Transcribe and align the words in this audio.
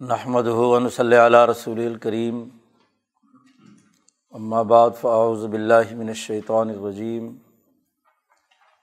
نحمد 0.00 0.46
ہُون 0.46 0.88
صلی 0.90 1.16
علیہ 1.16 1.44
رسول 1.46 1.78
الکریم 1.80 2.42
بعد 4.64 4.90
فاعوذ 5.00 5.44
باللہ 5.44 5.94
من 5.96 6.08
الشیطان 6.08 6.70
الرجیم 6.70 7.30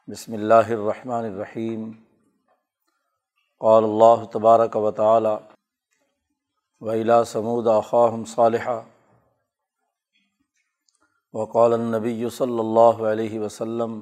بسم 0.08 0.34
اللہ 0.34 0.72
الرحمن 0.72 1.26
الرحیم 1.26 1.92
قال 3.62 3.84
اللہ 3.84 4.26
تبارک 4.32 4.76
و 4.76 4.92
تعالی 4.94 5.36
ویلا 6.82 7.24
سمود 7.26 7.68
اخاہم 7.68 8.26
صالحہ 8.26 8.80
وقال 11.34 11.74
النبی 11.74 12.30
صلی 12.32 12.60
اللہ 12.60 13.08
علیہ 13.08 13.40
وسلم 13.40 14.00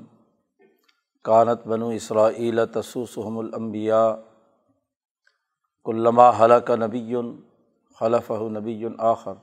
کانت 1.26 1.68
بنو 1.68 1.90
اسرائیل 2.00 2.66
تسوسحم 2.74 3.38
الانبیاء 3.40 4.06
علامہ 5.86 6.22
حلق 6.40 6.70
نبی 6.70 7.16
خلف 8.00 8.32
نبی 8.32 8.86
آخر. 8.98 9.34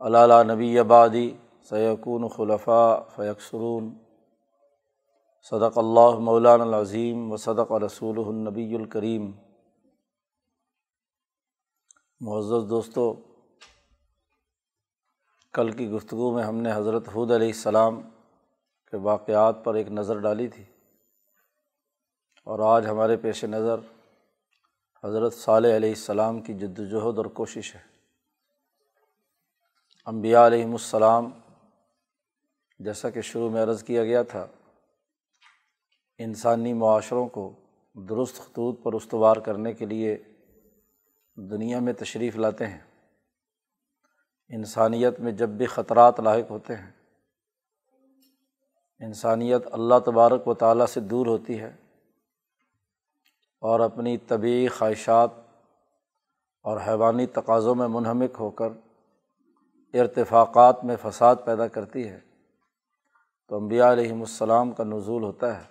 علالہ 0.00 0.52
نبی 0.52 0.78
آبادی 0.78 1.36
سیقون 1.68 2.28
خلفاء 2.28 2.98
فیکسرون. 3.16 3.90
صدق 5.42 5.78
اللہ 5.78 6.18
مولان 6.18 6.60
العظیم 6.60 7.32
و 7.32 7.36
صدق 7.36 7.72
رسول 7.72 8.18
النبی 8.26 8.74
الکریم. 8.74 9.30
معزز 12.20 12.68
دوستو، 12.70 13.12
کل 15.54 15.70
کی 15.70 15.90
گفتگو 15.90 16.30
میں 16.34 16.44
ہم 16.44 16.56
نے 16.56 16.72
حضرت 16.72 17.08
حود 17.08 17.30
علیہ 17.30 17.48
السلام 17.48 18.00
کے 18.92 18.96
واقعات 18.96 19.64
پر 19.64 19.74
ایک 19.74 19.90
نظر 19.90 20.18
ڈالی 20.18 20.48
تھی 20.48 20.64
اور 22.46 22.58
آج 22.76 22.86
ہمارے 22.86 23.16
پیش 23.16 23.44
نظر 23.44 23.80
حضرت 25.04 25.34
صالح 25.34 25.76
علیہ 25.76 25.88
السلام 25.88 26.40
کی 26.40 26.54
جد 26.54 26.78
وجہد 26.78 27.18
اور 27.18 27.26
کوشش 27.26 27.74
ہے۔ 27.74 27.80
امبیا 30.06 30.46
علیہم 30.46 30.72
السلام، 30.72 31.30
جیسا 32.78 33.10
کہ 33.10 33.20
شروع 33.20 33.50
میں 33.50 33.62
عرض 33.62 33.82
کیا 33.82 34.04
گیا 34.04 34.22
تھا، 34.22 34.46
انسانی 36.18 36.72
معاشروں 36.72 37.28
کو 37.28 37.52
درست 38.08 38.36
خطوط 38.36 38.82
پر 38.82 38.92
استوار 38.92 39.36
کرنے 39.36 39.72
کے 39.72 39.86
لیے 39.86 40.16
دنیا 41.36 41.80
میں 41.80 41.92
تشریف 41.92 42.36
لاتے 42.36 42.66
ہیں۔ 42.66 42.80
انسانیت 44.48 45.20
میں 45.20 45.32
جب 45.32 45.48
بھی 45.48 45.66
خطرات 45.66 46.20
لاحق 46.20 46.50
ہوتے 46.50 46.76
ہیں، 46.76 46.90
انسانیت 49.00 49.62
اللہ 49.72 49.98
تبارک 50.04 50.48
و 50.48 50.54
تعالیٰ 50.54 50.86
سے 50.86 51.00
دور 51.00 51.26
ہوتی 51.26 51.60
ہے۔ 51.60 51.76
اور 53.62 53.80
اپنی 53.80 54.18
طبعی 54.18 54.68
خواہشات 54.68 55.30
اور 56.62 56.80
حیوانی 56.86 57.26
تقاضوں 57.26 57.74
میں 57.74 57.88
منہمک 57.88 58.36
ہو 58.40 58.50
کر 58.50 58.68
ارتفاقات 59.94 60.84
میں 60.84 60.96
فساد 61.02 61.36
پیدا 61.44 61.68
کرتی 61.68 62.08
ہے 62.08 62.20
تو 63.48 63.56
امبیا 63.56 63.92
علیہم 63.92 64.20
السلام 64.20 64.72
کا 64.72 64.84
نزول 64.84 65.22
ہوتا 65.22 65.58
ہے۔ 65.58 65.64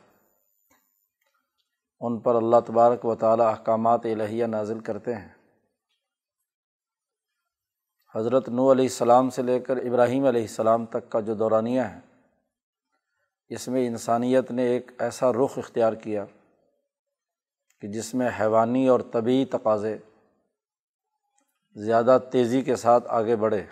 ان 2.00 2.20
پر 2.20 2.36
اللہ 2.36 2.56
تبارک 2.68 3.06
و 3.06 3.16
تعالیٰ 3.16 3.46
احکامات 3.46 4.02
الہیہ 4.04 4.46
نازل 4.46 4.80
کرتے 4.80 5.16
ہیں۔ 5.16 5.30
حضرت 8.16 8.50
نو 8.50 8.72
علیہ 8.72 8.86
السلام 8.86 9.30
سے 9.30 9.42
لے 9.42 9.60
کر 9.60 9.78
ابراہیم 9.78 10.26
علیہ 10.26 10.42
السلام 10.42 10.86
تک 10.86 11.10
کا 11.10 11.20
جو 11.20 11.34
دورانیہ 11.34 11.82
ہے، 11.82 12.00
اس 13.50 13.68
میں 13.68 13.88
انسانیت 13.88 14.52
نے 14.52 14.64
ایک 14.64 14.92
ایسا 15.00 15.32
رخ 15.32 15.58
اختیار 15.58 15.94
کیا۔ 15.94 16.26
کہ 17.82 17.88
جس 17.88 18.14
میں 18.14 18.30
حیوانی 18.40 18.88
اور 18.88 19.00
طبعی 19.00 19.46
تقاضے 19.46 19.98
زیادہ 21.76 22.18
تیزی 22.32 22.62
کے 22.62 22.76
ساتھ 22.76 23.04
آگے 23.08 23.36
بڑھے۔ 23.36 23.66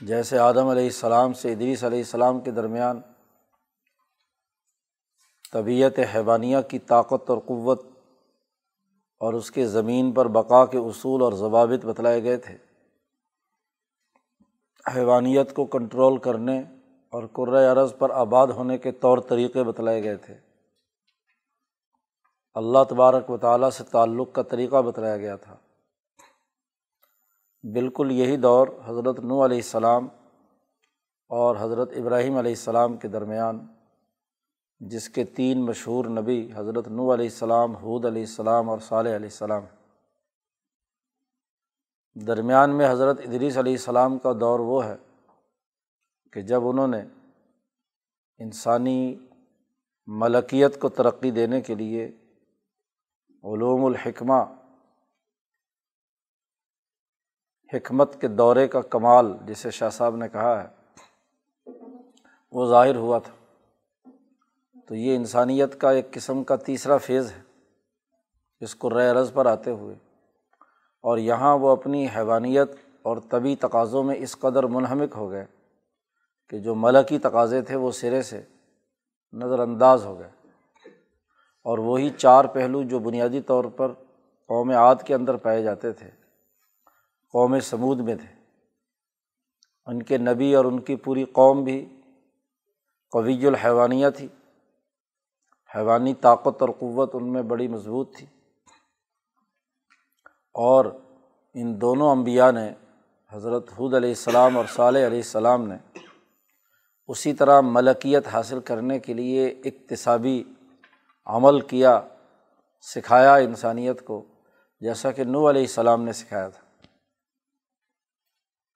جیسے 0.00 0.38
آدم 0.38 0.66
علیہ 0.66 0.84
السلام 0.84 1.32
سے 1.32 1.52
ادریس 1.52 1.84
علیہ 1.84 1.98
السلام 1.98 2.40
کے 2.40 2.50
درمیان 2.50 3.00
طبیعت 5.52 5.98
حیوانیہ 6.14 6.56
کی 6.68 6.78
طاقت 6.78 7.30
اور 7.30 7.38
قوت 7.38 7.86
اور 9.20 9.34
اس 9.34 9.50
کے 9.50 9.66
زمین 9.66 10.12
پر 10.12 10.28
بقا 10.28 10.66
کے 10.66 10.78
اصول 10.78 11.22
اور 11.22 11.32
ضوابط 11.32 11.84
بتلائے 11.84 12.22
گئے 12.22 12.36
تھے۔ 12.36 12.56
حیوانیت 14.94 15.54
کو 15.54 15.66
کنٹرول 15.66 16.18
کرنے 16.18 16.60
اور 17.12 17.24
عرض 17.72 17.92
پر 17.98 18.10
آباد 18.10 18.46
ہونے 18.46 18.78
کے 18.78 18.92
طور 18.92 19.18
طریقے 19.18 19.62
بتلائے 19.62 20.02
گئے 20.02 20.16
تھے۔ 20.16 20.47
اللہ 22.58 22.84
تبارک 22.88 23.30
و 23.30 23.36
تعالیٰ 23.38 23.70
سے 23.70 23.84
تعلق 23.84 24.32
کا 24.32 24.42
طریقہ 24.42 24.82
بتایا 24.82 25.16
گیا 25.16 25.36
تھا۔ 25.36 25.56
بالکل 27.64 28.10
یہی 28.10 28.36
دور 28.36 28.68
حضرت 28.84 29.20
نو 29.20 29.44
علیہ 29.44 29.56
السلام 29.56 30.08
اور 31.28 31.56
حضرت 31.60 31.92
ابراہیم 31.96 32.36
علیہ 32.36 32.52
السلام 32.52 32.96
کے 32.96 33.08
درمیان، 33.08 33.66
جس 34.80 35.08
کے 35.08 35.24
تین 35.24 35.64
مشہور 35.64 36.04
نبی 36.04 36.50
حضرت 36.54 36.88
نو 36.88 37.14
علیہ 37.14 37.24
السلام 37.24 37.76
حود 37.76 38.04
علیہ 38.04 38.22
السلام 38.22 38.70
اور 38.70 38.78
صالح 38.78 39.16
علیہ 39.16 39.32
السلام۔ 39.32 39.64
درمیان 42.14 42.76
میں 42.76 42.90
حضرت 42.90 43.20
ادریس 43.20 43.56
علیہ 43.56 43.72
السلام 43.72 44.18
کا 44.18 44.32
دور 44.40 44.60
وہ 44.60 44.84
ہے 44.84 44.96
کہ 46.32 46.42
جب 46.42 46.68
انہوں 46.68 46.88
نے 46.88 47.02
انسانی 48.38 49.16
ملکیت 50.06 50.80
کو 50.80 50.88
ترقی 50.88 51.30
دینے 51.30 51.60
کے 51.60 51.74
لیے 51.74 52.12
علوم 53.44 53.84
الحکمہ، 53.84 54.42
حکمت 57.74 58.20
کے 58.20 58.28
دورے 58.28 58.68
کا 58.68 58.80
کمال 58.80 59.36
جسے 59.46 59.70
شاہ 59.70 59.90
صاحب 59.90 60.16
نے 60.16 60.28
کہا 60.28 60.64
ہے، 60.64 60.68
وہ 62.52 62.66
ظاہر 62.66 62.96
ہوا 62.96 63.18
تھا۔ 63.18 63.32
تو 64.88 64.94
یہ 64.94 65.16
انسانیت 65.16 65.80
کا 65.80 65.90
ایک 65.90 66.10
قسم 66.10 66.44
کا 66.44 66.56
تیسرا 66.56 66.96
فیز 66.96 67.32
ہے، 67.32 67.42
جس 68.60 68.74
کو 68.74 68.90
رے 68.90 69.12
رض 69.12 69.32
پر 69.32 69.46
آتے 69.46 69.70
ہوئے۔ 69.70 69.94
اور 71.00 71.18
یہاں 71.18 71.58
وہ 71.58 71.70
اپنی 71.70 72.06
حیوانیت 72.16 72.70
اور 73.02 73.16
طبی 73.30 73.56
تقاضوں 73.56 74.02
میں 74.02 74.14
اس 74.18 74.38
قدر 74.38 74.62
منہمک 74.62 75.14
ہو 75.16 75.30
گئے 75.30 75.46
کہ 76.48 76.58
جو 76.58 76.74
ملکی 76.74 77.18
تقاضے 77.18 77.62
تھے 77.62 77.76
وہ 77.76 77.90
سرے 77.90 78.22
سے 78.22 78.42
نظر 79.32 79.58
انداز 79.58 80.04
ہو 80.04 80.18
گئے۔ 80.18 80.30
اور 81.68 81.78
وہی 81.78 82.10
چار 82.10 82.44
پہلو 82.44 82.82
جو 82.82 82.98
بنیادی 82.98 83.40
طور 83.40 83.64
پر 83.64 83.92
قوم 84.48 84.70
عاد 84.70 84.96
کے 85.06 85.14
اندر 85.14 85.36
پائے 85.36 85.62
جاتے 85.62 85.92
تھے۔ 85.92 86.10
قوم 87.32 87.60
سمود 87.60 88.00
میں 88.00 88.14
تھے۔ 88.14 88.42
ان 89.86 90.02
کے 90.02 90.18
نبی 90.18 90.54
اور 90.54 90.64
ان 90.64 90.80
کی 90.80 90.96
پوری 90.96 91.24
قوم 91.24 91.64
بھی 91.64 92.00
قوی 93.12 93.46
الحیوانیہ 93.46 94.10
تھی۔ 94.16 94.28
حیوانی 95.76 96.14
طاقت 96.14 96.62
اور 96.62 96.68
قوت 96.78 97.10
ان 97.14 97.32
میں 97.32 97.42
بڑی 97.42 97.68
مضبوط 97.68 98.16
تھی۔ 98.16 98.26
اور 100.54 100.84
ان 101.54 101.80
دونوں 101.80 102.10
امبیا 102.10 102.50
نے، 102.50 102.72
حضرت 103.32 103.68
حود 103.68 103.94
علیہ 103.94 104.08
السلام 104.08 104.56
اور 104.56 104.64
صالح 104.68 104.98
علیہ 104.98 105.18
السلام 105.18 105.68
نے، 105.68 105.98
اسی 107.08 107.32
طرح 107.32 107.60
ملکیت 107.60 108.26
حاصل 108.26 108.60
کرنے 108.60 108.98
کے 108.98 109.14
لیے 109.14 109.46
اقتصابی 109.46 110.44
عمل 111.28 111.60
کیا، 111.60 112.00
سکھایا 112.80 113.34
انسانیت 113.34 114.04
کو، 114.04 114.24
جیسا 114.80 115.10
کہ 115.10 115.24
نو 115.24 115.50
علیہ 115.50 115.62
السلام 115.62 116.02
نے 116.02 116.12
سکھایا 116.12 116.48
تھا۔ 116.48 116.66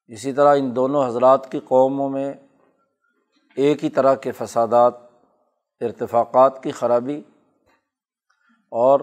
اسی 0.06 0.32
طرح 0.32 0.56
ان 0.56 0.76
دونوں 0.76 1.06
حضرات 1.06 1.52
کی 1.52 1.60
قوموں 1.60 2.08
میں 2.10 2.34
ایک 3.56 3.84
ہی 3.84 3.90
طرح 3.90 4.14
کے 4.14 4.32
فسادات، 4.32 4.94
ارتفاقات 5.80 6.62
کی 6.62 6.70
خرابی 6.70 7.22
اور 8.72 9.00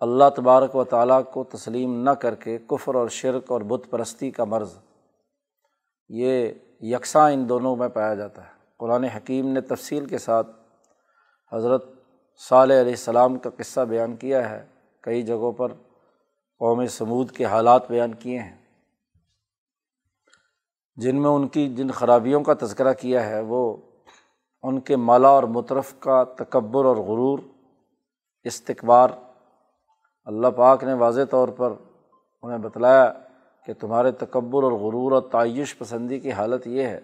اللہ 0.00 0.28
تبارک 0.36 0.76
و 0.76 0.84
تعالیٰ 0.84 1.20
کو 1.32 1.44
تسلیم 1.44 2.02
نہ 2.04 2.10
کر 2.10 2.34
کے 2.34 2.58
کفر 2.58 2.94
اور 2.94 3.08
شرک 3.08 3.50
اور 3.52 3.60
بت 3.60 3.90
پرستی 3.90 4.30
کا 4.30 4.44
مرض، 4.44 4.78
یہ 6.08 6.52
یکساں 6.80 7.30
ان 7.32 7.48
دونوں 7.48 7.76
میں 7.76 7.88
پایا 7.88 8.14
جاتا 8.14 8.44
ہے۔ 8.44 8.52
قرآن 8.76 9.04
حکیم 9.04 9.48
نے 9.48 9.60
تفصیل 9.60 10.06
کے 10.06 10.18
ساتھ 10.18 10.46
حضرت 11.52 11.97
صالح 12.38 12.80
علیہ 12.80 12.92
السلام 12.92 13.38
کا 13.38 13.50
قصہ 13.50 13.80
بیان 13.80 14.16
کیا 14.16 14.50
ہے۔ 14.50 14.66
کئی 15.00 15.22
جگہوں 15.22 15.52
پر 15.52 15.72
قوم 16.58 16.86
سمود 16.86 17.30
کے 17.30 17.44
حالات 17.44 17.90
بیان 17.90 18.14
کیے 18.14 18.38
ہیں۔ 18.38 18.56
جن 20.96 21.22
میں 21.22 21.30
ان 21.30 21.48
کی، 21.48 21.74
جن 21.74 21.90
خرابیوں 21.90 22.42
کا 22.42 22.54
تذکرہ 22.60 22.92
کیا 22.92 23.26
ہے، 23.26 23.40
وہ 23.40 23.76
ان 24.62 24.80
کے 24.80 24.96
مالا 24.96 25.28
اور 25.28 25.42
مطرف 25.42 25.94
کا 25.98 26.24
تکبر 26.24 26.84
اور 26.84 26.96
غرور 26.96 27.38
استقبار 28.44 29.10
اللہ 30.24 30.48
پاک 30.48 30.84
نے 30.84 30.92
واضح 30.92 31.20
طور 31.30 31.48
پر 31.48 31.72
انہیں 32.42 32.58
بتلایا 32.58 33.12
کہ 33.66 33.72
تمہارے 33.74 34.12
تکبر 34.12 34.62
اور 34.62 34.72
غرور 34.72 35.12
اور 35.12 35.22
تعیش 35.22 35.78
پسندی 35.78 36.18
کی 36.18 36.32
حالت 36.32 36.66
یہ 36.66 36.82
ہے 36.82 37.00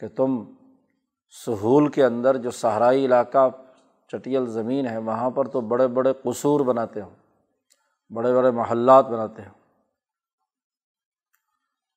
کہ 0.00 0.08
تم 0.08 0.44
سہول 1.46 1.88
کے 1.88 2.04
اندر 2.04 2.36
جو 2.36 2.50
صحرائی 2.50 3.04
علاقہ 3.04 3.48
چٹیل 4.12 4.46
زمین 4.46 4.86
ہے، 4.86 4.98
وہاں 4.98 5.30
پر 5.30 5.48
تو 5.48 5.60
بڑے 5.60 5.86
بڑے 5.86 6.12
قصور 6.22 6.60
بناتے 6.60 7.00
ہو 7.00 7.10
بڑے 8.10 8.34
بڑے 8.34 8.50
محلات 8.50 9.06
بناتے 9.06 9.42
ہو 9.42 9.54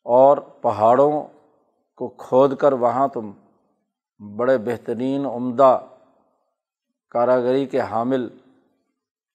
اور 0.04 0.38
پہاڑوں 0.38 1.28
کو 1.96 2.08
کھود 2.08 2.56
کر 2.56 2.74
وہاں 2.74 3.08
تم 3.08 3.32
بڑے 4.36 4.58
بہترین 4.58 5.26
عمدہ 5.26 5.80
کاراگری 7.10 7.66
کے 7.66 7.82
حامل 7.82 8.28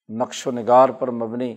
نقش 0.08 0.46
و 0.46 0.50
نگار 0.50 0.88
پر 0.88 1.10
مبنی 1.10 1.56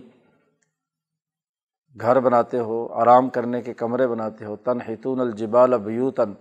گھر 2.00 2.20
بناتے 2.20 2.58
ہو، 2.58 2.88
آرام 2.92 3.28
کرنے 3.28 3.62
کے 3.62 3.74
کمرے 3.74 4.06
بناتے 4.06 4.44
ہو۔ 4.44 4.56
تن 4.56 4.80
ہتون 4.80 5.20
الجبال 5.20 5.78
بیوتن 5.78 6.32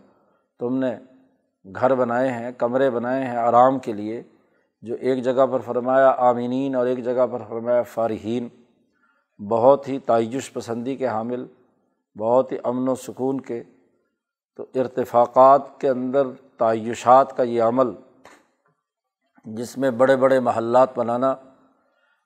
تم 0.60 0.78
نے 0.78 0.96
گھر 1.76 1.96
بنائے 1.96 2.32
ہیں، 2.32 2.52
کمرے 2.52 2.90
بنائے 2.90 3.26
ہیں 3.26 3.38
آرام 3.38 3.80
کے 3.80 3.94
لیے۔ 3.94 4.24
جو 4.82 4.96
ایک 5.00 5.24
جگہ 5.24 5.46
پر 5.52 5.60
فرمایا 5.60 6.16
آمینین 6.18 6.76
اور 6.76 6.88
ایک 6.88 7.04
جگہ 7.04 7.28
پر 7.32 7.42
فرمایا 7.48 7.82
فارحین، 7.82 8.48
بہت 9.50 9.88
ہی 9.88 10.00
تعیش 10.00 10.54
پسندی 10.54 10.96
کے 10.96 11.08
حامل، 11.08 11.46
بہت 12.20 12.52
ہی 12.52 12.58
امن 12.64 12.90
و 12.90 12.96
سکون 12.96 13.42
کے۔ 13.42 13.64
تو 14.56 14.66
ارتفاقات 14.76 15.82
کے 15.82 15.90
اندر 15.90 16.28
تعیشات 16.58 17.38
کا 17.38 17.44
یہ 17.44 17.64
عمل، 17.64 17.88
جس 19.46 19.78
میں 19.78 19.92
بڑے 19.92 20.16
بڑے 20.16 20.40
محلات 20.40 20.98
بنانا 20.98 21.32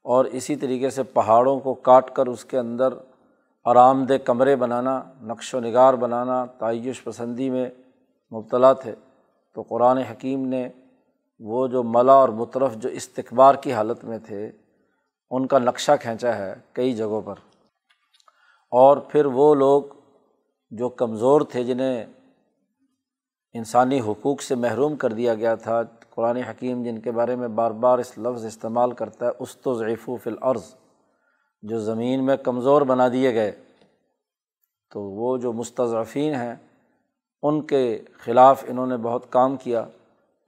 اور 0.05 0.25
اسی 0.25 0.55
طریقے 0.55 0.89
سے 0.89 1.03
پہاڑوں 1.03 1.59
کو 1.59 1.73
کاٹ 1.73 2.11
کر 2.11 2.27
اس 2.27 2.45
کے 2.45 2.59
اندر 2.59 2.93
آرام 3.65 4.05
دہ 4.05 4.17
کمرے 4.25 4.55
بنانا، 4.55 5.01
نقش 5.21 5.53
و 5.53 5.59
نگار 5.59 5.93
بنانا، 5.93 6.45
تعیش 6.45 7.03
پسندی 7.03 7.49
میں 7.49 7.69
مبتلا 8.31 8.73
تھے۔ 8.73 8.95
تو 9.53 9.61
قرآن 9.61 9.97
حکیم 9.97 10.47
نے 10.47 10.69
وہ 11.43 11.67
جو 11.67 11.83
ملا 11.83 12.13
اور 12.13 12.29
مطرف 12.29 12.75
جو 12.75 12.89
استقبار 12.89 13.55
کی 13.55 13.73
حالت 13.73 14.03
میں 14.03 14.17
تھے، 14.17 14.51
ان 15.29 15.47
کا 15.47 15.59
نقشہ 15.59 15.91
کھینچا 16.01 16.37
ہے 16.37 16.55
کئی 16.73 16.93
جگہوں 16.93 17.21
پر۔ 17.21 17.35
اور 18.71 18.97
پھر 18.97 19.25
وہ 19.25 19.55
لوگ 19.55 19.83
جو 20.69 20.89
کمزور 20.89 21.41
تھے، 21.41 21.63
جنہیں 21.63 22.05
انسانی 23.53 23.99
حقوق 23.99 24.41
سے 24.41 24.55
محروم 24.55 24.95
کر 24.95 25.13
دیا 25.13 25.33
گیا 25.33 25.55
تھا، 25.55 25.83
قرآن 26.09 26.37
حکیم 26.37 26.83
جن 26.83 27.01
کے 27.01 27.11
بارے 27.11 27.35
میں 27.35 27.47
بار 27.47 27.71
بار 27.71 27.99
اس 27.99 28.17
لفظ 28.17 28.45
استعمال 28.45 28.91
کرتا 28.91 29.25
ہے 29.25 29.31
است 29.39 29.67
و 29.67 29.73
ضعیف 29.73 30.09
و 30.09 30.17
فلعرض 30.17 30.75
جو 31.61 31.79
زمین 31.79 32.25
میں 32.25 32.37
کمزور 32.37 32.81
بنا 32.81 33.07
دیے 33.07 33.33
گئے۔ 33.33 33.51
تو 34.93 35.01
وہ 35.01 35.37
جو 35.37 35.53
مستضعفین 35.53 36.35
ہیں، 36.35 36.55
ان 37.43 37.61
کے 37.61 38.01
خلاف 38.13 38.63
انہوں 38.67 38.87
نے 38.87 38.97
بہت 38.97 39.25
کام 39.29 39.57
کیا۔ 39.57 39.85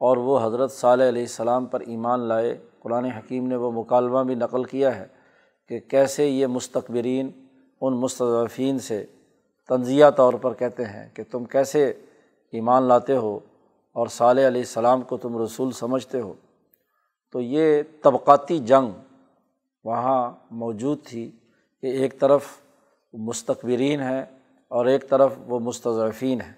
اور 0.03 0.17
وہ 0.17 0.47
حضرت 0.47 0.71
صالح 0.71 1.09
علیہ 1.09 1.21
السلام 1.21 1.65
پر 1.65 1.79
ایمان 1.79 2.19
لائے۔ 2.19 2.57
قرآن 2.79 3.05
حکیم 3.05 3.47
نے 3.47 3.55
وہ 3.55 3.71
مکالمہ 3.71 4.19
بھی 4.19 4.35
نقل 4.35 4.63
کیا 4.63 4.95
ہے 4.95 5.07
کہ 5.67 5.79
کیسے 5.79 6.25
یہ 6.25 6.47
مستقبرین 6.47 7.31
ان 7.81 7.93
مستضعفین 7.93 8.79
سے 8.79 9.05
تنزیہ 9.69 10.05
طور 10.09 10.33
پر 10.33 10.53
کہتے 10.53 10.85
ہیں 10.85 11.09
کہ 11.13 11.23
تم 11.31 11.43
کیسے 11.43 11.89
ایمان 12.51 12.83
لاتے 12.83 13.17
ہو 13.17 13.39
اور 13.93 14.07
صالح 14.07 14.47
علیہ 14.47 14.61
السلام 14.61 15.01
کو 15.01 15.17
تم 15.17 15.41
رسول 15.41 15.71
سمجھتے 15.71 16.21
ہو۔ 16.21 16.33
تو 17.31 17.41
یہ 17.41 17.83
طبقاتی 18.01 18.59
جنگ 18.59 18.91
وہاں 19.83 20.31
موجود 20.51 20.97
تھی 21.05 21.31
کہ 21.81 21.87
ایک 21.87 22.19
طرف 22.19 22.45
مستقبرین 23.13 24.01
ہیں 24.01 24.21
اور 24.67 24.85
ایک 24.85 25.09
طرف 25.09 25.33
وہ 25.47 25.59
مستضعفین 25.59 26.41
ہیں۔ 26.41 26.53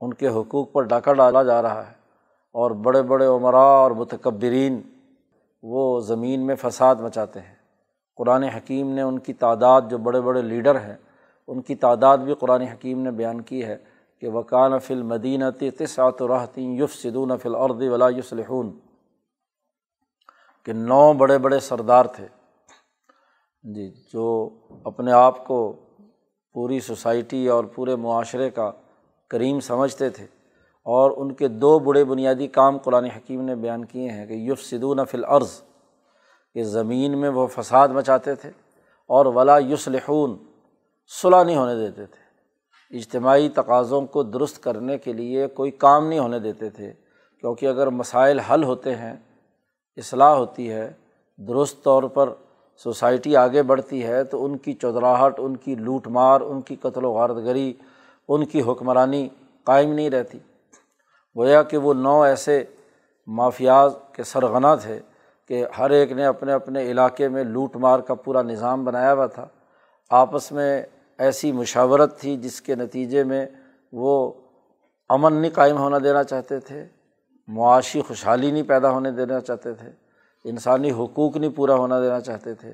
ان 0.00 0.14
کے 0.14 0.28
حقوق 0.28 0.72
پر 0.72 0.82
ڈاکہ 0.82 1.12
ڈالا 1.12 1.42
جا 1.42 1.62
رہا 1.62 1.86
ہے۔ 1.86 2.03
اور 2.54 2.70
بڑے 2.70 3.02
بڑے 3.02 3.26
عمراء 3.26 3.76
اور 3.76 3.90
متکبرین 3.90 4.80
وہ 5.62 6.00
زمین 6.00 6.46
میں 6.46 6.54
فساد 6.54 6.96
مچاتے 6.96 7.40
ہیں۔ 7.40 7.54
قرآن 8.16 8.42
حکیم 8.42 8.90
نے 8.90 9.02
ان 9.02 9.18
کی 9.18 9.32
تعداد، 9.32 9.82
جو 9.90 9.98
بڑے 9.98 10.20
بڑے 10.20 10.42
لیڈر 10.42 10.80
ہیں، 10.80 10.96
ان 11.46 11.62
کی 11.62 11.74
تعداد 11.74 12.18
بھی 12.18 12.34
قرآن 12.34 12.62
حکیم 12.62 13.02
نے 13.02 13.10
بیان 13.10 13.40
کی 13.40 13.64
ہے 13.64 13.76
کہ 14.20 14.28
وکان 14.28 14.78
فل 14.78 15.02
مدینہ 15.02 15.44
تسعت 15.60 16.22
رحتی 16.22 16.62
یوف 16.62 16.94
سدون 16.94 17.36
فل 17.38 17.54
عرد 17.54 17.82
ولا 17.82 18.08
یوسلحون 18.08 18.78
کہ 20.64 20.72
نو 20.72 21.12
بڑے 21.12 21.38
بڑے 21.38 21.60
سردار 21.60 22.04
تھے۔ 22.04 22.28
جی 23.62 23.90
جو 24.12 24.50
اپنے 24.84 25.12
آپ 25.12 25.46
کو 25.46 25.72
پوری 26.52 26.80
سوسائٹی 26.80 27.48
اور 27.48 27.64
پورے 27.64 27.96
معاشرے 27.96 28.50
کا 28.50 28.70
کریم 29.28 29.60
سمجھتے 29.60 30.10
تھے۔ 30.10 30.26
اور 30.86 31.10
ان 31.16 31.34
کے 31.34 31.48
دو 31.48 31.78
بڑے 31.78 32.04
بنیادی 32.04 32.46
کام 32.46 32.78
قرآن 32.78 33.04
حکیم 33.04 33.40
نے 33.40 33.54
بیان 33.54 33.84
کیے 33.84 34.10
ہیں 34.10 34.26
کہ 34.26 34.32
یوف 34.32 34.60
سدون 34.60 35.04
فل 35.04 35.24
عرض 35.24 35.60
کہ 36.54 36.62
زمین 36.62 37.18
میں 37.18 37.28
وہ 37.28 37.46
فساد 37.46 37.88
مچاتے 37.88 38.34
تھے 38.34 38.50
اور 39.06 39.26
ولا 39.26 39.58
یوسلحون 39.58 40.36
صلاح 41.22 41.42
نہیں 41.42 41.56
ہونے 41.56 41.74
دیتے 41.74 42.06
تھے۔ 42.06 42.24
اجتماعی 42.96 43.48
تقاضوں 43.48 44.06
کو 44.06 44.22
درست 44.22 44.62
کرنے 44.62 44.98
کے 44.98 45.12
لیے 45.12 45.46
کوئی 45.46 45.70
کام 45.70 46.08
نہیں 46.08 46.18
ہونے 46.18 46.38
دیتے 46.38 46.70
تھے، 46.70 46.92
کیونکہ 47.40 47.66
اگر 47.66 47.86
مسائل 47.86 48.40
حل 48.40 48.64
ہوتے 48.64 48.94
ہیں، 48.94 49.16
اصلاح 49.96 50.34
ہوتی 50.34 50.70
ہے، 50.70 50.92
درست 51.36 51.84
طور 51.84 52.02
پر 52.02 52.32
سوسائٹی 52.76 53.36
آگے 53.36 53.62
بڑھتی 53.62 54.04
ہے، 54.04 54.24
تو 54.24 54.44
ان 54.44 54.56
کی 54.56 54.72
چودراہٹ، 54.72 55.34
ان 55.38 55.56
کی 55.56 55.74
لوٹ 55.74 56.08
مار، 56.08 56.40
ان 56.40 56.60
کی 56.60 56.76
قتل 56.76 57.04
و 57.04 57.12
غارت 57.12 57.36
گری، 57.36 57.72
ان 58.28 58.44
کی 58.44 58.62
حکمرانی 58.62 59.28
قائم 59.64 59.92
نہیں 59.92 60.10
رہتی۔ 60.10 60.38
گویا 61.36 61.62
کہ 61.62 61.76
وہ 61.76 61.94
نو 61.94 62.22
ایسے 62.22 62.64
مافیاز 63.26 63.94
کے 64.12 64.24
سرغنا 64.24 64.74
تھے 64.74 65.00
کہ 65.48 65.66
ہر 65.78 65.90
ایک 65.90 66.12
نے 66.12 66.24
اپنے 66.24 66.52
اپنے 66.52 66.90
علاقے 66.90 67.28
میں 67.28 67.44
لوٹ 67.44 67.76
مار 67.76 67.98
کا 67.98 68.14
پورا 68.14 68.42
نظام 68.42 68.84
بنایا 68.84 69.12
ہوا 69.12 69.26
تھا۔ 69.26 69.46
آپس 70.10 70.52
میں 70.52 70.82
ایسی 71.18 71.52
مشاورت 71.52 72.20
تھی 72.20 72.36
جس 72.36 72.60
کے 72.60 72.74
نتیجے 72.74 73.24
میں 73.24 73.46
وہ 73.92 74.32
امن 75.08 75.34
نہیں 75.34 75.50
قائم 75.54 75.76
ہونا 75.76 75.98
دینا 76.04 76.24
چاہتے 76.24 76.60
تھے، 76.60 76.86
معاشی 77.48 78.00
خوشحالی 78.00 78.50
نہیں 78.50 78.62
پیدا 78.62 78.90
ہونے 78.90 79.10
دینا 79.10 79.40
چاہتے 79.40 79.74
تھے، 79.74 79.90
انسانی 80.44 80.90
حقوق 80.90 81.36
نہیں 81.36 81.50
پورا 81.50 81.74
ہونا 81.74 82.00
دینا 82.00 82.20
چاہتے 82.20 82.54
تھے۔ 82.54 82.72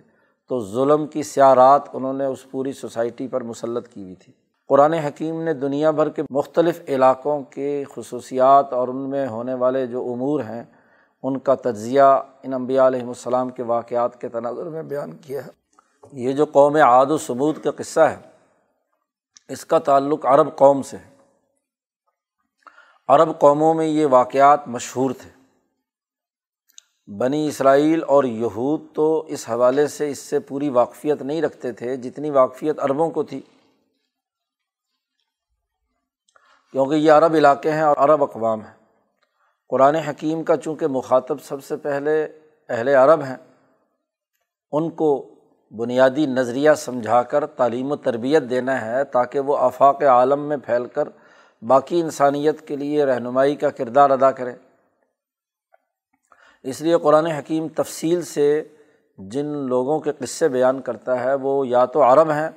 تو 0.48 0.60
ظلم 0.60 1.06
کی 1.06 1.22
سیارات 1.22 1.82
انہوں 1.92 2.12
نے 2.12 2.24
اس 2.24 2.50
پوری 2.50 2.72
سوسائٹی 2.72 3.28
پر 3.28 3.40
مسلط 3.40 3.88
کی 3.88 4.02
ہوئی 4.02 4.14
تھی۔ 4.14 4.32
قرآن 4.70 4.93
حکیم 4.93 5.43
نے 5.43 5.55
دنیا 5.55 5.90
بھر 5.90 6.08
کے 6.08 6.22
مختلف 6.31 6.81
علاقوں 6.88 7.43
کے 7.43 7.84
خصوصیات 7.94 8.72
اور 8.72 8.89
ان 8.89 8.96
میں 8.96 9.29
ہونے 9.29 9.55
والے 9.55 9.86
جو 9.86 10.03
امور 10.03 10.41
ہیں، 10.41 10.65
ان 11.22 11.39
کا 11.39 11.55
تجزیہ 11.55 12.03
ان 12.43 12.55
انبیاء 12.55 12.86
علیہم 12.86 13.08
السلام 13.08 13.48
کے 13.48 13.62
واقعات 13.62 14.20
کے 14.20 14.29
تناظر 14.29 14.67
میں 14.67 14.82
بیان 14.82 15.12
کیا 15.12 15.46
ہے۔ 15.46 15.50
یہ 16.12 16.32
جو 16.32 16.44
قوم 16.44 16.77
عاد 16.77 17.06
و 17.06 17.19
ثبوت 17.19 17.65
کا 17.65 17.70
قصہ 17.70 18.00
ہے، 18.00 18.17
اس 19.48 19.65
کا 19.65 19.79
تعلق 19.79 20.27
عرب 20.27 20.56
قوم 20.56 20.82
سے 20.82 20.96
ہے۔ 20.96 21.17
عرب 23.08 23.39
قوموں 23.39 23.74
میں 23.74 23.86
یہ 23.86 24.06
واقعات 24.06 24.69
مشہور 24.69 25.10
تھے۔ 25.10 25.31
بنی 27.12 27.48
اسرائیل 27.48 28.00
اور 28.06 28.24
یہود 28.24 28.82
تو 28.94 29.24
اس 29.29 29.48
حوالے 29.48 29.86
سے 29.86 30.10
اس 30.10 30.19
سے 30.19 30.41
پوری 30.41 30.69
واقفیت 30.69 31.22
نہیں 31.22 31.43
رکھتے 31.43 31.72
تھے 31.72 31.96
جتنی 31.96 32.31
واقفیت 32.31 32.81
عربوں 32.81 33.10
کو 33.10 33.22
تھی۔ 33.22 33.41
کیونکہ 36.72 36.94
یہ 36.94 37.12
عرب 37.12 37.34
علاقے 37.34 37.72
ہیں 37.72 37.82
اور 37.82 37.96
عرب 37.96 38.22
اقوام 38.22 38.60
ہیں۔ 38.60 38.74
قرآن 39.69 39.94
حکیم 39.94 40.43
کا 40.43 40.56
چونکہ 40.56 40.86
مخاطب 40.86 41.43
سب 41.43 41.65
سے 41.65 41.77
پہلے 41.77 42.29
اہل 42.69 42.89
عرب 42.89 43.22
ہیں، 43.22 43.36
ان 44.72 44.91
کو 44.91 45.34
بنیادی 45.70 46.27
نظریہ 46.27 46.70
سمجھا 46.77 47.22
کر 47.22 47.46
تعلیم 47.46 47.93
و 47.93 47.96
تربیت 47.96 48.43
دینا 48.43 48.81
ہے 48.81 49.05
تاکہ 49.05 49.41
وہ 49.41 49.56
آفاق 49.58 50.03
عالم 50.03 50.41
میں 50.48 50.56
پھیل 50.56 50.86
کر 50.86 51.08
باقی 51.62 52.00
انسانیت 52.00 52.69
کے 52.69 52.77
لیے 52.77 53.05
رہنمائی 53.05 53.56
کا 53.56 53.70
کردار 53.70 54.10
ادا 54.10 54.31
کرے 54.31 54.55
اس 56.62 56.81
لیے 56.81 56.98
قرآن 56.98 57.27
حکیم 57.27 57.69
تفصیل 57.69 58.22
سے 58.22 58.69
جن 59.19 59.46
لوگوں 59.46 60.00
کے 60.00 60.12
قصے 60.12 60.48
بیان 60.48 60.81
کرتا 60.81 61.24
ہے 61.24 61.34
وہ 61.34 61.67
یا 61.67 61.84
تو 61.84 62.03
عرب 62.03 62.31
ہیں 62.31 62.48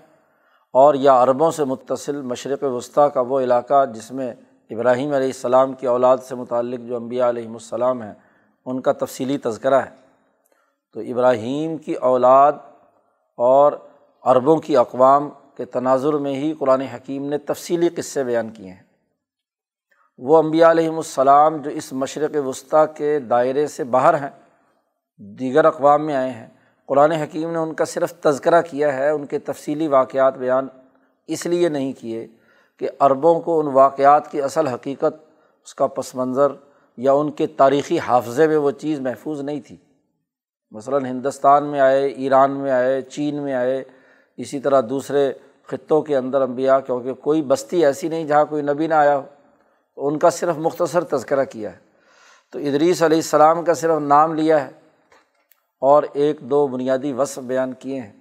اور 0.74 0.94
یا 0.94 1.24
عربوں 1.24 1.52
سے 1.52 1.64
متصل 1.64 2.22
مشرق 2.22 2.64
وسطیٰ 2.64 3.08
کا 3.14 3.22
وہ 3.22 3.40
علاقہ 3.40 3.86
جس 3.86 4.12
میں 4.12 4.34
ابراہیم 4.70 5.14
علیہ 5.14 5.28
السلام 5.28 5.74
کی 5.74 5.88
اولاد 5.88 6.18
سے 6.18 6.36
متعلق 6.36 6.80
جو 6.80 6.96
انبیاء 6.96 7.30
علیہم 7.30 7.54
السلام 7.54 8.02
ہیں، 8.02 8.14
ان 8.66 8.82
کا 8.82 8.92
تفصیلی 8.92 9.38
تذکرہ 9.38 9.76
ہے۔ 9.76 9.90
تو 10.94 11.00
ابراہیم 11.00 11.78
کی 11.78 11.94
اولاد 11.94 12.54
اور 13.38 13.74
عربوں 14.24 14.58
کی 14.58 14.78
اقوام 14.78 15.30
کے 15.58 15.66
تناظر 15.66 16.14
میں 16.14 16.36
ہی 16.36 16.54
قرآن 16.54 16.82
حکیم 16.82 17.26
نے 17.26 17.38
تفصیلی 17.38 17.90
قصے 17.90 18.24
بیان 18.24 18.50
کیے 18.50 18.70
ہیں۔ 18.70 18.84
وہ 20.18 20.38
امبیا 20.38 20.72
علیہم 20.72 20.96
السلام 20.96 21.58
جو 21.58 21.70
اس 21.70 21.94
مشرق 21.94 22.48
وسطیٰ 22.48 22.86
کے 22.96 23.20
دائرے 23.20 23.68
سے 23.68 23.84
باہر 23.84 24.14
ہیں، 24.14 24.30
دیگر 25.18 25.66
اقوام 25.66 26.06
میں 26.06 26.16
آئے 26.16 26.32
ہیں۔ 26.32 26.48
قرآن 26.88 27.12
حکیم 27.12 27.52
نے 27.52 27.58
ان 27.58 27.74
کا 27.74 27.86
صرف 27.86 28.14
تذکرہ 28.14 28.62
کیا 28.62 28.94
ہے، 28.94 29.10
ان 29.10 29.26
کے 29.26 29.40
تفصیلی 29.40 29.88
واقعات 29.88 30.38
بیان 30.38 30.68
اس 31.28 31.46
لیے 31.46 31.70
نہیں 31.70 31.94
کیے 31.94 32.28
کہ 32.80 32.90
عربوں 33.00 33.42
کو 33.42 33.60
ان 33.60 33.68
واقعات 33.68 34.32
کی 34.32 34.42
اصل 34.42 34.68
حقیقت، 34.68 35.14
اس 35.66 35.76
کا 35.76 35.88
پس 35.88 36.16
منظر 36.16 36.48
یا 36.98 37.14
ان 37.14 37.32
کے 37.32 37.48
تاریخی 37.48 38.00
حافظے 38.00 38.48
میں 38.48 38.58
وہ 38.58 38.72
چیز 38.72 39.00
محفوظ 39.00 39.42
نہیں 39.42 39.62
تھی۔ 39.62 39.78
مثلاً 40.72 41.06
ہندوستان 41.06 41.64
میں 41.64 41.80
آئے، 41.80 42.06
ایران 42.06 42.52
میں 42.52 42.72
آئے، 42.72 43.02
چین 43.02 43.44
میں 43.44 43.54
آئے، 43.54 43.84
اسی 44.38 44.60
طرح 44.60 44.82
دوسرے 44.90 45.34
خطوں 45.68 46.02
کے 46.02 46.18
اندر 46.18 46.42
انبیاء، 46.42 46.78
کیونکہ 46.80 47.14
کوئی 47.14 47.42
بستی 47.42 47.86
ایسی 47.86 48.08
نہیں 48.08 48.24
جہاں 48.24 48.46
کوئی 48.46 48.62
نبی 48.62 48.88
نہ 48.88 48.94
آیا 48.94 49.18
ہو۔ 49.18 49.24
تو 49.96 50.08
ان 50.08 50.20
کا 50.20 50.30
صرف 50.30 50.56
مختصر 50.58 51.04
تذکرہ 51.04 51.44
کیا 51.44 51.72
ہے۔ 51.72 51.78
تو 52.52 52.60
ادریس 52.60 53.04
علیہ 53.04 53.18
السلام 53.18 53.64
کا 53.64 53.74
صرف 53.74 54.02
نام 54.02 54.34
لیا 54.34 54.68
ہے۔ 54.68 54.83
اور 55.84 56.04
ایک 56.14 56.40
دو 56.40 56.68
بنیادی 56.68 57.14
وصف 57.14 57.40
بیان 57.40 57.74
کیے 57.74 58.02
ہیں۔ 58.02 58.12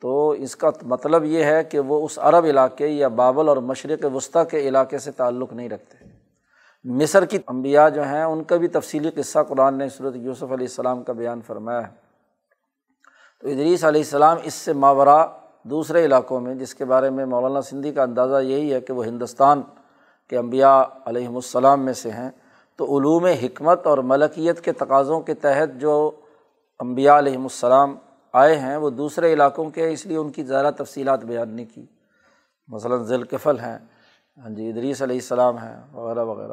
تو 0.00 0.30
اس 0.30 0.56
کا 0.56 0.70
مطلب 0.82 1.24
یہ 1.24 1.44
ہے 1.44 1.64
کہ 1.64 1.80
وہ 1.80 2.04
اس 2.04 2.18
عرب 2.22 2.44
علاقے 2.44 2.88
یا 2.88 3.08
بابل 3.08 3.48
اور 3.48 3.56
مشرق 3.56 4.06
وسطیٰ 4.14 4.42
کے 4.50 4.60
علاقے 4.68 4.98
سے 4.98 5.10
تعلق 5.10 5.52
نہیں 5.52 5.68
رکھتے۔ 5.68 6.04
مصر 6.84 7.24
کی 7.24 7.38
انبیاء 7.46 7.88
جو 7.88 8.02
ہیں، 8.02 8.22
ان 8.22 8.44
کا 8.44 8.56
بھی 8.56 8.68
تفصیلی 8.68 9.10
قصہ 9.10 9.38
قرآن 9.48 9.78
نے 9.78 9.88
صورت 9.88 10.16
یوسف 10.16 10.42
علیہ 10.42 10.66
السلام 10.66 11.02
کا 11.02 11.12
بیان 11.12 11.40
فرمایا 11.46 11.88
ہے۔ 11.88 11.92
تو 13.40 13.48
ادریس 13.48 13.84
علیہ 13.84 14.00
السلام 14.00 14.36
اس 14.42 14.54
سے 14.54 14.72
ماورا 14.72 15.26
دوسرے 15.62 16.04
علاقوں 16.04 16.40
میں، 16.40 16.54
جس 16.54 16.74
کے 16.74 16.84
بارے 16.84 17.10
میں 17.10 17.26
مولانا 17.26 17.62
سندھی 17.62 17.92
کا 17.92 18.02
اندازہ 18.02 18.42
یہی 18.42 18.74
ہے 18.74 18.80
کہ 18.80 18.92
وہ 18.92 19.06
ہندوستان 19.06 19.62
کے 20.28 20.36
انبیاء 20.36 20.82
علیہم 21.04 21.34
السلام 21.34 21.84
میں 21.84 21.92
سے 21.92 22.10
ہیں۔ 22.10 22.30
تو 22.76 22.98
علوم 22.98 23.24
حکمت 23.24 23.86
اور 23.86 23.98
ملکیت 23.98 24.60
کے 24.60 24.72
تقاضوں 24.72 25.20
کے 25.20 25.34
تحت 25.34 25.80
جو 25.80 26.10
انبیاء 26.80 27.18
علیہم 27.18 27.42
السلام 27.42 27.96
آئے 28.32 28.58
ہیں، 28.58 28.76
وہ 28.76 28.90
دوسرے 28.90 29.32
علاقوں 29.32 29.70
کے، 29.70 29.92
اس 29.92 30.06
لیے 30.06 30.16
ان 30.16 30.32
کی 30.32 30.42
زیادہ 30.42 30.70
تفصیلات 30.78 31.24
بیان 31.24 31.48
نہیں 31.48 31.66
کی۔ 31.74 31.86
مثلاً 32.68 33.02
ذیلکفل 33.02 33.58
ہیں 33.58 33.78
ہاں 34.38 34.50
جی 34.50 34.70
ادریس 34.70 35.02
علیہ 35.02 35.16
السلام 35.16 35.58
ہیں، 35.58 35.76
وغیرہ 35.92 36.24
وغیرہ۔ 36.24 36.52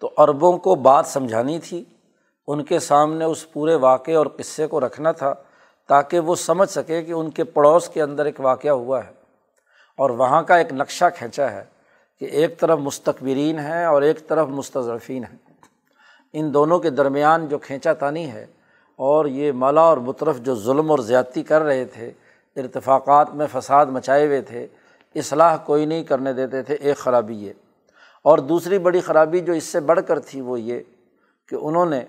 تو 0.00 0.10
عربوں 0.16 0.58
کو 0.58 0.74
بات 0.74 1.06
سمجھانی 1.06 1.58
تھی، 1.58 1.84
ان 2.46 2.64
کے 2.64 2.78
سامنے 2.78 3.24
اس 3.24 3.52
پورے 3.52 3.74
واقعے 3.74 4.14
اور 4.14 4.26
قصے 4.26 4.66
کو 4.66 4.80
رکھنا 4.80 5.12
تھا 5.12 5.34
تاکہ 5.88 6.18
وہ 6.20 6.34
سمجھ 6.34 6.70
سکے 6.70 7.02
کہ 7.02 7.12
ان 7.12 7.30
کے 7.30 7.44
پڑوس 7.44 7.88
کے 7.88 8.02
اندر 8.02 8.24
ایک 8.24 8.40
واقعہ 8.40 8.70
ہوا 8.70 9.04
ہے۔ 9.04 9.12
اور 9.96 10.10
وہاں 10.10 10.42
کا 10.42 10.56
ایک 10.56 10.72
نقشہ 10.72 11.04
کھینچا 11.14 11.50
ہے 11.50 11.64
کہ 12.18 12.24
ایک 12.24 12.60
طرف 12.60 12.78
مستقبرین 12.78 13.58
ہیں 13.58 13.84
اور 13.84 14.02
ایک 14.02 14.28
طرف 14.28 14.48
مستضرفین 14.48 15.24
ہیں۔ 15.24 15.38
ان 16.32 16.54
دونوں 16.54 16.78
کے 16.78 16.90
درمیان 16.90 17.48
جو 17.48 17.58
کھینچا 17.58 17.92
تانی 17.92 18.30
ہے 18.30 18.46
اور 18.96 19.26
یہ 19.26 19.52
مالا 19.52 19.80
اور 19.80 19.96
مطرف 19.96 20.38
جو 20.38 20.54
ظلم 20.54 20.90
اور 20.90 20.98
زیادتی 20.98 21.42
کر 21.42 21.60
رہے 21.62 21.84
تھے، 21.84 22.12
ارتفاقات 22.56 23.34
میں 23.34 23.46
فساد 23.52 23.86
مچائے 23.86 24.26
ہوئے 24.26 24.42
تھے، 24.42 24.66
اصلاح 25.14 25.56
کوئی 25.56 25.86
نہیں 25.86 26.04
کرنے 26.04 26.32
دیتے 26.32 26.62
تھے، 26.62 26.74
ایک 26.74 26.96
خرابی 26.96 27.34
یہ۔ 27.34 27.52
اور 28.22 28.38
دوسری 28.38 28.78
بڑی 28.78 29.00
خرابی 29.00 29.40
جو 29.40 29.52
اس 29.52 29.64
سے 29.64 29.80
بڑھ 29.80 30.00
کر 30.06 30.18
تھی 30.18 30.40
وہ 30.40 30.60
یہ 30.60 30.80
کہ 31.48 31.56
انہوں 31.60 31.86
نے 31.86 32.04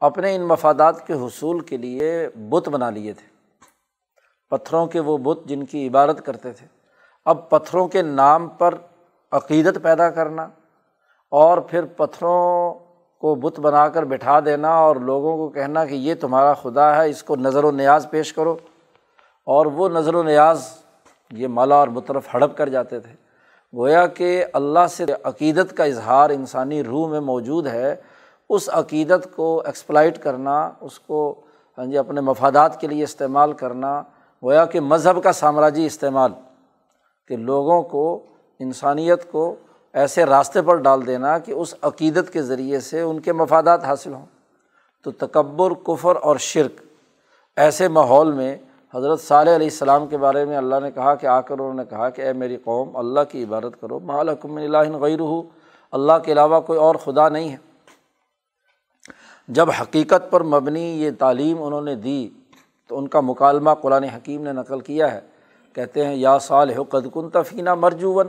اپنے 0.00 0.34
ان 0.34 0.42
مفادات 0.42 1.06
کے 1.06 1.12
حصول 1.12 1.60
کے 1.60 1.76
لیے 1.76 2.28
بت 2.34 2.68
بنا 2.68 2.90
لیے 2.90 3.12
تھے۔ 3.12 3.30
پتھروں 4.50 4.86
کے 4.86 5.00
وہ 5.00 5.18
بت 5.18 5.38
جن 5.44 5.66
کی 5.66 5.88
عبادت 5.88 6.26
کرتے 6.26 6.52
تھے۔ 6.52 6.66
اب 7.24 7.50
پتھروں 7.50 7.88
کے 7.88 8.02
نام 8.02 8.48
پر 8.48 8.74
عقیدت 9.32 9.78
پیدا 9.82 10.10
کرنا 10.10 10.48
اور 11.30 11.58
پھر 11.58 11.84
پتھروں 11.84 12.74
کو 13.20 13.34
بت 13.34 13.60
بنا 13.60 13.88
کر 13.88 14.04
بٹھا 14.04 14.40
دینا 14.40 14.74
اور 14.74 14.96
لوگوں 14.96 15.36
کو 15.36 15.48
کہنا 15.48 15.84
کہ 15.84 15.94
یہ 15.94 16.14
تمہارا 16.14 16.54
خدا 16.54 16.96
ہے، 16.96 17.10
اس 17.10 17.22
کو 17.22 17.36
نظر 17.36 17.64
و 17.64 17.70
نیاز 17.70 18.06
پیش 18.10 18.32
کرو۔ 18.32 18.56
اور 19.46 19.66
وہ 19.66 19.88
نظر 19.88 20.14
و 20.14 20.22
نیاز 20.22 20.68
یہ 21.30 21.48
مالا 21.48 21.74
اور 21.74 21.88
مطرف 21.88 22.34
ہڑپ 22.34 22.56
کر 22.56 22.68
جاتے 22.68 23.00
تھے۔ 23.00 23.12
گویا 23.76 24.06
کہ 24.06 24.44
اللہ 24.52 24.86
سے 24.90 25.04
عقیدت 25.24 25.76
کا 25.76 25.84
اظہار 25.84 26.30
انسانی 26.30 26.84
روح 26.84 27.08
میں 27.08 27.20
موجود 27.20 27.66
ہے، 27.66 27.96
اس 28.50 28.70
عقیدت 28.72 29.36
کو 29.36 29.62
ایکسپلائٹ 29.64 30.18
کرنا، 30.18 30.70
اس 30.80 31.00
کو 31.00 31.34
ہاں 31.78 31.86
جی 31.86 31.98
اپنے 31.98 32.20
مفادات 32.20 32.80
کے 32.80 32.86
لیے 32.86 33.04
استعمال 33.04 33.52
کرنا۔ 33.52 34.02
گویا 34.44 34.64
کہ 34.64 34.80
مذہب 34.80 35.22
کا 35.22 35.32
سامراجی 35.32 35.86
استعمال، 35.86 36.32
کہ 37.28 37.36
لوگوں 37.36 37.82
کو، 37.82 38.22
انسانیت 38.58 39.32
کو 39.32 39.56
ایسے 39.92 40.24
راستے 40.24 40.62
پر 40.62 40.76
ڈال 40.76 41.06
دینا 41.06 41.38
کہ 41.38 41.52
اس 41.52 41.74
عقیدت 41.82 42.32
کے 42.32 42.42
ذریعے 42.42 42.80
سے 42.80 43.00
ان 43.00 43.20
کے 43.20 43.32
مفادات 43.32 43.84
حاصل 43.84 44.12
ہوں۔ 44.12 44.26
تو 45.04 45.10
تکبر، 45.10 45.70
کفر 45.70 46.16
اور 46.16 46.36
شرک 46.36 46.80
ایسے 47.56 47.88
ماحول 47.88 48.32
میں 48.32 48.56
حضرت 48.94 49.20
صالح 49.20 49.56
علیہ 49.56 49.66
السلام 49.66 50.06
کے 50.06 50.16
بارے 50.16 50.44
میں 50.44 50.56
اللہ 50.56 50.76
نے 50.82 50.90
کہا 50.90 51.14
کہ 51.14 51.26
آ 51.26 51.40
کر 51.40 51.52
انہوں 51.52 51.74
نے 51.74 51.82
کہا 51.90 52.10
کہ 52.10 52.22
اے 52.22 52.32
میری 52.32 52.56
قوم، 52.56 52.96
اللہ 52.96 53.20
کی 53.28 53.44
عبادت 53.44 53.80
کرو۔ 53.80 53.98
مالکم 53.98 54.56
اللہ 54.56 54.78
غیر 54.78 55.20
ہو 55.20 55.42
اللہ 55.92 56.12
کے 56.24 56.32
علاوہ 56.32 56.60
کوئی 56.60 56.78
اور 56.78 56.94
خدا 56.94 57.28
نہیں 57.28 57.48
ہے۔ 57.50 57.56
جب 59.48 59.70
حقیقت 59.70 60.30
پر 60.30 60.42
مبنی 60.42 61.02
یہ 61.02 61.10
تعلیم 61.18 61.62
انہوں 61.62 61.80
نے 61.80 61.94
دی، 61.94 62.28
تو 62.86 62.98
ان 62.98 63.08
کا 63.08 63.20
مکالمہ 63.20 63.70
قرآن 63.80 64.04
حکیم 64.04 64.42
نے 64.42 64.52
نقل 64.52 64.80
کیا 64.80 65.12
ہے۔ 65.12 65.20
کہتے 65.72 66.06
ہیں، 66.06 66.14
یا 66.14 66.38
صالح 66.38 66.82
قد 66.88 67.06
کن 67.12 67.30
تفینہ 67.30 67.74
مرجون 67.74 68.26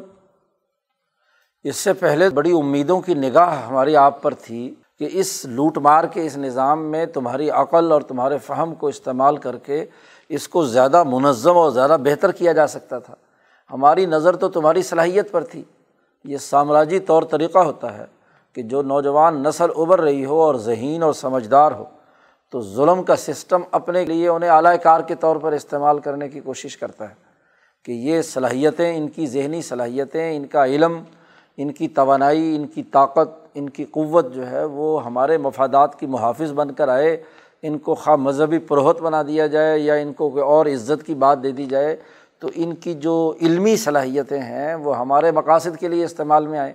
اس 1.64 1.76
سے 1.76 1.94
پہلے 1.94 2.30
بڑی 2.30 2.52
امیدوں 2.52 3.02
کی 3.02 3.14
نگاہ 3.14 3.68
ہماری 3.68 3.96
آپ 3.96 4.22
پر 4.22 4.34
تھی 4.34 4.76
کہ 5.00 5.10
اس 5.12 5.46
لوٹ 5.46 5.78
مار 5.78 6.04
کے 6.04 6.26
اس 6.26 6.38
نظام 6.38 6.86
میں 6.86 7.06
تمہاری 7.06 7.50
عقل 7.50 7.92
اور 7.92 8.02
تمہارے 8.02 8.38
فہم 8.38 8.76
کو 8.76 8.88
استعمال 8.88 9.38
کر 9.38 9.58
کے 9.58 9.86
اس 10.30 10.48
کو 10.48 10.66
زیادہ 10.66 11.04
منظم 11.04 11.58
اور 11.58 11.72
زیادہ 11.72 11.98
بہتر 12.04 12.32
کیا 12.32 12.52
جا 12.52 12.68
سکتا 12.68 13.00
تھا۔ 13.00 13.16
ہماری 13.72 14.06
نظر 14.06 14.36
تو 14.36 14.50
تمہاری 14.50 14.82
صلاحیت 14.82 15.32
پر 15.32 15.44
تھی۔ 15.44 15.64
یہ 16.24 16.38
سامراجی 16.38 17.00
طور 17.00 17.24
طریقہ 17.24 17.60
ہوتا 17.60 17.98
ہے 17.98 18.06
کہ 18.54 18.62
جو 18.62 18.82
نوجوان 18.82 19.44
نسل 19.44 19.68
ابھر 19.76 20.02
رہی 20.02 20.26
ہو 20.26 20.42
اور 20.42 20.56
ذہین 20.56 21.04
اور 21.04 21.14
سمجھدار 21.14 21.72
ہو، 21.72 21.86
تو 22.50 22.62
ظلم 22.62 23.04
کا 23.04 23.16
سسٹم 23.16 23.62
اپنے 23.72 24.06
لیے 24.06 24.28
انہیں 24.28 24.50
اعلی 24.50 24.78
کار 24.84 25.00
کے 25.00 25.16
طور 25.16 25.36
پر 25.36 25.52
استعمال 25.52 26.00
کرنے 26.00 26.30
کی 26.30 26.40
کوشش 26.40 26.78
کرتا 26.78 27.10
ہے 27.10 27.16
کہ 27.86 27.92
یہ 27.92 28.22
صلاحیتیں، 28.22 28.98
ان 28.98 29.08
کی 29.08 29.28
ذہنی 29.28 29.62
صلاحیتیں، 29.62 30.38
ان 30.38 30.46
کا 30.46 30.66
علم 30.66 31.04
ان 31.58 31.72
کی 31.72 31.88
توانائی، 31.88 32.56
ان 32.56 32.68
کی 32.68 32.84
طاقت، 32.84 33.30
ان 33.54 33.70
کی 33.70 33.86
قوت 33.86 34.34
جو 34.34 34.50
ہے 34.50 34.64
وہ 34.64 35.06
ہمارے 35.06 35.38
مفادات 35.38 36.00
کی 36.00 36.06
محافظ 36.06 36.52
بن 36.52 36.74
کر 36.74 36.88
آئے، 36.88 37.24
ان 37.62 37.78
کو 37.78 37.96
خواہ 37.96 38.16
مذہبی 38.16 38.60
پروہت 38.60 39.02
بنا 39.02 39.24
دیا 39.24 39.48
جائے 39.48 39.80
یا 39.80 39.94
ان 39.94 40.14
کو 40.14 40.30
کوئی 40.30 40.44
اور 40.44 40.66
عزت 40.66 41.06
کی 41.06 41.14
بات 41.14 41.44
دے 41.44 41.52
دی 41.52 41.66
جائے، 41.66 41.96
تو 42.40 42.50
ان 42.56 42.76
کی 42.76 42.94
جو 42.94 43.34
علمی 43.42 43.76
صلاحیتیں 43.78 44.40
ہیں 44.40 44.76
وہ 44.76 45.00
ہمارے 45.00 45.32
مقاصد 45.32 45.78
کے 45.80 45.88
لیے 45.88 46.06
استعمال 46.06 46.48
میں 46.48 46.60
آئیں۔ 46.60 46.74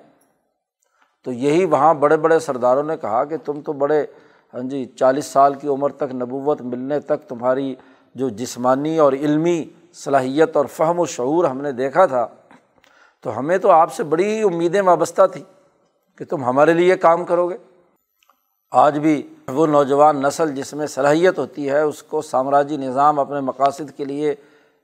تو 1.25 1.33
یہی 1.33 1.65
وہاں 1.65 1.95
بڑے 1.95 2.17
بڑے 2.17 2.39
سرداروں 2.39 2.83
نے 2.83 2.97
کہا 2.97 3.25
کہ 3.25 3.37
تم 3.45 3.61
تو 3.61 3.73
بڑے 3.73 4.07
ہاں 4.55 4.63
جی 4.63 4.85
چالیس 4.85 5.27
سال 5.27 5.55
کی 5.55 5.69
عمر 5.69 5.93
تک 5.93 6.15
نبوت 6.15 6.63
ملنے 6.63 7.01
تک 7.01 7.29
تمہاری 7.29 7.75
جو 8.15 8.29
جسمانی 8.29 8.99
اور 8.99 9.13
علمی 9.13 9.65
صلاحیت 9.95 10.57
اور 10.57 10.67
فہم 10.67 11.01
و 11.01 11.07
شعور 11.07 11.45
ہم 11.45 11.61
نے 11.61 11.73
دیکھا 11.73 12.07
تھا 12.07 12.27
تو 13.27 13.39
ہمیں 13.39 13.59
تو 13.59 13.71
آپ 13.71 13.93
سے 13.93 14.03
بڑی 14.03 14.43
امیدیں 14.43 14.83
وابستہ 14.83 15.27
تھیں 15.33 15.43
کہ 16.19 16.25
تم 16.25 16.45
ہمارے 16.45 16.73
لیے 16.73 16.97
کام 16.97 17.25
کرو 17.25 17.51
گے۔ 17.51 17.57
آج 18.71 18.99
بھی 18.99 19.35
وہ 19.49 19.67
نوجوان 19.67 20.23
نسل 20.23 20.55
جس 20.55 20.75
میں 20.75 20.87
صلاحیت 20.87 21.39
ہوتی 21.39 21.71
ہے، 21.71 21.81
اس 21.81 22.03
کو 22.03 22.23
سامراجی 22.23 22.77
نظام 22.77 23.21
اپنے 23.21 23.41
مقاصد 23.41 23.97
کے 23.97 24.05
لیے 24.05 24.35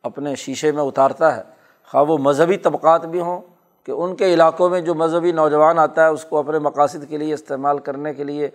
اپنے 0.02 0.34
شیشے 0.34 0.72
میں 0.72 0.82
اتارتا 0.82 1.36
ہے۔ 1.36 1.42
خواہ 1.90 2.04
وہ 2.04 2.18
مذہبی 2.18 2.56
طبقات 2.56 3.06
بھی 3.06 3.20
ہوں 3.20 3.40
کہ 3.84 3.90
ان 3.90 4.16
کے 4.16 4.34
علاقوں 4.34 4.70
میں 4.70 4.80
جو 4.80 4.94
مذہبی 4.94 5.32
نوجوان 5.32 5.78
آتا 5.78 6.02
ہے، 6.02 6.08
اس 6.08 6.24
کو 6.24 6.38
اپنے 6.38 6.58
مقاصد 6.58 7.08
کے 7.08 7.16
لیے 7.16 7.34
استعمال 7.34 7.78
کرنے 7.78 8.14
کے 8.14 8.24
لیے 8.24 8.50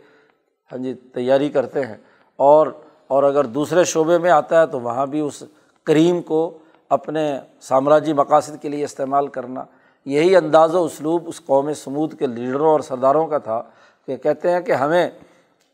ہاں 0.71 0.77
جی 0.77 0.93
تیاری 0.93 1.49
کرتے 1.49 1.85
ہیں۔ 1.85 1.97
اور 2.35 2.67
اور 3.07 3.23
اگر 3.23 3.43
دوسرے 3.43 3.83
شعبے 3.83 4.17
میں 4.17 4.31
آتا 4.31 4.61
ہے 4.61 4.67
تو 4.67 4.79
وہاں 4.79 5.05
بھی 5.05 5.19
اس 5.19 5.43
کریم 5.83 6.21
کو 6.21 6.57
اپنے 6.89 7.39
سامراجی 7.61 8.13
مقاصد 8.13 8.61
کے 8.61 8.69
لیے 8.69 8.83
استعمال 8.83 9.27
کرنا۔ 9.27 9.63
یہی 10.07 10.35
انداز 10.35 10.75
و 10.75 10.83
اسلوب 10.83 11.27
اس 11.27 11.41
قوم 11.45 11.73
سمود 11.73 12.19
کے 12.19 12.27
لیڈروں 12.27 12.71
اور 12.71 12.79
سرداروں 12.79 13.27
کا 13.27 13.37
تھا 13.37 13.61
کہ 14.05 14.17
کہتے 14.17 14.51
ہیں 14.51 14.61
کہ 14.61 14.71
ہمیں، 14.71 15.09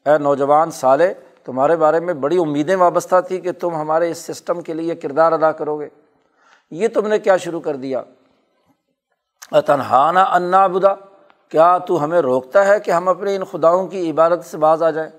اے 0.06 0.18
نوجوان 0.18 0.72
سالے، 0.72 1.14
تمہارے 1.44 1.76
بارے 1.76 2.00
میں 2.00 2.14
بڑی 2.14 2.38
امیدیں 2.38 2.76
وابستہ 2.76 3.16
تھی 3.28 3.38
کہ 3.38 3.52
تم 3.52 3.76
ہمارے 3.76 4.12
اس 4.12 4.18
سسٹم 4.18 4.62
کے 4.62 4.74
لیے 4.74 4.96
کردار 4.96 5.32
ادا 5.32 5.52
کرو 5.52 5.80
گے۔ 5.80 5.90
یہ 6.72 6.88
تم 6.88 7.08
نے 7.08 7.20
کیا 7.20 7.38
شروع 7.38 7.60
کر 7.60 7.76
دیا؟ 7.76 8.02
تنہانہ 9.66 10.20
انا 10.20 10.68
بدا 10.68 10.94
کیا 11.50 11.78
تو 11.78 12.04
ہمیں 12.04 12.22
روکتا 12.22 12.68
ہے 12.68 12.80
کہ 12.80 12.92
ہم 12.92 13.08
اپنے 13.08 13.36
ان 13.36 13.44
خداؤں 13.44 13.88
کی 13.88 14.12
عبادت 14.12 14.46
سے 14.46 14.58
باز 14.58 14.84
آ 14.84 14.92
جائیں؟ 14.92 15.10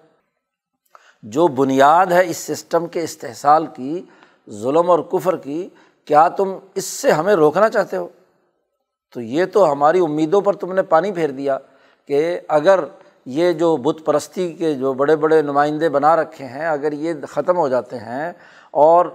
جو 1.22 1.48
بنیاد 1.48 2.06
ہے 2.06 2.30
اس 2.30 2.36
سسٹم 2.36 2.86
کے 2.86 3.04
استحصال 3.04 3.66
کی، 3.66 4.02
ظلم 4.50 4.90
اور 4.90 4.98
کفر 4.98 5.36
کی، 5.36 5.68
کیا 6.04 6.28
تم 6.28 6.58
اس 6.74 6.84
سے 6.84 7.10
ہمیں 7.10 7.34
روکنا 7.34 7.68
چاہتے 7.68 7.96
ہو؟ 7.96 8.08
تو 9.14 9.20
یہ 9.20 9.44
تو 9.52 9.70
ہماری 9.72 10.00
امیدوں 10.00 10.40
پر 10.40 10.52
تم 10.56 10.72
نے 10.74 10.82
پانی 10.82 11.12
پھیر 11.12 11.30
دیا 11.30 11.58
کہ 12.08 12.38
اگر 12.48 12.80
یہ 13.26 13.52
جو 13.52 13.76
بت 13.76 14.04
پرستی 14.04 14.52
کے 14.52 14.72
جو 14.74 14.92
بڑے 14.92 15.16
بڑے 15.16 15.40
نمائندے 15.42 15.88
بنا 15.88 16.14
رکھے 16.16 16.44
ہیں، 16.44 16.66
اگر 16.68 16.92
یہ 16.92 17.12
ختم 17.30 17.56
ہو 17.56 17.68
جاتے 17.68 17.98
ہیں 17.98 18.32
اور 18.70 19.06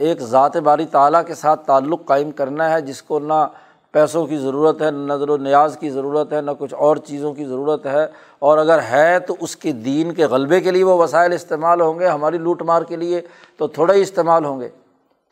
ایک 0.00 0.20
ذات 0.22 0.56
باری 0.56 0.86
تعلیٰ 0.90 1.24
کے 1.26 1.34
ساتھ 1.34 1.66
تعلق 1.66 2.04
قائم 2.06 2.30
کرنا 2.30 2.70
ہے 2.72 2.80
جس 2.80 3.02
کو 3.02 3.18
نہ 3.18 3.46
پیسوں 3.94 4.26
کی 4.26 4.36
ضرورت 4.36 4.82
ہے، 4.82 4.90
نہ 4.90 5.12
نظر 5.12 5.30
و 5.30 5.36
نیاز 5.36 5.76
کی 5.80 5.90
ضرورت 5.90 6.32
ہے، 6.32 6.40
نہ 6.40 6.50
کچھ 6.58 6.74
اور 6.74 6.96
چیزوں 7.06 7.32
کی 7.34 7.44
ضرورت 7.44 7.86
ہے، 7.86 8.04
اور 8.38 8.58
اگر 8.58 8.80
ہے 8.90 9.18
تو 9.18 9.36
اس 9.40 9.56
کے 9.56 9.72
دین 9.84 10.12
کے 10.14 10.26
غلبے 10.26 10.60
کے 10.60 10.70
لیے 10.70 10.84
وہ 10.84 10.96
وسائل 10.98 11.32
استعمال 11.32 11.80
ہوں 11.80 11.98
گے 11.98 12.06
ہماری 12.06 12.38
لوٹ 12.38 12.62
مار 12.62 12.82
کے 12.82 12.96
لیے 12.96 13.20
تو 13.56 13.66
تھوڑا 13.66 13.94
ہی 13.94 14.02
استعمال 14.02 14.44
ہوں 14.44 14.60
گے۔ 14.60 14.68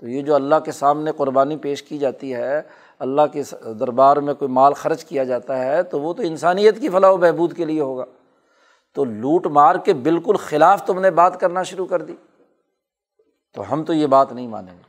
تو 0.03 0.09
یہ 0.09 0.23
جو 0.23 0.35
اللہ 0.35 0.55
کے 0.65 0.73
سامنے 0.73 1.13
قربانی 1.17 1.57
پیش 1.57 1.83
کی 1.83 1.99
جاتی 1.99 2.35
ہے 2.35 2.61
اللہ 2.99 3.23
کے 3.33 3.43
دربار 3.75 4.17
میں 4.17 4.35
کوئی 4.35 4.51
مال 4.51 4.73
خرچ 4.73 5.05
کیا 5.05 5.25
جاتا 5.25 5.59
ہے 5.59 5.83
تو 5.83 6.01
وہ 6.01 6.13
تو 6.13 6.23
انسانیت 6.23 6.81
کی 6.81 6.89
فلاح 6.89 7.11
و 7.11 7.17
بہبود 7.17 7.57
کے 7.57 7.65
لیے 7.65 7.81
ہوگا۔ 7.81 8.05
تو 8.95 9.05
لوٹ 9.05 9.47
مار 9.47 9.75
کے 9.75 9.93
بالکل 9.93 10.37
خلاف 10.37 10.85
تم 10.87 11.01
نے 11.01 11.11
بات 11.11 11.41
کرنا 11.41 11.63
شروع 11.63 11.87
کر 11.87 12.03
دی۔ 12.03 12.15
تو 13.55 13.73
ہم 13.73 13.85
تو 13.85 13.93
یہ 13.93 14.07
بات 14.07 14.33
نہیں 14.33 14.49
مانیں 14.49 14.75
گے۔ 14.75 14.83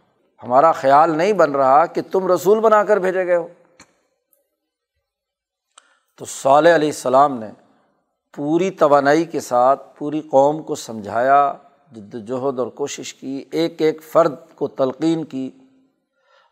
ہمارا 0.44 0.72
خیال 0.72 1.18
نہیں 1.18 1.34
بن 1.34 1.52
رہا 1.52 1.86
کہ 1.86 2.02
تم 2.12 2.32
رسول 2.32 2.60
بنا 2.60 2.84
کر 2.84 2.98
بھیجے 2.98 3.28
گئے 3.28 3.36
ہو۔ 3.36 3.48
تو 6.18 6.26
صالح 6.26 6.76
علیہ 6.76 6.88
السلام 6.88 7.40
نے 7.40 7.50
پوری 8.34 8.72
توانائی 8.72 9.26
کے 9.26 9.40
ساتھ 9.40 9.98
پوری 9.98 10.22
قوم 10.22 10.64
کو 10.64 10.76
سمجھایا، 10.76 11.54
جد 11.92 12.16
وجہد 12.16 12.60
اور 12.60 12.68
کوشش 12.68 13.14
کی، 13.14 13.46
ایک 13.52 13.82
ایک 13.82 14.04
فرد 14.04 14.36
کو 14.56 14.68
تلقین 14.68 15.24
کی۔ 15.24 15.52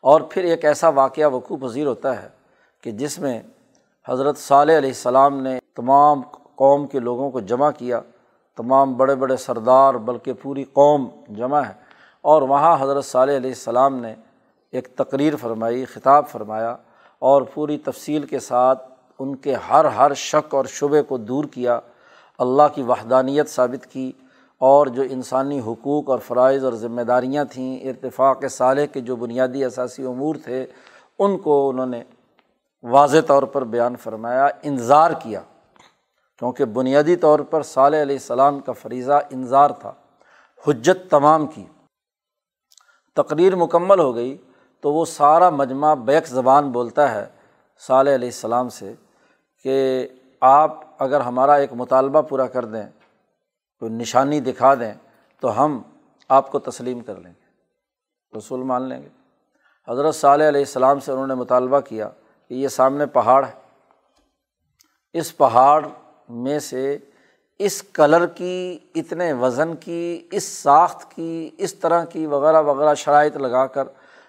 اور 0.05 0.21
پھر 0.21 0.43
ایک 0.43 0.65
ایسا 0.65 0.89
واقعہ 0.89 1.29
وقوع 1.29 1.57
پذیر 1.61 1.85
ہوتا 1.85 2.23
ہے 2.23 2.27
کہ 2.81 2.91
جس 2.91 3.19
میں 3.19 3.41
حضرت 4.07 4.37
صالح 4.37 4.77
علیہ 4.77 4.89
السلام 4.89 5.41
نے 5.41 5.59
تمام 5.75 6.21
قوم 6.55 6.87
کے 6.87 6.99
لوگوں 6.99 7.31
کو 7.31 7.39
جمع 7.39 7.71
کیا، 7.71 7.99
تمام 8.55 8.93
بڑے 8.93 9.15
بڑے 9.15 9.37
سردار، 9.37 9.93
بلکہ 9.93 10.33
پوری 10.41 10.63
قوم 10.63 11.09
جمع 11.29 11.59
ہے۔ 11.59 11.73
اور 12.21 12.41
وہاں 12.41 12.77
حضرت 12.79 13.05
صالح 13.05 13.35
علیہ 13.35 13.49
السلام 13.49 13.95
نے 13.95 14.15
ایک 14.71 14.87
تقریر 14.95 15.35
فرمائی، 15.35 15.85
خطاب 15.85 16.27
فرمایا 16.27 16.75
اور 17.19 17.41
پوری 17.41 17.77
تفصیل 17.77 18.25
کے 18.25 18.39
ساتھ 18.39 18.91
ان 19.19 19.35
کے 19.35 19.55
ہر 19.55 19.85
ہر 19.85 20.13
شک 20.13 20.55
اور 20.55 20.65
شبے 20.65 21.01
کو 21.01 21.17
دور 21.17 21.43
کیا، 21.43 21.79
اللہ 22.37 22.63
کی 22.75 22.81
وحدانیت 22.81 23.49
ثابت 23.49 23.85
کی 23.85 24.11
اور 24.57 24.87
جو 24.87 25.03
انسانی 25.09 25.59
حقوق 25.59 26.09
اور 26.09 26.19
فرائض 26.19 26.65
اور 26.65 26.73
ذمہ 26.73 27.01
داریاں 27.01 27.45
تھیں، 27.45 27.79
ارتفاق 27.79 28.43
صالح 28.49 28.85
کے 28.85 28.99
جو 28.99 29.15
بنیادی 29.15 29.65
اثاثی 29.65 30.05
امور 30.05 30.35
تھے، 30.43 30.65
ان 31.19 31.37
کو 31.37 31.69
انہوں 31.69 31.85
نے 31.85 32.03
واضح 32.83 33.17
طور 33.27 33.43
پر 33.43 33.63
بیان 33.63 33.95
فرمایا 33.95 34.47
انظار 34.63 35.11
کیا۔ 35.11 35.41
کیونکہ 36.39 36.65
بنیادی 36.65 37.15
طور 37.15 37.39
پر 37.39 37.63
صالح 37.63 38.01
علیہ 38.01 38.15
السلام 38.15 38.59
کا 38.59 38.71
فریضہ 38.71 39.19
انظار 39.29 39.69
تھا، 39.69 39.93
حجت 40.67 41.11
تمام 41.11 41.47
کی۔ 41.47 41.65
تقریر 43.15 43.55
مکمل 43.55 43.99
ہو 43.99 44.15
گئی 44.15 44.37
تو 44.81 44.93
وہ 44.93 45.05
سارا 45.05 45.49
مجمع 45.49 45.93
بیک 45.93 46.27
زبان 46.27 46.71
بولتا 46.71 47.11
ہے 47.11 47.25
صالح 47.87 48.15
علیہ 48.15 48.27
السلام 48.27 48.69
سے 48.69 48.93
کہ 49.63 50.07
آپ 50.41 50.79
اگر 50.99 51.19
ہمارا 51.19 51.53
ایک 51.53 51.73
مطالبہ 51.73 52.21
پورا 52.21 52.47
کر 52.47 52.65
دیں 52.65 52.83
کوئی 53.79 53.91
نشانی 53.91 54.39
دکھا 54.39 54.73
دیں 54.73 54.93
تو 55.39 55.65
ہم 55.65 55.81
آپ 56.29 56.51
کو 56.51 56.59
تسلیم 56.59 56.99
کر 56.99 57.15
لیں 57.15 57.31
گے، 57.31 58.37
رسول 58.37 58.63
مان 58.63 58.81
لیں 58.81 59.01
گے۔ 59.01 59.07
حضرت 59.87 60.15
صالح 60.15 60.47
علیہ 60.47 60.61
السلام 60.61 60.99
سے 60.99 61.11
انہوں 61.11 61.27
نے 61.27 61.33
مطالبہ 61.33 61.79
کیا 61.79 62.09
کہ 62.49 62.53
یہ 62.53 62.67
سامنے 62.67 63.05
پہاڑ 63.05 63.45
ہے۔ 63.45 63.51
اس 65.13 65.37
پہاڑ 65.37 65.87
میں 66.29 66.59
سے 66.59 66.97
اس 67.59 67.83
کلر 67.83 68.25
کی، 68.25 68.79
اتنے 68.95 69.33
وزن 69.33 69.75
کی، 69.75 70.27
اس 70.31 70.43
ساخت 70.43 71.11
کی، 71.11 71.49
اس 71.57 71.75
طرح 71.75 72.05
کی 72.05 72.25
وغیرہ 72.25 72.61
وغیرہ 72.61 72.93
شرائط 72.93 73.37
لگا 73.37 73.67
کر 73.67 73.87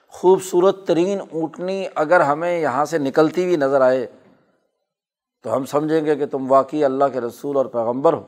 خوبصورت 0.08 0.86
ترین 0.86 1.20
اونٹنی 1.20 1.86
اگر 1.94 2.20
ہمیں 2.20 2.58
یہاں 2.58 2.84
سے 2.84 2.98
نکلتی 2.98 3.44
ہوئی 3.44 3.56
نظر 3.56 3.80
آئے 3.80 4.06
تو 5.42 5.56
ہم 5.56 5.64
سمجھیں 5.64 6.04
گے 6.04 6.16
کہ 6.16 6.26
تم 6.26 6.52
واقعی 6.52 6.84
اللہ 6.84 7.04
کے 7.12 7.20
رسول 7.20 7.56
اور 7.56 7.66
پیغمبر 7.66 8.12
ہو۔ 8.12 8.26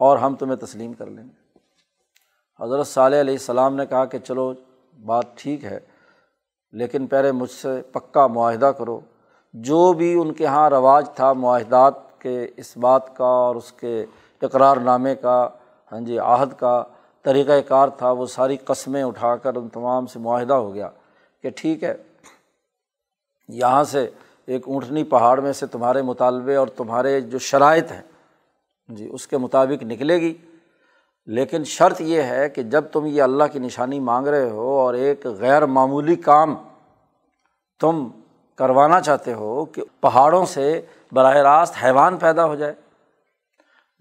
اور 0.00 0.18
ہم 0.18 0.34
تمہیں 0.34 0.56
تسلیم 0.56 0.92
کر 0.92 1.06
لیں 1.06 1.24
گے۔ 1.24 1.38
حضرت 2.60 2.86
صالح 2.86 3.20
علیہ 3.20 3.34
السلام 3.34 3.74
نے 3.74 3.86
کہا 3.86 4.04
کہ 4.04 4.18
چلو، 4.18 4.52
بات 4.98 5.24
ٹھیک 5.34 5.64
ہے، 5.64 5.78
لیکن 6.72 7.06
پہلے 7.06 7.32
مجھ 7.32 7.50
سے 7.50 7.80
پکا 7.92 8.26
معاہدہ 8.26 8.72
کرو۔ 8.78 9.00
جو 9.54 9.92
بھی 9.92 10.12
ان 10.14 10.32
کے 10.32 10.44
یہاں 10.44 10.70
رواج 10.70 11.06
تھا 11.14 11.32
معاہدات 11.32 11.94
کے 12.18 12.46
اس 12.56 12.76
بات 12.76 13.16
کا 13.16 13.24
اور 13.24 13.56
اس 13.56 13.72
کے 13.72 14.04
اقرار 14.42 14.76
نامے 14.76 15.14
کا 15.14 15.38
ہاں 15.92 16.00
جی 16.00 16.18
عہد 16.18 16.52
کا 16.58 16.82
طریقۂ 17.24 17.60
کار 17.68 17.88
تھا، 17.88 18.10
وہ 18.10 18.26
ساری 18.26 18.56
قسمیں 18.56 19.02
اٹھا 19.02 19.36
کر 19.36 19.54
ان 19.54 19.68
تمام 19.68 20.06
سے 20.06 20.18
معاہدہ 20.18 20.54
ہو 20.54 20.74
گیا 20.74 20.88
کہ 21.44 21.50
ٹھیک 21.50 21.84
ہے، 21.84 21.94
یہاں 23.48 23.84
سے 23.84 24.08
ایک 24.46 24.68
اونٹنی 24.68 25.04
پہاڑ 25.04 25.40
میں 25.40 25.52
سے 25.52 25.66
تمہارے 25.66 26.02
مطالبے 26.02 26.56
اور 26.56 26.68
تمہارے 26.68 27.20
جو 27.20 27.38
شرائط 27.38 27.92
ہیں 27.92 28.02
جی 28.90 29.08
اس 29.12 29.26
کے 29.26 29.38
مطابق 29.38 29.82
نکلے 29.82 30.20
گی۔ 30.20 30.34
لیکن 31.26 31.64
شرط 31.64 32.00
یہ 32.00 32.22
ہے 32.22 32.48
کہ 32.48 32.62
جب 32.62 32.84
تم 32.92 33.06
یہ 33.06 33.22
اللہ 33.22 33.44
کی 33.52 33.58
نشانی 33.58 34.00
مانگ 34.00 34.26
رہے 34.26 34.50
ہو 34.50 34.78
اور 34.78 34.94
ایک 34.94 35.26
غیر 35.26 35.66
معمولی 35.66 36.16
کام 36.16 36.54
تم 37.80 38.08
کروانا 38.56 39.00
چاہتے 39.00 39.32
ہو 39.32 39.64
کہ 39.64 39.82
پہاڑوں 40.00 40.44
سے 40.44 40.80
براہ 41.12 41.36
راست 41.36 41.74
حیوان 41.84 42.16
پیدا 42.16 42.44
ہو 42.44 42.54
جائے۔ 42.54 42.74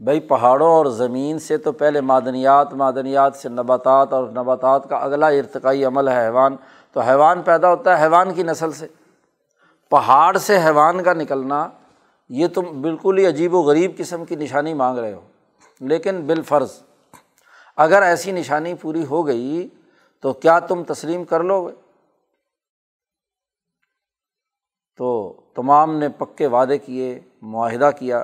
بھائی 0.03 0.19
پہاڑوں 0.19 0.71
اور 0.71 0.85
زمین 0.85 1.39
سے 1.39 1.57
تو 1.57 1.71
پہلے 1.71 2.01
معدنیات 2.01 2.73
معدنیات 2.73 3.35
سے 3.35 3.49
نباتات 3.49 4.13
اور 4.13 4.29
نباتات 4.29 4.89
کا 4.89 4.97
اگلا 4.97 5.27
ارتقائی 5.27 5.85
عمل 5.85 6.07
ہے 6.07 6.25
حیوان۔ 6.25 6.55
تو 6.91 6.99
حیوان 6.99 7.41
پیدا 7.41 7.69
ہوتا 7.69 7.99
ہے 7.99 8.03
حیوان 8.03 8.33
کی 8.33 8.43
نسل 8.43 8.71
سے۔ 8.71 8.87
پہاڑ 9.89 10.37
سے 10.37 10.57
حیوان 10.57 11.03
کا 11.03 11.13
نکلنا 11.13 11.67
یہ 12.29 12.47
تم 12.47 12.81
بالکل 12.81 13.17
ہی 13.17 13.27
عجیب 13.27 13.53
و 13.53 13.61
غریب 13.61 13.97
قسم 13.97 14.25
کی 14.25 14.35
نشانی 14.35 14.73
مانگ 14.73 14.97
رہے 14.97 15.13
ہو۔ 15.13 15.21
لیکن 15.79 16.21
بالفرض، 16.25 16.81
اگر 17.77 18.01
ایسی 18.01 18.31
نشانی 18.31 18.73
پوری 18.73 19.05
ہو 19.05 19.27
گئی 19.27 19.67
تو 20.21 20.33
کیا 20.33 20.59
تم 20.59 20.83
تسلیم 20.83 21.23
کر 21.23 21.43
لو 21.43 21.67
گے؟ 21.67 21.73
تو 24.97 25.33
تمام 25.55 25.97
نے 25.97 26.09
پکے 26.09 26.47
وعدے 26.47 26.77
کیے، 26.77 27.19
معاہدہ 27.41 27.89
کیا 27.99 28.23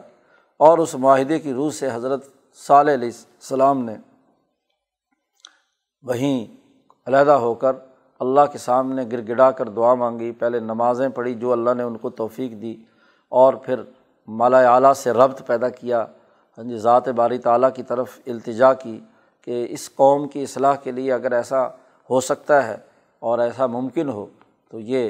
اور 0.57 0.77
اس 0.77 0.95
معاہدے 0.95 1.39
کی 1.39 1.53
روح 1.53 1.71
سے 1.71 1.89
حضرت 1.93 2.25
صلی 2.53 2.93
علیہ 2.93 3.07
السلام 3.07 3.85
نے 3.85 3.95
وہیں 6.03 6.55
علیحدہ 7.07 7.31
ہو 7.31 7.53
کر 7.53 7.73
اللہ 8.19 8.41
کے 8.51 8.57
سامنے 8.57 9.03
گر 9.11 9.27
گڑا 9.27 9.51
کر 9.51 9.69
دعا 9.69 9.93
مانگی۔ 9.93 10.31
پہلے 10.31 10.59
نمازیں 10.59 11.09
پڑھی 11.09 11.35
جو 11.35 11.51
اللہ 11.51 11.73
نے 11.73 11.83
ان 11.83 11.97
کو 11.97 12.09
توفیق 12.09 12.51
دی۔ 12.51 12.75
اور 13.35 13.53
پھر 13.63 13.81
مالا 14.27 14.59
اعلیٰ 14.73 14.93
سے 14.93 15.11
ربط 15.13 15.41
پیدا 15.47 15.69
کیا۔ 15.69 16.05
ہاں 16.57 16.63
جی 16.63 16.77
ذات 16.77 17.07
باری 17.17 17.37
تعالیٰ 17.37 17.69
کی 17.75 17.83
طرف 17.83 18.19
التجا 18.27 18.73
کی 18.73 18.99
کہ 19.47 19.65
اس 19.69 19.89
قوم 19.95 20.27
کی 20.27 20.43
اصلاح 20.43 20.75
کے 20.83 20.91
لیے 20.91 21.11
اگر 21.13 21.31
ایسا 21.31 21.65
ہو 22.09 22.19
سکتا 22.21 22.65
ہے 22.67 22.75
اور 23.21 23.39
ایسا 23.39 23.65
ممکن 23.67 24.09
ہو، 24.09 24.25
تو 24.69 24.79
یہ 24.79 25.09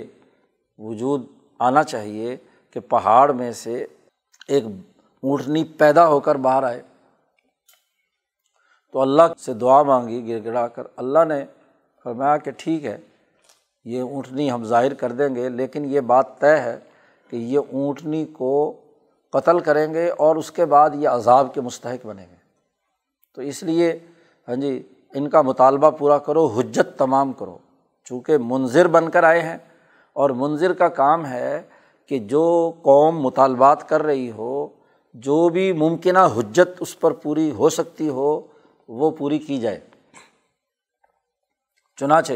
وجود 0.80 1.26
آنا 1.60 1.84
چاہیے 1.84 2.36
کہ 2.76 2.80
پہاڑ 2.90 3.32
میں 3.32 3.52
سے 3.54 3.86
ایک 4.48 4.64
اونٹنی 5.24 5.64
پیدا 5.80 6.08
ہو 6.08 6.20
کر 6.20 6.36
باہر 6.38 6.64
آئے۔ 6.64 6.82
تو 8.94 9.02
اللہ 9.02 9.34
سے 9.46 9.54
دعا 9.54 9.82
مانگی 9.84 10.28
گر 10.28 10.44
گڑا 10.46 10.68
کر 10.68 10.88
اللہ 10.98 11.24
نے 11.28 11.44
فرمایا 12.06 12.36
کہ 12.38 12.52
ٹھیک 12.58 12.86
ہے، 12.86 12.98
یہ 13.86 14.02
اونٹنی 14.02 14.52
ہم 14.52 14.64
ظاہر 14.64 14.94
کر 14.94 15.12
دیں 15.12 15.34
گے، 15.36 15.48
لیکن 15.52 15.86
یہ 15.86 16.00
بات 16.12 16.38
طے 16.40 16.56
ہے 16.58 16.78
کہ 17.30 17.36
یہ 17.36 17.60
اونٹنی 17.60 18.26
کو 18.26 18.74
قتل 19.32 19.60
کریں 19.60 19.94
گے 19.94 20.10
اور 20.10 20.36
اس 20.36 20.52
کے 20.52 20.66
بعد 20.66 20.90
یہ 20.94 21.10
عذاب 21.10 21.54
کے 21.54 21.62
مستحق 21.62 22.06
بنیں 22.06 22.26
گے۔ 22.30 22.36
تو 23.36 23.42
اس 23.42 23.64
لیے 23.64 24.00
ہاں 24.48 24.56
جی 24.56 24.88
ان 25.14 25.30
کا 25.30 25.42
مطالبہ 25.42 25.90
پورا 25.90 26.18
کرو، 26.18 26.46
حجت 26.46 27.00
تمام 27.00 27.34
کرو۔ 27.34 27.58
چونکہ 28.04 28.38
منظر 28.38 28.88
بن 28.88 29.10
کر 29.10 29.24
آئے 29.24 29.42
ہیں 29.42 29.58
اور 30.14 30.30
منظر 30.30 30.74
کا 30.74 30.88
کام 30.88 31.26
ہے 31.26 31.62
کہ 32.08 32.20
جو 32.20 32.72
قوم 32.82 33.22
مطالبات 33.22 33.90
کر 33.90 34.04
رہی 34.04 34.32
ہو، 34.32 34.68
جو 35.14 35.50
بھی 35.50 35.74
ممکنہ 35.74 36.20
حجت 36.20 36.70
اس 36.80 37.00
پر 37.00 37.12
پوری 37.12 37.52
ہو 37.52 37.70
سکتی 37.70 38.10
ہو، 38.10 38.42
وہ 38.88 39.12
پوری 39.12 39.40
کی 39.40 39.58
جائے۔ 39.58 39.80
چنانچہ 42.00 42.34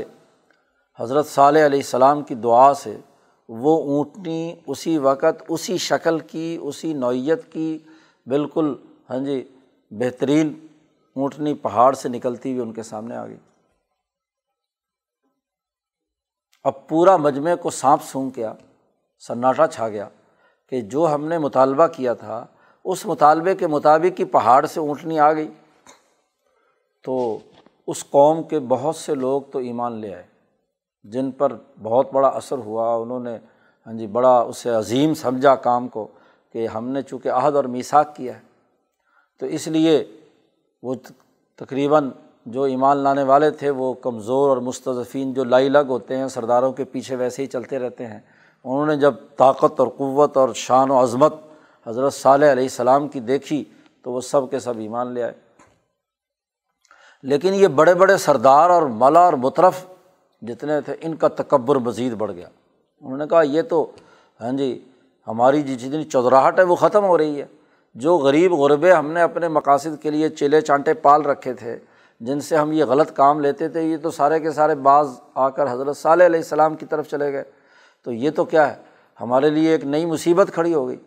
حضرت 0.99 1.27
صالح 1.27 1.65
علیہ 1.65 1.79
السلام 1.79 2.21
کی 2.21 2.35
دعا 2.35 2.73
سے 2.73 2.97
وہ 3.51 3.83
اونٹنی 3.83 4.55
اسی 4.67 4.97
وقت، 4.97 5.43
اسی 5.49 5.77
شکل 5.77 6.19
کی، 6.19 6.57
اسی 6.61 6.93
نوعیت 6.93 7.53
کی 7.53 7.77
بالکل 8.27 8.75
ہاں 9.09 9.17
جی 9.17 9.43
بہترین 9.91 10.67
اونٹنی 11.15 11.53
پہاڑ 11.53 11.93
سے 11.93 12.09
نکلتی 12.09 12.51
ہوئی 12.51 12.61
ان 12.61 12.73
کے 12.73 12.83
سامنے 12.83 13.15
آ 13.15 13.27
گئی۔ 13.27 13.37
اب 16.63 16.87
پورا 16.87 17.17
مجمعے 17.17 17.55
کو 17.55 17.69
سانپ 17.69 18.03
سونگ 18.03 18.29
کیا 18.29 18.53
سناٹا 19.19 19.67
چھا 19.67 19.89
گیا 19.89 20.09
کہ 20.69 20.81
جو 20.81 21.13
ہم 21.13 21.25
نے 21.25 21.37
مطالبہ 21.37 21.87
کیا 21.87 22.13
تھا، 22.13 22.45
اس 22.83 23.05
مطالبے 23.05 23.55
کے 23.55 23.67
مطابق 23.67 24.19
ہی 24.19 24.25
پہاڑ 24.25 24.65
سے 24.65 24.79
اونٹنی 24.79 25.19
آ 25.19 25.33
گئی۔ 25.33 25.51
تو 27.03 27.39
اس 27.87 28.05
قوم 28.09 28.43
کے 28.43 28.59
بہت 28.59 28.95
سے 28.95 29.15
لوگ 29.15 29.41
تو 29.41 29.59
ایمان 29.59 29.93
لے 29.93 30.15
آئے۔ 30.15 30.28
جن 31.03 31.31
پر 31.31 31.51
بہت 31.83 32.13
بڑا 32.13 32.27
اثر 32.27 32.57
ہوا، 32.57 32.95
انہوں 32.95 33.19
نے 33.19 33.37
ہاں 33.87 33.93
جی 33.93 34.07
بڑا 34.07 34.39
اسے 34.39 34.69
عظیم 34.69 35.13
سمجھا 35.13 35.55
کام 35.55 35.87
کو 35.87 36.07
کہ 36.53 36.67
ہم 36.67 36.89
نے 36.89 37.01
چونکہ 37.01 37.29
عہد 37.29 37.55
اور 37.55 37.63
میساک 37.63 38.15
کیا 38.15 38.35
ہے۔ 38.35 38.39
تو 39.39 39.45
اس 39.45 39.67
لیے 39.67 40.05
وہ 40.83 40.95
تقریباً 41.55 42.09
جو 42.45 42.63
ایمان 42.63 42.97
لانے 42.97 43.23
والے 43.23 43.51
تھے، 43.51 43.69
وہ 43.69 43.93
کمزور 43.93 44.49
اور 44.49 44.57
مستضفین 44.57 45.33
جو 45.33 45.43
لائی 45.43 45.69
لگ 45.69 45.85
ہوتے 45.89 46.17
ہیں، 46.17 46.27
سرداروں 46.27 46.73
کے 46.73 46.83
پیچھے 46.83 47.15
ویسے 47.15 47.41
ہی 47.41 47.47
چلتے 47.47 47.79
رہتے 47.79 48.05
ہیں۔ 48.05 48.19
انہوں 48.63 48.85
نے 48.85 48.95
جب 48.95 49.13
طاقت 49.37 49.79
اور 49.79 49.87
قوت 49.87 50.37
اور 50.37 50.49
شان 50.53 50.91
و 50.91 51.03
عظمت 51.03 51.33
حضرت 51.87 52.13
صالح 52.13 52.51
علیہ 52.51 52.63
السلام 52.63 53.07
کی 53.07 53.19
دیکھی، 53.19 53.63
تو 54.03 54.11
وہ 54.11 54.21
سب 54.21 54.51
کے 54.51 54.59
سب 54.59 54.73
ایمان 54.77 55.11
لے 55.11 55.23
آئے۔ 55.23 55.33
لیکن 57.23 57.53
یہ 57.53 57.67
بڑے 57.67 57.93
بڑے 57.93 58.17
سردار 58.17 58.69
اور 58.69 58.81
ملا 58.81 59.19
اور 59.19 59.33
مطرف 59.33 59.85
جتنے 60.41 60.81
تھے، 60.81 60.95
ان 61.01 61.15
کا 61.15 61.27
تکبر 61.27 61.75
مزید 61.75 62.13
بڑھ 62.13 62.31
گیا۔ 62.31 62.47
انہوں 63.01 63.17
نے 63.17 63.27
کہا، 63.29 63.41
یہ 63.41 63.61
تو 63.61 63.91
ہاں 64.41 64.51
جی 64.51 64.83
ہماری 65.27 65.61
جتنی 65.61 66.03
چودراہٹ 66.03 66.59
ہے، 66.59 66.63
وہ 66.63 66.75
ختم 66.75 67.05
ہو 67.05 67.17
رہی 67.17 67.41
ہے۔ 67.41 67.45
جو 67.95 68.17
غریب 68.17 68.53
غربے 68.53 68.93
ہم 68.93 69.11
نے 69.11 69.21
اپنے 69.21 69.47
مقاصد 69.47 70.01
کے 70.01 70.11
لیے 70.11 70.29
چیلے 70.29 70.61
چانٹے 70.61 70.93
پال 70.93 71.21
رکھے 71.21 71.53
تھے، 71.53 71.77
جن 72.19 72.39
سے 72.39 72.55
ہم 72.55 72.71
یہ 72.71 72.85
غلط 72.85 73.11
کام 73.13 73.39
لیتے 73.39 73.69
تھے، 73.69 73.81
یہ 73.81 73.97
تو 73.97 74.11
سارے 74.11 74.39
کے 74.39 74.51
سارے 74.51 74.75
بعض 74.75 75.09
آ 75.35 75.49
کر 75.49 75.71
حضرت 75.71 75.97
صالح 75.97 76.25
علیہ 76.25 76.39
السلام 76.39 76.75
کی 76.75 76.85
طرف 76.85 77.07
چلے 77.07 77.33
گئے۔ 77.33 77.43
تو 78.03 78.11
یہ 78.11 78.29
تو 78.29 78.45
کیا 78.45 78.71
ہے؟ 78.71 78.75
ہمارے 79.21 79.49
لیے 79.49 79.71
ایک 79.71 79.85
نئی 79.85 80.05
مصیبت 80.05 80.47
کھڑی 80.53 80.73
ہو 80.73 80.87
گئی۔ 80.87 80.97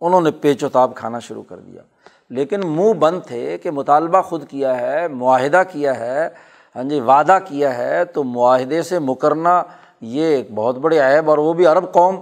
انہوں 0.00 0.20
نے 0.20 0.30
پیچ 0.30 0.64
و 0.64 0.68
تاب 0.68 0.94
کھانا 0.94 1.18
شروع 1.18 1.42
کر 1.42 1.56
دیا۔ 1.56 1.82
لیکن 2.30 2.60
منہ 2.64 2.92
بند 2.92 3.20
تھے 3.26 3.58
کہ 3.58 3.70
مطالبہ 3.70 4.22
خود 4.22 4.48
کیا 4.48 4.80
ہے، 4.80 5.08
معاہدہ 5.08 5.62
کیا 5.72 5.98
ہے 5.98 6.28
ہاں 6.76 6.82
جی 6.82 7.00
وعدہ 7.00 7.38
کیا 7.44 7.78
ہے 7.78 8.04
تو 8.04 8.24
معاہدے 8.24 8.82
سے 8.82 8.98
مکرنا 8.98 9.62
یہ 10.00 10.24
ایک 10.24 10.52
بہت 10.54 10.78
بڑے 10.78 10.98
عیب 10.98 11.30
اور 11.30 11.38
وہ 11.38 11.52
بھی 11.52 11.66
عرب 11.66 11.92
قوم۔ 11.92 12.16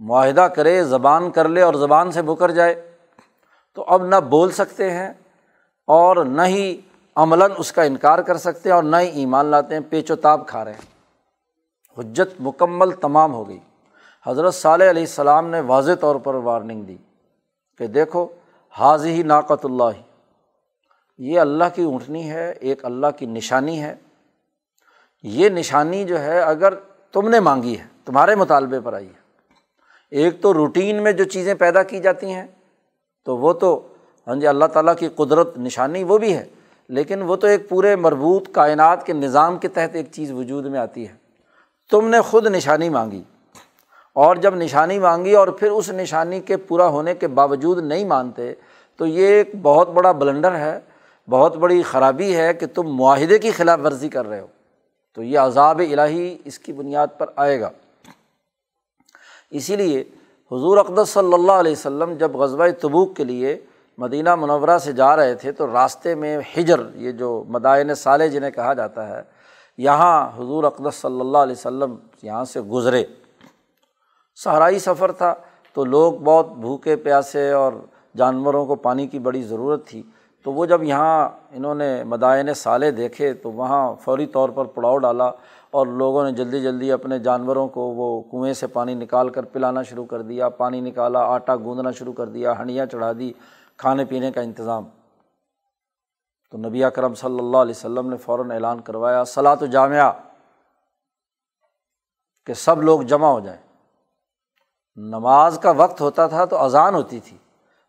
معاہدہ 0.00 0.40
کرے، 0.40 0.84
زبان 0.84 1.30
کر 1.30 1.48
لے 1.48 1.62
اور 1.62 1.74
زبان 1.74 2.12
سے 2.12 2.22
مکر 2.22 2.50
جائے۔ 2.50 2.90
تو 3.74 3.84
اب 3.88 4.06
نہ 4.06 4.16
بول 4.16 4.50
سکتے 4.50 4.90
ہیں 4.90 5.12
اور 5.86 6.24
نہ 6.24 6.42
ہی 6.42 6.80
عملاً 7.16 7.50
اس 7.58 7.72
کا 7.72 7.82
انکار 7.82 8.18
کر 8.18 8.36
سکتے 8.36 8.68
ہیں 8.68 8.74
اور 8.74 8.82
نہ 8.82 8.96
ہی 8.96 9.08
ایمان 9.08 9.46
لاتے 9.46 9.74
ہیں، 9.74 9.82
پیچ 9.90 10.10
و 10.10 10.16
تاب 10.16 10.46
کھا 10.46 10.64
رہے 10.64 10.72
ہیں۔ 10.72 10.94
حجت 11.98 12.40
مکمل 12.40 12.90
تمام 12.90 13.34
ہو 13.34 13.48
گئی۔ 13.48 13.58
حضرت 14.26 14.54
صالح 14.54 14.90
علیہ 14.90 15.02
السلام 15.02 15.48
نے 15.48 15.60
واضح 15.60 15.92
طور 16.00 16.16
پر 16.16 16.34
وارننگ 16.34 16.82
دی 16.82 16.96
کہ 17.78 17.86
دیکھو، 17.86 18.26
حاضی 18.70 19.12
ہی 19.12 19.22
ناقت 19.22 19.64
اللہ۔ 19.64 20.03
یہ 21.18 21.40
اللہ 21.40 21.64
کی 21.74 21.82
اونٹنی 21.82 22.30
ہے، 22.30 22.54
ایک 22.60 22.84
اللہ 22.84 23.06
کی 23.18 23.26
نشانی 23.26 23.82
ہے۔ 23.82 23.94
یہ 25.22 25.48
نشانی 25.48 26.04
جو 26.04 26.20
ہے، 26.20 26.40
اگر 26.40 26.74
تم 27.12 27.28
نے 27.28 27.40
مانگی 27.40 27.78
ہے، 27.78 27.84
تمہارے 28.04 28.34
مطالبے 28.34 28.80
پر 28.80 28.92
آئی 28.92 29.06
ہے۔ 29.06 29.24
ایک 30.10 30.42
تو 30.42 30.54
روٹین 30.54 31.02
میں 31.02 31.12
جو 31.12 31.24
چیزیں 31.24 31.54
پیدا 31.54 31.82
کی 31.82 31.98
جاتی 31.98 32.30
ہیں، 32.30 32.46
تو 33.24 33.36
وہ 33.36 33.52
تو 33.52 33.88
ہاں 34.26 34.34
جی 34.34 34.46
اللہ 34.46 34.64
تعالیٰ 34.64 34.96
کی 34.96 35.08
قدرت 35.08 35.58
نشانی 35.58 36.04
وہ 36.04 36.18
بھی 36.18 36.34
ہے، 36.34 36.44
لیکن 36.88 37.22
وہ 37.22 37.36
تو 37.36 37.46
ایک 37.46 37.68
پورے 37.68 37.96
مربوط 37.96 38.48
کائنات 38.52 39.06
کے 39.06 39.12
نظام 39.12 39.58
کے 39.58 39.68
تحت 39.68 39.96
ایک 39.96 40.06
چیز 40.12 40.32
وجود 40.32 40.66
میں 40.66 40.78
آتی 40.78 41.08
ہے۔ 41.08 41.14
تم 41.90 42.08
نے 42.08 42.20
خود 42.20 42.46
نشانی 42.46 42.88
مانگی۔ 42.88 43.22
اور 44.14 44.36
جب 44.36 44.54
نشانی 44.54 44.98
مانگی 44.98 45.32
اور 45.32 45.48
پھر 45.48 45.70
اس 45.70 45.90
نشانی 45.90 46.40
کے 46.40 46.56
پورا 46.56 46.86
ہونے 46.86 47.14
کے 47.14 47.26
باوجود 47.26 47.84
نہیں 47.84 48.04
مانتے، 48.04 48.54
تو 48.96 49.06
یہ 49.06 49.26
ایک 49.26 49.50
بہت 49.62 49.88
بڑا 49.88 50.12
بلنڈر 50.12 50.54
ہے۔ 50.54 50.80
بہت 51.30 51.56
بڑی 51.56 51.82
خرابی 51.82 52.36
ہے 52.36 52.54
کہ 52.54 52.66
تم 52.66 52.82
معاہدے 52.82 53.38
کی 53.38 53.50
خلاف 53.50 53.80
ورزی 53.84 54.08
کر 54.08 54.26
رہے 54.26 54.40
ہو۔ 54.40 54.46
تو 55.14 55.22
یہ 55.22 55.38
عذاب 55.38 55.78
الہی 55.78 56.38
اس 56.44 56.58
کی 56.58 56.72
بنیاد 56.72 57.06
پر 57.18 57.26
آئے 57.36 57.60
گا۔ 57.60 57.70
اسی 59.50 59.76
لیے 59.76 60.00
حضور 60.52 60.76
اقدس 60.76 61.08
صلی 61.08 61.34
اللہ 61.34 61.52
علیہ 61.52 61.72
وسلم 61.72 62.12
جب 62.12 62.36
غزبۂ 62.36 62.68
تبوک 62.80 63.16
کے 63.16 63.24
لیے 63.24 63.60
مدینہ 63.98 64.34
منورہ 64.34 64.78
سے 64.78 64.92
جا 64.92 65.16
رہے 65.16 65.34
تھے 65.34 65.52
تو 65.52 65.66
راستے 65.66 66.14
میں 66.14 66.38
ہجر 66.58 66.80
یہ 66.94 67.12
جو 67.12 67.44
مدائن 67.48 67.94
سالے 67.94 68.28
جنہیں 68.28 68.50
کہا 68.50 68.74
جاتا 68.74 69.08
ہے، 69.08 69.22
یہاں 69.78 70.28
حضور 70.36 70.64
اقدس 70.64 70.94
صلی 70.94 71.20
اللہ 71.20 71.38
علیہ 71.38 71.54
وسلم 71.58 71.96
یہاں 72.22 72.44
سے 72.44 72.60
گزرے۔ 72.60 73.04
صحرائی 74.36 74.78
سفر 74.78 75.12
تھا 75.12 75.34
تو 75.72 75.84
لوگ 75.84 76.12
بہت 76.12 76.52
بھوکے 76.52 76.96
پیاسے 76.96 77.50
اور 77.50 77.72
جانوروں 78.16 78.66
کو 78.66 78.74
پانی 78.74 79.06
کی 79.06 79.18
بڑی 79.18 79.42
ضرورت 79.42 79.86
تھی۔ 79.86 80.02
تو 80.44 80.52
وہ 80.52 80.66
جب 80.66 80.82
یہاں 80.82 81.28
انہوں 81.50 81.74
نے 81.74 82.04
مدائن 82.04 82.54
سالے 82.54 82.90
دیکھے 82.90 83.34
تو 83.34 83.52
وہاں 83.52 83.94
فوری 84.00 84.26
طور 84.26 84.48
پر 84.48 84.64
پڑاؤ 84.64 84.98
ڈالا 84.98 85.30
اور 85.70 85.86
لوگوں 85.86 86.24
نے 86.24 86.32
جلدی 86.32 86.62
جلدی 86.62 86.92
اپنے 86.92 87.18
جانوروں 87.18 87.68
کو 87.68 87.80
وہ 87.80 88.22
کنویں 88.22 88.52
سے 88.52 88.66
پانی 88.66 88.94
نکال 88.94 89.28
کر 89.28 89.42
پلانا 89.42 89.82
شروع 89.82 90.04
کر 90.04 90.22
دیا، 90.22 90.48
پانی 90.48 90.80
نکالا، 90.80 91.20
آٹا 91.20 91.56
گوندنا 91.56 91.90
شروع 91.90 92.12
کر 92.12 92.26
دیا، 92.26 92.58
ہنڈیاں 92.58 92.86
چڑھا 92.86 93.12
دی، 93.18 93.32
کھانے 93.76 94.04
پینے 94.04 94.32
کا 94.32 94.40
انتظام۔ 94.40 94.84
تو 96.50 96.58
نبی 96.58 96.84
اکرم 96.84 97.14
صلی 97.14 97.38
اللہ 97.38 97.56
علیہ 97.56 97.74
وسلم 97.76 98.08
نے 98.08 98.16
فوراً 98.16 98.50
اعلان 98.50 98.80
کروایا 98.80 99.24
صلاح 99.24 99.54
تو 99.54 99.66
جامعہ، 99.66 100.12
کہ 102.46 102.54
سب 102.54 102.82
لوگ 102.82 103.00
جمع 103.00 103.28
ہو 103.28 103.40
جائیں۔ 103.40 103.60
نماز 104.96 105.58
کا 105.62 105.70
وقت 105.70 106.00
ہوتا 106.00 106.26
تھا 106.26 106.44
تو 106.44 106.62
اذان 106.62 106.94
ہوتی 106.94 107.20
تھی۔ 107.20 107.36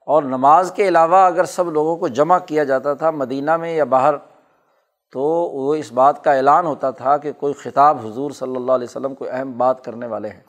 اور 0.05 0.23
نماز 0.23 0.71
کے 0.75 0.87
علاوہ 0.87 1.17
اگر 1.17 1.45
سب 1.45 1.71
لوگوں 1.71 1.97
کو 1.97 2.07
جمع 2.07 2.39
کیا 2.39 2.63
جاتا 2.63 2.93
تھا 2.93 3.11
مدینہ 3.11 3.57
میں 3.57 3.75
یا 3.75 3.83
باہر، 3.83 4.15
تو 5.11 5.21
وہ 5.51 5.75
اس 5.75 5.91
بات 5.91 6.23
کا 6.23 6.33
اعلان 6.33 6.65
ہوتا 6.65 6.91
تھا 6.91 7.17
کہ 7.17 7.31
کوئی 7.31 7.53
خطاب 7.53 8.05
حضور 8.05 8.31
صلی 8.31 8.55
اللہ 8.55 8.71
علیہ 8.71 8.87
وسلم 8.89 9.15
کو 9.15 9.25
اہم 9.31 9.51
بات 9.57 9.85
کرنے 9.85 10.07
والے 10.07 10.29
ہیں۔ 10.29 10.41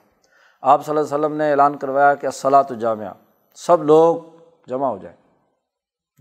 آپ 0.63 0.87
صلی 0.87 0.97
اللہ 0.97 1.15
علیہ 1.15 1.27
وسلم 1.27 1.37
نے 1.37 1.51
اعلان 1.51 1.77
کروایا 1.77 2.15
کہ 2.15 2.27
الصلاۃ 2.27 2.73
جامعہ 2.81 3.13
سب 3.55 3.83
لوگ 3.83 4.17
جمع 4.69 4.89
ہو 4.89 4.99
جائیں۔ 4.99 5.17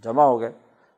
جمع 0.03 0.23
ہو 0.23 0.39
گئے۔ 0.39 0.51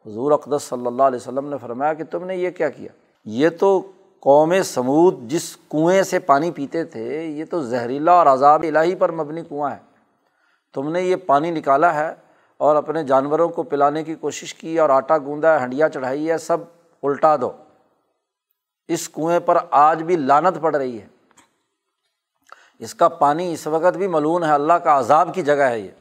حضور 0.06 0.32
اقدس 0.32 0.63
صلی 0.63 0.88
اللہ 0.88 1.04
علیہ 1.04 1.19
وسلم 1.21 1.47
نے 1.47 1.58
فرمایا 1.62 1.93
کہ 1.93 2.04
تم 2.04 2.23
نے 2.23 2.36
یہ 2.36 2.50
کیا 2.50 2.69
کیا؟ 2.69 2.91
یہ 3.26 3.50
تو 3.50 3.91
قوم 4.19 4.54
سمود 4.65 5.15
جس 5.21 5.58
کنویں 5.69 6.04
سے 6.04 6.19
پانی 6.19 6.52
پیتے 6.52 6.84
تھے، 6.84 7.23
یہ 7.23 7.45
تو 7.45 7.62
زہریلا 7.62 8.12
اور 8.12 8.26
عذاب 8.26 8.63
الہی 8.63 8.95
پر 8.95 9.12
مبنی 9.12 9.41
کنواں 9.50 9.71
ہے 9.71 9.80
تم 10.73 10.91
نے 10.91 11.02
یہ 11.02 11.15
پانی 11.15 11.52
نکالا 11.52 11.93
ہے 11.93 12.27
اور 12.58 12.76
اپنے 12.76 13.04
جانوروں 13.04 13.50
کو 13.50 13.63
پلانے 13.63 14.04
کی 14.04 14.15
کوشش 14.15 14.56
کی 14.56 14.80
اور 14.80 14.89
آٹا 14.89 15.17
گوندا 15.17 15.60
ہے، 15.60 15.63
ہنڈیا 15.63 15.89
چڑھائی 15.89 16.32
ہے، 16.32 16.38
سب 16.38 16.58
الٹا 17.04 17.36
دو۔ 17.36 17.52
اس 18.88 19.10
کنویں 19.10 19.39
پر 19.39 19.58
آج 19.72 20.04
بھی 20.04 20.15
لانت 20.15 20.62
پڑ 20.62 20.76
رہی 20.76 21.02
ہے۔ 21.02 21.08
اس 22.80 22.96
کا 22.96 23.08
پانی 23.08 23.54
اس 23.54 23.67
وقت 23.67 23.98
بھی 23.98 24.08
ملون 24.08 24.43
ہے، 24.43 24.52
اللہ 24.52 24.74
کا 24.74 25.00
عذاب 25.00 25.34
کی 25.34 25.41
جگہ 25.41 25.63
ہے 25.63 25.80
یہ۔ 25.80 25.91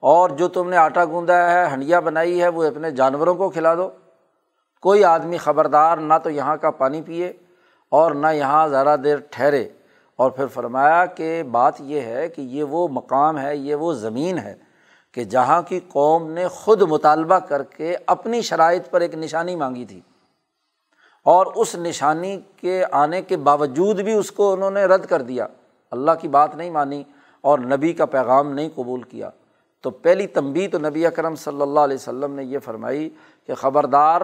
اور 0.00 0.30
جو 0.30 0.48
تم 0.48 0.68
نے 0.68 0.76
آٹا 0.76 1.04
گوندا 1.04 1.50
ہے، 1.50 1.66
ہنڈیا 1.72 2.00
بنائی 2.00 2.42
ہے، 2.42 2.48
وہ 2.48 2.64
اپنے 2.64 2.90
جانوروں 2.90 3.34
کو 3.34 3.50
کھلا 3.50 3.74
دو۔ 3.74 3.90
کوئی 4.82 5.04
آدمی 5.04 5.36
خبردار 5.36 5.96
نہ 5.96 6.14
تو 6.22 6.30
یہاں 6.30 6.56
کا 6.56 6.70
پانی 6.70 7.02
پیے 7.02 7.32
اور 7.88 8.10
نہ 8.10 8.26
یہاں 8.26 8.68
ذرا 8.68 8.96
دیر 9.04 9.16
ٹھہرے۔ 9.30 9.68
اور 10.16 10.30
پھر 10.30 10.46
فرمایا 10.46 11.06
کہ 11.06 11.42
بات 11.42 11.80
یہ 11.80 12.00
ہے 12.00 12.28
کہ 12.28 12.40
یہ 12.40 12.64
وہ 12.64 12.88
مقام 12.88 13.38
ہے، 13.38 13.56
یہ 13.56 13.74
وہ 13.74 13.92
زمین 13.92 14.38
ہے 14.38 14.67
کہ 15.18 15.24
جہاں 15.24 15.62
کی 15.62 15.80
قوم 15.88 16.30
نے 16.30 16.48
خود 16.48 16.82
مطالبہ 16.82 17.38
کر 17.38 17.62
کے 17.62 17.96
اپنی 18.06 18.40
شرائط 18.40 18.90
پر 18.90 19.00
ایک 19.00 19.14
نشانی 19.14 19.56
مانگی 19.56 19.84
تھی 19.84 20.00
اور 21.24 21.46
اس 21.46 21.74
نشانی 21.74 22.40
کے 22.56 22.84
آنے 22.92 23.22
کے 23.22 23.36
باوجود 23.36 24.00
بھی 24.00 24.12
اس 24.12 24.32
کو 24.32 24.52
انہوں 24.52 24.70
نے 24.70 24.84
رد 24.84 25.06
کر 25.06 25.22
دیا۔ 25.22 25.46
اللہ 25.90 26.10
کی 26.20 26.28
بات 26.28 26.56
نہیں 26.56 26.70
مانی 26.70 27.04
اور 27.40 27.58
نبی 27.58 27.92
کا 27.92 28.06
پیغام 28.06 28.52
نہیں 28.52 28.68
قبول 28.74 29.02
کیا۔ 29.02 29.30
تو 29.82 29.90
پہلی 29.90 30.26
تنبی 30.26 30.68
تو 30.68 30.78
نبی 30.78 31.06
اکرم 31.06 31.34
صلی 31.34 31.62
اللہ 31.62 31.80
علیہ 31.80 31.96
وسلم 31.96 32.34
نے 32.34 32.44
یہ 32.44 32.58
فرمائی 32.58 33.10
کہ 33.46 33.54
خبردار 33.54 34.20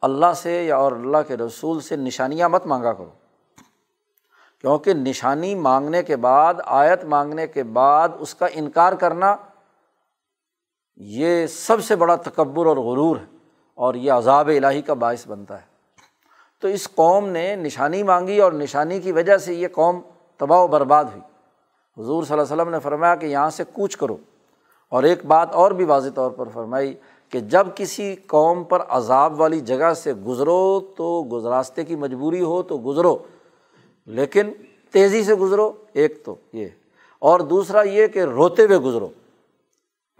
اللہ 0.00 0.32
سے 0.36 0.64
یا 0.64 0.76
اور 0.76 0.92
اللہ 0.92 1.18
کے 1.28 1.36
رسول 1.36 1.80
سے 1.80 1.96
نشانیاں 1.96 2.48
مت 2.48 2.66
مانگا 2.66 2.92
کرو۔ 2.92 3.10
کیونکہ 4.60 4.94
نشانی 4.94 5.54
مانگنے 5.54 6.02
کے 6.02 6.16
بعد، 6.16 6.54
آیت 6.66 7.04
مانگنے 7.04 7.46
کے 7.46 7.62
بعد 7.62 8.08
اس 8.18 8.34
کا 8.34 8.46
انکار 8.52 8.92
کرنا 8.92 9.36
یہ 10.96 11.46
سب 11.46 11.84
سے 11.84 11.96
بڑا 11.96 12.16
تکبر 12.16 12.66
اور 12.66 12.76
غرور 12.76 13.16
ہے 13.16 13.36
اور 13.74 13.94
یہ 13.94 14.12
عذاب 14.12 14.48
الہی 14.48 14.82
کا 14.82 14.94
باعث 14.94 15.28
بنتا 15.28 15.60
ہے۔ 15.60 15.66
تو 16.60 16.68
اس 16.68 16.88
قوم 16.94 17.28
نے 17.28 17.56
نشانی 17.56 18.02
مانگی 18.02 18.38
اور 18.38 18.52
نشانی 18.52 19.00
کی 19.00 19.12
وجہ 19.12 19.36
سے 19.36 19.54
یہ 19.54 19.68
قوم 19.68 20.00
تباہ 20.36 20.58
و 20.58 20.66
برباد 20.66 21.04
ہوئی۔ 21.04 21.20
حضور 22.02 22.24
صلی 22.24 22.32
اللہ 22.32 22.52
علیہ 22.52 22.62
وسلم 22.62 22.72
نے 22.72 22.80
فرمایا 22.80 23.14
کہ 23.14 23.26
یہاں 23.26 23.50
سے 23.50 23.64
کوچ 23.72 23.96
کرو۔ 23.96 24.16
اور 24.88 25.02
ایک 25.02 25.26
بات 25.26 25.52
اور 25.52 25.70
بھی 25.70 25.84
واضح 25.84 26.08
طور 26.14 26.30
پر 26.30 26.48
فرمائی 26.48 26.94
کہ 27.28 27.40
جب 27.40 27.66
کسی 27.74 28.16
قوم 28.26 28.64
پر 28.64 28.82
عذاب 28.88 29.40
والی 29.40 29.60
جگہ 29.60 29.94
سے 29.94 30.12
گزرو 30.12 30.80
تو 30.80 31.24
گزراستے 31.32 31.84
کی 31.84 31.96
مجبوری 31.96 32.40
ہو 32.40 32.62
تو 32.62 32.78
گزرو، 32.86 33.16
لیکن 34.06 34.52
تیزی 34.90 35.24
سے 35.24 35.34
گزرو، 35.34 35.72
ایک 35.92 36.24
تو 36.24 36.34
یہ۔ 36.52 36.66
اور 37.18 37.40
دوسرا 37.40 37.82
یہ 37.82 38.06
کہ 38.06 38.18
روتے 38.18 38.64
ہوئے 38.64 38.78
گزرو۔ 38.78 39.08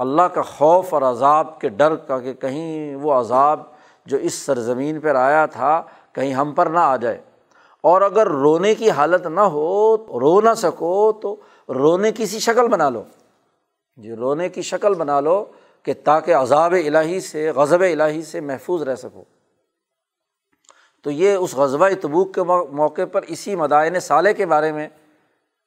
اللہ 0.03 0.23
کا 0.23 0.43
خوف 0.43 0.95
اور 0.95 1.03
عذاب 1.03 1.61
کے 1.61 1.69
ڈر 1.69 1.97
کا 1.97 2.19
کہ 2.19 2.33
کہیں 2.33 2.95
وہ 2.95 3.13
عذاب 3.13 3.61
جو 4.07 4.17
اس 4.17 4.35
سرزمین 4.35 5.01
پر 5.01 5.15
آیا 5.15 5.47
تھا 5.47 5.83
کہیں 6.13 6.35
ہم 6.35 6.53
پر 6.53 6.67
نہ 6.67 6.79
آ 6.79 6.97
جائے۔ 6.97 7.21
اور 7.81 8.03
اگر 8.03 8.27
رونے 8.27 8.75
کی 8.75 8.91
حالت 8.91 9.27
نہ 9.27 9.41
ہو، 9.41 9.97
رو 9.97 10.41
نہ 10.41 10.55
سکو 10.55 11.13
تو 11.13 11.37
رونے 11.69 12.13
کی 12.13 12.27
سی 12.27 12.39
شکل 12.39 12.69
بنا 12.69 12.89
لو۔ 12.89 13.03
جی 13.97 14.15
رونے 14.15 14.49
کی 14.49 14.63
شکل 14.63 14.95
بنا 14.95 15.21
لو 15.21 15.45
کہ 15.83 15.95
تاکہ 16.05 16.35
عذاب 16.35 16.73
الہی 16.73 17.21
سے، 17.21 17.51
غضب 17.51 17.81
الہی 17.81 18.23
سے 18.23 18.41
محفوظ 18.41 18.83
رہ 18.83 18.95
سکو۔ 18.95 19.25
تو 21.03 21.11
یہ 21.11 21.35
اس 21.35 21.55
غزبۂ 21.55 21.91
تبوک 22.01 22.35
کے 22.35 22.43
موقع 22.71 23.03
پر 23.13 23.23
اسی 23.23 23.57
مدائن 23.57 24.01
سالے 24.01 24.35
کے 24.35 24.47
بارے 24.47 24.73
میں 24.73 24.89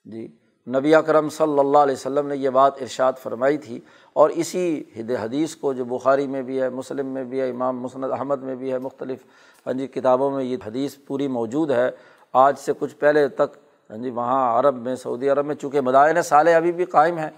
جی 0.05 0.27
نبی 0.67 0.95
اکرم 0.95 1.29
صلی 1.29 1.59
اللہ 1.59 1.77
علیہ 1.77 1.93
وسلم 1.93 2.27
نے 2.27 2.35
یہ 2.35 2.49
بات 2.49 2.81
ارشاد 2.81 3.13
فرمائی 3.23 3.57
تھی 3.57 3.79
اور 4.13 4.29
اسی 4.29 4.83
حدیث 5.23 5.55
کو 5.55 5.73
جو 5.73 5.85
بخاری 5.85 6.27
میں 6.27 6.41
بھی 6.41 6.61
ہے، 6.61 6.69
مسلم 6.69 7.07
میں 7.07 7.23
بھی 7.23 7.41
ہے، 7.41 7.49
امام 7.49 7.81
مسند 7.81 8.03
احمد 8.03 8.43
میں 8.43 8.55
بھی 8.55 8.71
ہے، 8.71 8.79
مختلف 8.79 9.19
ہاں 9.65 9.73
جی 9.73 9.87
کتابوں 9.87 10.31
میں 10.31 10.43
یہ 10.43 10.57
حدیث 10.67 10.97
پوری 11.07 11.27
موجود 11.27 11.71
ہے۔ 11.71 11.89
آج 12.33 12.59
سے 12.59 12.71
کچھ 12.79 12.95
پہلے 12.95 13.27
تک 13.27 13.57
ہاں 13.89 13.97
جی 13.97 14.09
وہاں 14.09 14.59
عرب 14.59 14.75
میں، 14.75 14.95
سعودی 14.95 15.29
عرب 15.29 15.45
میں، 15.45 15.55
چونکہ 15.55 15.81
مدائن 15.81 16.21
سالے 16.21 16.53
ابھی 16.53 16.71
بھی 16.71 16.85
قائم 16.85 17.17
ہیں، 17.17 17.29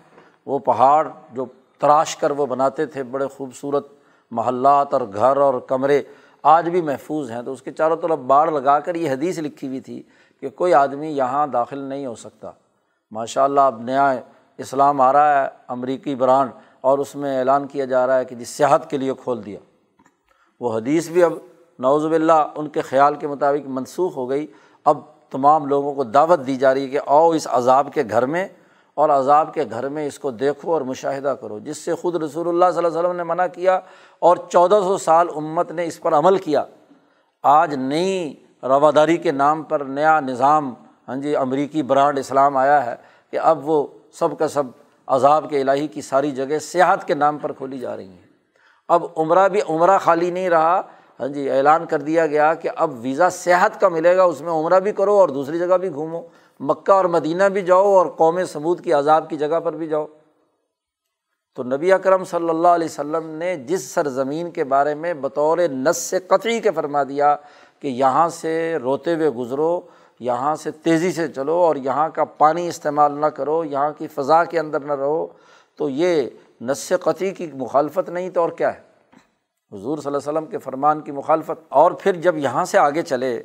وہ 0.45 0.59
پہاڑ 0.59 1.07
جو 1.33 1.45
تراش 1.79 2.15
کر 2.15 2.31
وہ 2.31 2.45
بناتے 2.45 2.85
تھے، 2.85 3.03
بڑے 3.03 3.27
خوبصورت 3.27 3.87
محلات 4.31 4.93
اور 4.93 5.01
گھر 5.13 5.37
اور 5.37 5.59
کمرے 5.59 6.01
آج 6.43 6.69
بھی 6.69 6.81
محفوظ 6.81 7.31
ہیں۔ 7.31 7.41
تو 7.41 7.51
اس 7.51 7.61
کے 7.61 7.71
چاروں 7.71 7.97
طرف 7.97 8.19
باڑ 8.19 8.51
لگا 8.51 8.79
کر 8.79 8.95
یہ 8.95 9.11
حدیث 9.11 9.39
لکھی 9.39 9.67
ہوئی 9.67 9.79
تھی 9.79 10.03
کہ 10.39 10.49
کوئی 10.49 10.73
آدمی 10.73 11.09
یہاں 11.09 11.47
داخل 11.47 11.79
نہیں 11.79 12.05
ہو 12.05 12.15
سکتا۔ 12.15 12.51
ماشاء 13.11 13.43
اللہ 13.43 13.61
اب 13.61 13.81
نیا 13.81 14.11
اسلام 14.59 15.01
آ 15.01 15.11
رہا 15.13 15.41
ہے، 15.41 15.47
امریکی 15.67 16.15
برانڈ، 16.15 16.51
اور 16.81 16.99
اس 16.99 17.15
میں 17.15 17.37
اعلان 17.39 17.67
کیا 17.67 17.85
جا 17.85 18.05
رہا 18.07 18.17
ہے 18.19 18.25
کہ 18.25 18.35
جس 18.35 18.49
صحت 18.49 18.89
کے 18.89 18.97
لیے 18.97 19.13
کھول 19.23 19.45
دیا۔ 19.45 19.59
وہ 20.61 20.75
حدیث 20.77 21.09
بھی 21.09 21.23
اب 21.23 21.33
نوز 21.79 22.05
باللہ 22.05 22.47
ان 22.55 22.67
کے 22.69 22.81
خیال 22.81 23.15
کے 23.15 23.27
مطابق 23.27 23.67
منسوخ 23.67 24.15
ہو 24.17 24.29
گئی۔ 24.29 24.47
اب 24.85 24.97
تمام 25.29 25.65
لوگوں 25.65 25.93
کو 25.95 26.03
دعوت 26.03 26.45
دی 26.47 26.55
جا 26.55 26.73
رہی 26.73 26.83
ہے 26.83 26.89
کہ 26.89 26.99
آؤ 27.05 27.29
اس 27.31 27.47
عذاب 27.51 27.93
کے 27.93 28.03
گھر 28.09 28.25
میں، 28.25 28.47
اور 28.97 29.09
عذاب 29.09 29.53
کے 29.53 29.63
گھر 29.69 29.87
میں 29.89 30.05
اس 30.07 30.17
کو 30.19 30.31
دیکھو 30.31 30.73
اور 30.73 30.81
مشاہدہ 30.81 31.35
کرو، 31.41 31.59
جس 31.59 31.77
سے 31.77 31.95
خود 31.95 32.15
رسول 32.15 32.47
اللہ 32.47 32.71
صلی 32.71 32.77
اللہ 32.77 32.87
علیہ 32.87 32.99
وسلم 32.99 33.15
نے 33.15 33.23
منع 33.23 33.45
کیا 33.47 33.79
اور 34.21 34.37
چودہ 34.49 34.79
سو 34.83 34.97
سال 34.97 35.27
امت 35.35 35.71
نے 35.71 35.85
اس 35.85 35.99
پر 36.01 36.13
عمل 36.13 36.37
کیا۔ 36.37 36.63
آج 37.43 37.73
نئی 37.73 38.33
رواداری 38.63 39.17
کے 39.17 39.31
نام 39.31 39.63
پر 39.63 39.83
نیا 39.85 40.19
نظام 40.19 40.73
ہاں 41.07 41.15
جی 41.15 41.35
امریکی 41.35 41.83
برانڈ 41.83 42.19
اسلام 42.19 42.57
آیا 42.57 42.85
ہے 42.85 42.95
کہ 43.31 43.39
اب 43.39 43.69
وہ 43.69 43.87
سب 44.13 44.37
کا 44.39 44.47
سب 44.47 44.63
عذاب 45.07 45.49
کے 45.49 45.61
الہی 45.61 45.87
کی 45.87 46.01
ساری 46.01 46.31
جگہ 46.31 46.59
سیاحت 46.59 47.07
کے 47.07 47.13
نام 47.13 47.37
پر 47.37 47.51
کھولی 47.51 47.79
جا 47.79 47.97
رہی 47.97 48.07
ہیں۔ 48.07 48.27
اب 48.87 49.03
عمرہ 49.17 49.47
بھی 49.47 49.61
عمرہ 49.69 49.97
خالی 49.97 50.31
نہیں 50.31 50.49
رہا 50.49 50.81
ہاں 51.19 51.27
جی 51.27 51.49
اعلان 51.49 51.85
کر 51.85 52.01
دیا 52.01 52.27
گیا 52.27 52.53
کہ 52.53 52.69
اب 52.75 52.91
ویزا 53.01 53.29
صحت 53.29 53.81
کا 53.81 53.89
ملے 53.89 54.17
گا، 54.17 54.23
اس 54.23 54.41
میں 54.41 54.51
عمرہ 54.51 54.79
بھی 54.79 54.91
کرو 54.91 55.15
اور 55.15 55.29
دوسری 55.29 55.59
جگہ 55.59 55.77
بھی 55.77 55.89
گھومو۔ 55.89 56.21
مکہ 56.59 56.91
اور 56.91 57.05
مدینہ 57.05 57.43
بھی 57.43 57.61
جاؤ 57.61 57.95
اور 57.95 58.05
قوم 58.05 58.43
ثبوت 58.43 58.83
کی 58.83 58.93
عذاب 58.93 59.29
کی 59.29 59.37
جگہ 59.37 59.59
پر 59.59 59.73
بھی 59.73 59.87
جاؤ۔ 59.87 60.05
تو 61.55 61.63
نبی 61.63 61.93
اکرم 61.93 62.23
صلی 62.23 62.49
اللہ 62.49 62.67
علیہ 62.67 62.85
وسلم 62.85 63.29
نے 63.29 63.55
جس 63.55 63.83
سرزمین 63.83 64.51
کے 64.51 64.63
بارے 64.63 64.95
میں 64.95 65.13
بطور 65.13 65.57
نس 65.57 65.97
سے 65.97 66.19
قطعی 66.19 66.59
کے 66.59 66.71
فرما 66.71 67.03
دیا 67.03 67.35
کہ 67.79 67.87
یہاں 67.87 68.29
سے 68.29 68.77
روتے 68.83 69.15
ہوئے 69.15 69.29
گزرو 69.29 69.81
یہاں 70.19 70.55
سے 70.55 70.71
تیزی 70.71 71.11
سے 71.11 71.27
چلو 71.27 71.53
اور 71.53 71.75
یہاں 71.75 72.09
کا 72.09 72.23
پانی 72.23 72.67
استعمال 72.67 73.11
نہ 73.13 73.25
کرو، 73.25 73.63
یہاں 73.65 73.91
کی 73.97 74.07
فضا 74.07 74.43
کے 74.43 74.59
اندر 74.59 74.79
نہ 74.79 74.93
رہو، 74.93 75.27
تو 75.75 75.89
یہ 75.89 76.29
نس 76.61 76.93
قطعی 77.01 77.31
کی 77.31 77.51
مخالفت 77.53 78.09
نہیں 78.09 78.29
تو 78.29 78.41
اور 78.41 78.49
کیا 78.49 78.75
ہے؟ 78.75 78.79
حضور 79.71 79.97
صلی 79.97 80.07
اللہ 80.07 80.17
علیہ 80.17 80.39
وسلم 80.39 80.45
کے 80.45 80.57
فرمان 80.57 81.01
کی 81.01 81.11
مخالفت۔ 81.11 81.65
اور 81.69 81.91
پھر 81.91 82.13
جب 82.13 82.37
یہاں 82.37 82.65
سے 82.65 82.77
آگے 82.77 83.01
چلے، 83.01 83.43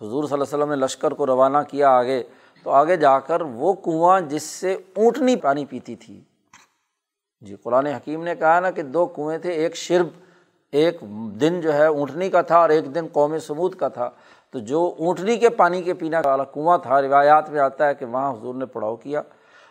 حضور 0.00 0.24
صلی 0.24 0.34
اللہ 0.34 0.44
علیہ 0.44 0.64
وسلم 0.64 0.68
نے 0.68 0.76
لشکر 0.76 1.10
کو 1.10 1.26
روانہ 1.26 1.58
کیا 1.70 1.90
آگے، 1.90 2.22
تو 2.62 2.70
آگے 2.70 2.96
جا 2.96 3.18
کر 3.18 3.40
وہ 3.40 3.72
کنواں 3.72 4.20
جس 4.20 4.42
سے 4.42 4.74
اونٹنی 4.74 5.36
پانی 5.36 5.64
پیتی 5.64 5.96
تھی۔ 5.96 6.20
جی 7.40 7.56
قرآن 7.62 7.86
حکیم 7.86 8.24
نے 8.24 8.34
کہا 8.34 8.60
نا 8.60 8.70
کہ 8.70 8.82
دو 8.82 9.06
کنویں 9.06 9.38
تھے، 9.38 9.50
ایک 9.50 9.76
شرب، 9.76 10.06
ایک 10.72 11.00
دن 11.40 11.60
جو 11.60 11.74
ہے 11.74 11.86
اونٹنی 11.86 12.30
کا 12.30 12.42
تھا 12.42 12.58
اور 12.58 12.68
ایک 12.68 12.94
دن 12.94 13.06
قوم 13.12 13.38
سمود 13.38 13.74
کا 13.74 13.88
تھا۔ 13.88 14.10
تو 14.56 14.60
جو 14.60 14.94
اونٹنی 14.98 15.36
کے 15.36 15.48
پانی 15.48 15.82
کے 15.82 15.94
پینا 15.94 16.20
والا 16.24 16.44
کنواں 16.44 16.78
تھا، 16.78 17.02
روایات 17.02 17.50
میں 17.50 17.60
آتا 17.60 17.86
ہے 17.86 17.94
کہ 17.94 18.06
وہاں 18.06 18.32
حضور 18.32 18.54
نے 18.54 18.66
پڑاؤ 18.66 18.96
کیا 18.96 19.22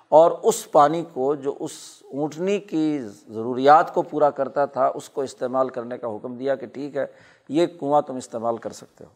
اور 0.09 0.31
اس 0.43 0.71
پانی 0.71 1.03
کو 1.13 1.35
جو 1.35 1.55
اس 1.59 1.71
اونٹنی 2.13 2.59
کی 2.59 2.99
ضروریات 3.27 3.93
کو 3.93 4.01
پورا 4.01 4.29
کرتا 4.29 4.65
تھا، 4.65 4.91
اس 4.95 5.09
کو 5.09 5.21
استعمال 5.21 5.69
کرنے 5.69 5.97
کا 5.97 6.07
حکم 6.07 6.35
دیا 6.35 6.55
کہ 6.55 6.65
ٹھیک 6.65 6.97
ہے، 6.97 7.05
یہ 7.49 7.65
کنواں 7.65 8.01
تم 8.01 8.15
استعمال 8.15 8.57
کر 8.57 8.69
سکتے 8.69 9.03
ہو۔ 9.03 9.09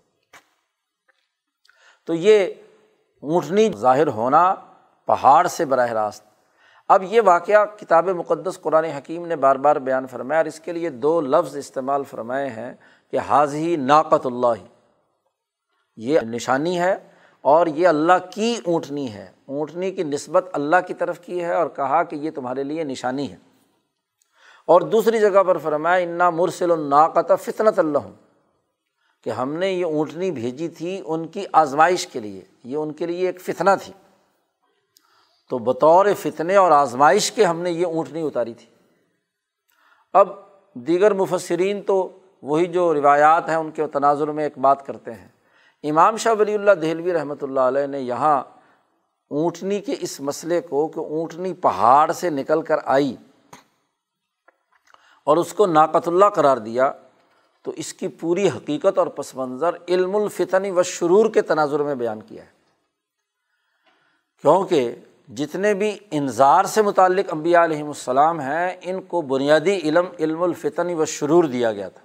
تو 2.08 2.13
یہ 2.13 2.47
اونٹنی 3.21 3.69
ظاہر 3.77 4.08
ہونا 4.08 4.55
پہاڑ 5.05 5.47
سے 5.47 5.65
براہ 5.65 5.91
راست۔ 5.91 6.23
اب 6.89 7.03
یہ 7.03 7.21
واقعہ 7.25 7.65
کتاب 7.77 8.10
مقدس 8.10 8.62
قرآن 8.62 8.86
حکیم 8.86 9.25
نے 9.25 9.36
بار 9.36 9.55
بار 9.55 9.75
بیان 9.75 10.08
فرمایا 10.08 10.39
اور 10.39 10.45
اس 10.45 10.60
کے 10.60 10.71
لیے 10.71 10.89
دو 10.89 11.21
لفظ 11.21 11.58
استعمال 11.58 12.03
فرمائے 12.03 12.49
ہیں 12.49 12.73
کہ 13.12 13.17
حاضی 13.17 13.75
ناقت 13.75 14.25
اللہ۔ 14.25 14.78
یہ 16.01 16.19
نشانی 16.19 16.79
ہے 16.79 16.95
اور 17.41 17.67
یہ 17.67 17.88
اللہ 17.88 18.13
کی 18.33 18.55
اونٹنی 18.65 19.13
ہے۔ 19.13 19.31
اونٹنی 19.45 19.91
کی 19.91 20.03
نسبت 20.03 20.49
اللہ 20.53 20.75
کی 20.88 20.93
طرف 20.93 21.19
کی 21.19 21.43
ہے 21.43 21.53
اور 21.53 21.67
کہا 21.67 22.03
کہ 22.03 22.15
یہ 22.15 22.31
تمہارے 22.31 22.63
لیے 22.63 22.83
نشانی 22.83 23.31
ہے۔ 23.31 23.35
اور 24.67 24.81
دوسری 24.81 25.19
جگہ 25.19 25.43
پر 25.43 25.57
فرمایا، 25.57 25.95
انا 25.95 26.29
مرسل 26.29 26.71
الناقت 26.71 27.31
فطنت 27.41 27.79
اللہ 27.79 28.12
کہ 29.23 29.29
ہم 29.29 29.53
نے 29.53 29.71
یہ 29.71 29.85
اونٹنی 29.85 30.31
بھیجی 30.31 30.69
تھی 30.69 31.01
ان 31.05 31.27
کی 31.27 31.45
آزمائش 31.53 32.07
کے 32.07 32.19
لیے۔ 32.19 32.41
یہ 32.63 32.77
ان 32.77 32.93
کے 32.93 33.05
لیے 33.05 33.27
ایک 33.27 33.41
فتنہ 33.41 33.69
تھی۔ 33.81 33.93
تو 35.49 35.57
بطور 35.57 36.05
فتنے 36.19 36.55
اور 36.55 36.71
آزمائش 36.71 37.31
کے 37.31 37.45
ہم 37.45 37.62
نے 37.62 37.71
یہ 37.71 37.85
اونٹنی 37.85 38.21
اتاری 38.21 38.53
تھی۔ 38.53 38.65
اب 40.13 40.29
دیگر 40.73 41.13
مفسرین 41.13 41.81
تو 41.81 42.19
وہی 42.41 42.65
جو 42.65 42.93
روایات 42.93 43.49
ہیں 43.49 43.55
ان 43.55 43.71
کے 43.71 43.88
تناظر 43.88 44.27
میں 44.27 44.43
ایک 44.43 44.57
بات 44.57 44.85
کرتے 44.85 45.13
ہیں۔ 45.13 45.38
امام 45.83 46.17
شاہ 46.17 46.33
ولی 46.39 46.53
اللہ 46.53 46.71
دہلوی 46.71 47.13
رحمۃ 47.13 47.41
اللہ 47.41 47.59
علیہ 47.59 47.87
نے 47.87 47.99
یہاں 47.99 48.37
اونٹنی 49.31 49.79
کے 49.79 49.95
اس 49.99 50.19
مسئلے 50.19 50.59
کو 50.61 50.87
کہ 50.87 50.99
اونٹنی 50.99 51.53
پہاڑ 51.53 52.11
سے 52.11 52.29
نکل 52.29 52.61
کر 52.61 52.79
آئی 52.85 53.15
اور 55.27 55.37
اس 55.37 55.53
کو 55.53 55.65
ناقت 55.65 56.07
اللہ 56.07 56.29
قرار 56.35 56.57
دیا، 56.57 56.91
تو 57.65 57.71
اس 57.71 57.93
کی 57.93 58.07
پوری 58.07 58.47
حقیقت 58.47 58.97
اور 58.97 59.07
پس 59.07 59.35
منظر 59.35 59.75
علم 59.87 60.15
الفتنی 60.15 60.71
و 60.71 60.83
شرور 60.83 61.29
کے 61.33 61.41
تناظر 61.41 61.79
میں 61.79 61.95
بیان 61.95 62.21
کیا 62.21 62.43
ہے۔ 62.43 62.49
کیونکہ 64.43 64.95
جتنے 65.37 65.73
بھی 65.73 65.97
انظار 66.11 66.65
سے 66.65 66.81
متعلق 66.81 67.33
امبیا 67.33 67.63
علیہم 67.63 67.87
السلام 67.87 68.39
ہیں، 68.39 68.75
ان 68.81 69.01
کو 69.01 69.21
بنیادی 69.21 69.77
علم 69.77 70.05
علم 70.19 70.43
الفتنی 70.43 70.93
و 70.93 71.05
شرور 71.05 71.43
دیا 71.43 71.71
گیا 71.71 71.89
تھا۔ 71.89 72.03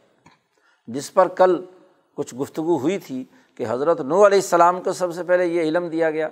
جس 0.89 1.13
پر 1.15 1.29
کل 1.29 1.65
کچھ 2.19 2.35
گفتگو 2.35 2.79
ہوئی 2.79 2.99
تھی 2.99 3.25
کہ 3.57 3.65
حضرت 3.69 4.01
نو 4.01 4.27
علیہ 4.27 4.39
السلام 4.39 4.81
کو 4.81 4.93
سب 4.93 5.15
سے 5.15 5.23
پہلے 5.23 5.47
یہ 5.47 5.61
علم 5.61 5.89
دیا 5.89 6.11
گیا 6.11 6.29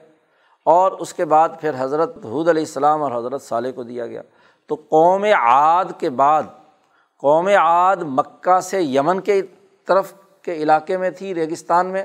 اور 0.64 0.92
اس 0.92 1.14
کے 1.14 1.24
بعد 1.24 1.48
پھر 1.60 1.70
حضرت 1.78 2.16
حود 2.24 2.48
علیہ 2.48 2.62
السلام 2.62 3.02
اور 3.02 3.12
حضرت 3.12 3.42
صالح 3.42 3.68
کو 3.74 3.82
دیا 3.82 4.06
گیا۔ 4.06 4.22
تو 4.66 4.74
قوم 4.74 5.24
عاد 5.24 5.84
کے 5.98 6.10
بعد، 6.10 6.42
قوم 7.18 7.46
عاد 7.46 7.96
مکہ 7.96 8.60
سے 8.60 8.82
یمن 8.82 9.20
کے 9.20 9.42
طرف 9.86 10.12
کے 10.42 10.54
علاقے 10.54 10.96
میں 10.96 11.10
تھی، 11.10 11.34
ریگستان 11.34 11.86
میں، 11.86 12.02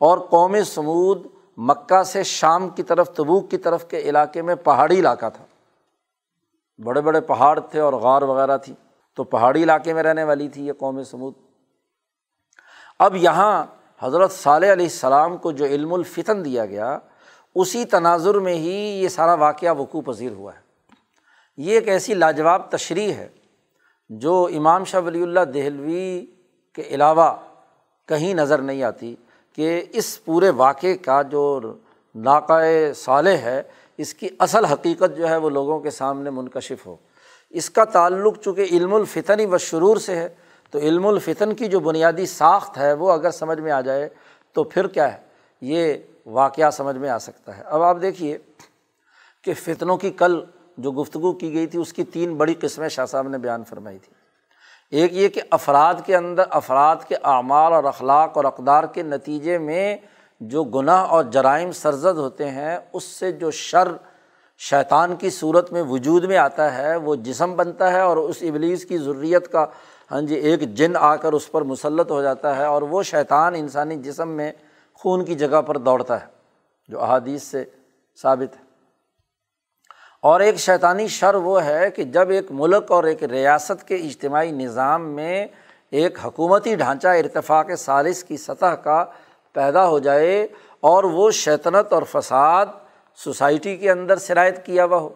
اور 0.00 0.18
قوم 0.18 0.56
سمود 0.66 1.26
مکہ 1.56 2.02
سے 2.02 2.22
شام 2.22 2.68
کی 2.68 2.82
طرف، 2.82 3.10
تبوک 3.10 3.50
کی 3.50 3.56
طرف 3.56 3.88
کے 3.88 3.98
علاقے 3.98 4.42
میں 4.42 4.54
پہاڑی 4.54 5.00
علاقہ 5.00 5.26
تھا۔ 5.34 5.44
بڑے 6.84 7.00
بڑے 7.00 7.20
پہاڑ 7.20 7.60
تھے 7.60 7.80
اور 7.80 7.92
غار 7.92 8.22
وغیرہ 8.22 8.56
تھی۔ 8.56 8.74
تو 9.14 9.24
پہاڑی 9.24 9.62
علاقے 9.62 9.92
میں 9.92 10.02
رہنے 10.02 10.24
والی 10.24 10.48
تھی 10.48 10.66
یہ 10.66 10.72
قوم 10.72 11.02
سمود۔ 11.02 11.34
اب 12.98 13.16
یہاں 13.16 13.66
حضرت 14.00 14.32
صالح 14.32 14.72
علیہ 14.72 14.86
السلام 14.86 15.36
کو 15.36 15.52
جو 15.52 15.64
علم 15.64 15.94
الفتن 15.94 16.44
دیا 16.44 16.66
گیا، 16.66 16.98
اسی 17.54 17.84
تناظر 17.84 18.34
میں 18.34 18.54
ہی 18.54 19.02
یہ 19.02 19.08
سارا 19.08 19.34
واقعہ 19.34 19.74
وقوع 19.74 20.02
پذیر 20.06 20.32
ہوا 20.32 20.54
ہے۔ 20.54 20.58
یہ 21.56 21.72
ایک 21.72 21.88
ایسی 21.88 22.14
لاجواب 22.14 22.70
تشریح 22.70 23.12
ہے 23.12 23.28
جو 24.08 24.48
امام 24.56 24.84
شاہ 24.84 25.00
ولی 25.00 25.22
اللہ 25.22 25.40
دہلوی 25.40 26.26
کے 26.72 26.82
علاوہ 26.82 27.36
کہیں 28.08 28.34
نظر 28.34 28.58
نہیں 28.58 28.82
آتی 28.82 29.14
کہ 29.52 29.84
اس 29.92 30.24
پورے 30.24 30.50
واقعے 30.50 30.96
کا 30.96 31.22
جو 31.22 31.60
ناقۂ 32.14 32.94
صالح 32.96 33.36
ہے، 33.36 33.62
اس 33.96 34.14
کی 34.14 34.28
اصل 34.38 34.64
حقیقت 34.64 35.16
جو 35.16 35.28
ہے 35.28 35.36
وہ 35.36 35.50
لوگوں 35.50 35.80
کے 35.80 35.90
سامنے 35.90 36.30
منکشف 36.30 36.86
ہو۔ 36.86 36.96
اس 37.50 37.70
کا 37.70 37.84
تعلق 37.84 38.40
چونکہ 38.40 38.66
علم 38.70 38.94
الفتنی 38.94 39.46
و 39.46 39.58
شرور 39.58 39.96
سے 39.96 40.16
ہے 40.16 40.28
تو 40.74 40.80
علم 40.80 41.06
الفتن 41.06 41.54
کی 41.54 41.66
جو 41.66 41.80
بنیادی 41.80 42.26
ساخت 42.26 42.78
ہے 42.78 42.92
وہ 42.92 43.12
اگر 43.12 43.30
سمجھ 43.30 43.60
میں 43.60 43.72
آ 43.72 43.80
جائے 43.80 44.08
تو 44.52 44.64
پھر 44.64 44.86
کیا 44.86 45.12
ہے؟ 45.12 45.18
یہ 45.60 45.94
واقعہ 46.26 46.70
سمجھ 46.70 46.96
میں 46.96 47.08
آ 47.08 47.18
سکتا 47.18 47.58
ہے۔ 47.58 47.62
اب 47.66 47.82
آپ 47.82 47.96
دیکھیے 48.02 48.38
کہ 49.44 49.54
فتنوں 49.54 49.96
کی 49.96 50.10
کل 50.10 50.44
جو 50.78 50.92
گفتگو 50.92 51.32
کی 51.32 51.52
گئی 51.52 51.66
تھی، 51.66 51.78
اس 51.78 51.92
کی 51.92 52.04
تین 52.04 52.34
بڑی 52.34 52.54
قسمیں 52.60 52.88
شاہ 52.88 53.06
صاحب 53.06 53.28
نے 53.28 53.38
بیان 53.38 53.64
فرمائی 53.64 53.98
تھی۔ 53.98 54.12
ایک 54.96 55.12
یہ 55.14 55.28
کہ 55.28 55.40
افراد 55.50 55.94
کے 56.06 56.16
اندر، 56.16 56.42
افراد 56.50 56.96
کے 57.08 57.14
اعمال 57.14 57.72
اور 57.72 57.84
اخلاق 57.84 58.36
اور 58.36 58.44
اقدار 58.44 58.84
کے 58.84 59.02
نتیجے 59.02 59.58
میں 59.58 59.96
جو 60.40 60.64
گناہ 60.64 61.00
اور 61.00 61.24
جرائم 61.24 61.72
سرزد 61.72 62.18
ہوتے 62.18 62.50
ہیں، 62.50 62.78
اس 62.92 63.04
سے 63.04 63.32
جو 63.32 63.50
شر 63.50 63.88
شیطان 64.58 65.16
کی 65.16 65.30
صورت 65.30 65.72
میں 65.72 65.82
وجود 65.82 66.24
میں 66.24 66.36
آتا 66.36 66.78
ہے، 66.78 66.96
وہ 66.96 67.14
جسم 67.14 67.56
بنتا 67.56 67.92
ہے 67.92 68.00
اور 68.00 68.16
اس 68.16 68.36
ابلیس 68.40 68.84
کی 68.84 68.98
ضروریت 68.98 69.52
کا 69.52 69.66
ہاں 70.10 70.20
جی 70.20 70.34
ایک 70.34 70.60
جن 70.74 70.96
آ 70.96 71.16
کر 71.16 71.32
اس 71.32 71.50
پر 71.52 71.62
مسلط 71.62 72.10
ہو 72.10 72.22
جاتا 72.22 72.56
ہے 72.56 72.64
اور 72.64 72.82
وہ 72.82 73.02
شیطان 73.02 73.54
انسانی 73.54 73.96
جسم 73.96 74.28
میں 74.28 74.52
خون 74.94 75.24
کی 75.24 75.34
جگہ 75.34 75.62
پر 75.62 75.76
دوڑتا 75.76 76.20
ہے، 76.20 76.26
جو 76.88 77.02
احادیث 77.02 77.42
سے 77.42 77.64
ثابت 78.22 78.56
ہے۔ 78.56 78.62
اور 80.20 80.40
ایک 80.40 80.56
شیطانی 80.56 81.06
شر 81.08 81.34
وہ 81.34 81.64
ہے 81.64 81.90
کہ 81.90 82.04
جب 82.04 82.30
ایک 82.30 82.46
ملک 82.50 82.92
اور 82.92 83.04
ایک 83.04 83.22
ریاست 83.22 83.88
کے 83.88 83.94
اجتماعی 83.94 84.50
نظام 84.50 85.08
میں 85.10 85.46
ایک 85.90 86.18
حکومتی 86.24 86.74
ڈھانچہ 86.74 87.08
ارتفاق 87.08 87.70
سالس 87.78 88.24
کی 88.24 88.36
سطح 88.36 88.74
کا 88.74 89.04
پیدا 89.52 89.86
ہو 89.88 89.98
جائے 89.98 90.46
اور 90.80 91.04
وہ 91.04 91.30
شیطنت 91.30 91.92
اور 91.92 92.02
فساد 92.02 92.66
سوسائٹی 93.16 93.76
کے 93.76 93.90
اندر 93.90 94.18
شرائط 94.18 94.64
کیا 94.64 94.84
ہوا 94.84 94.98
ہو۔ 94.98 95.08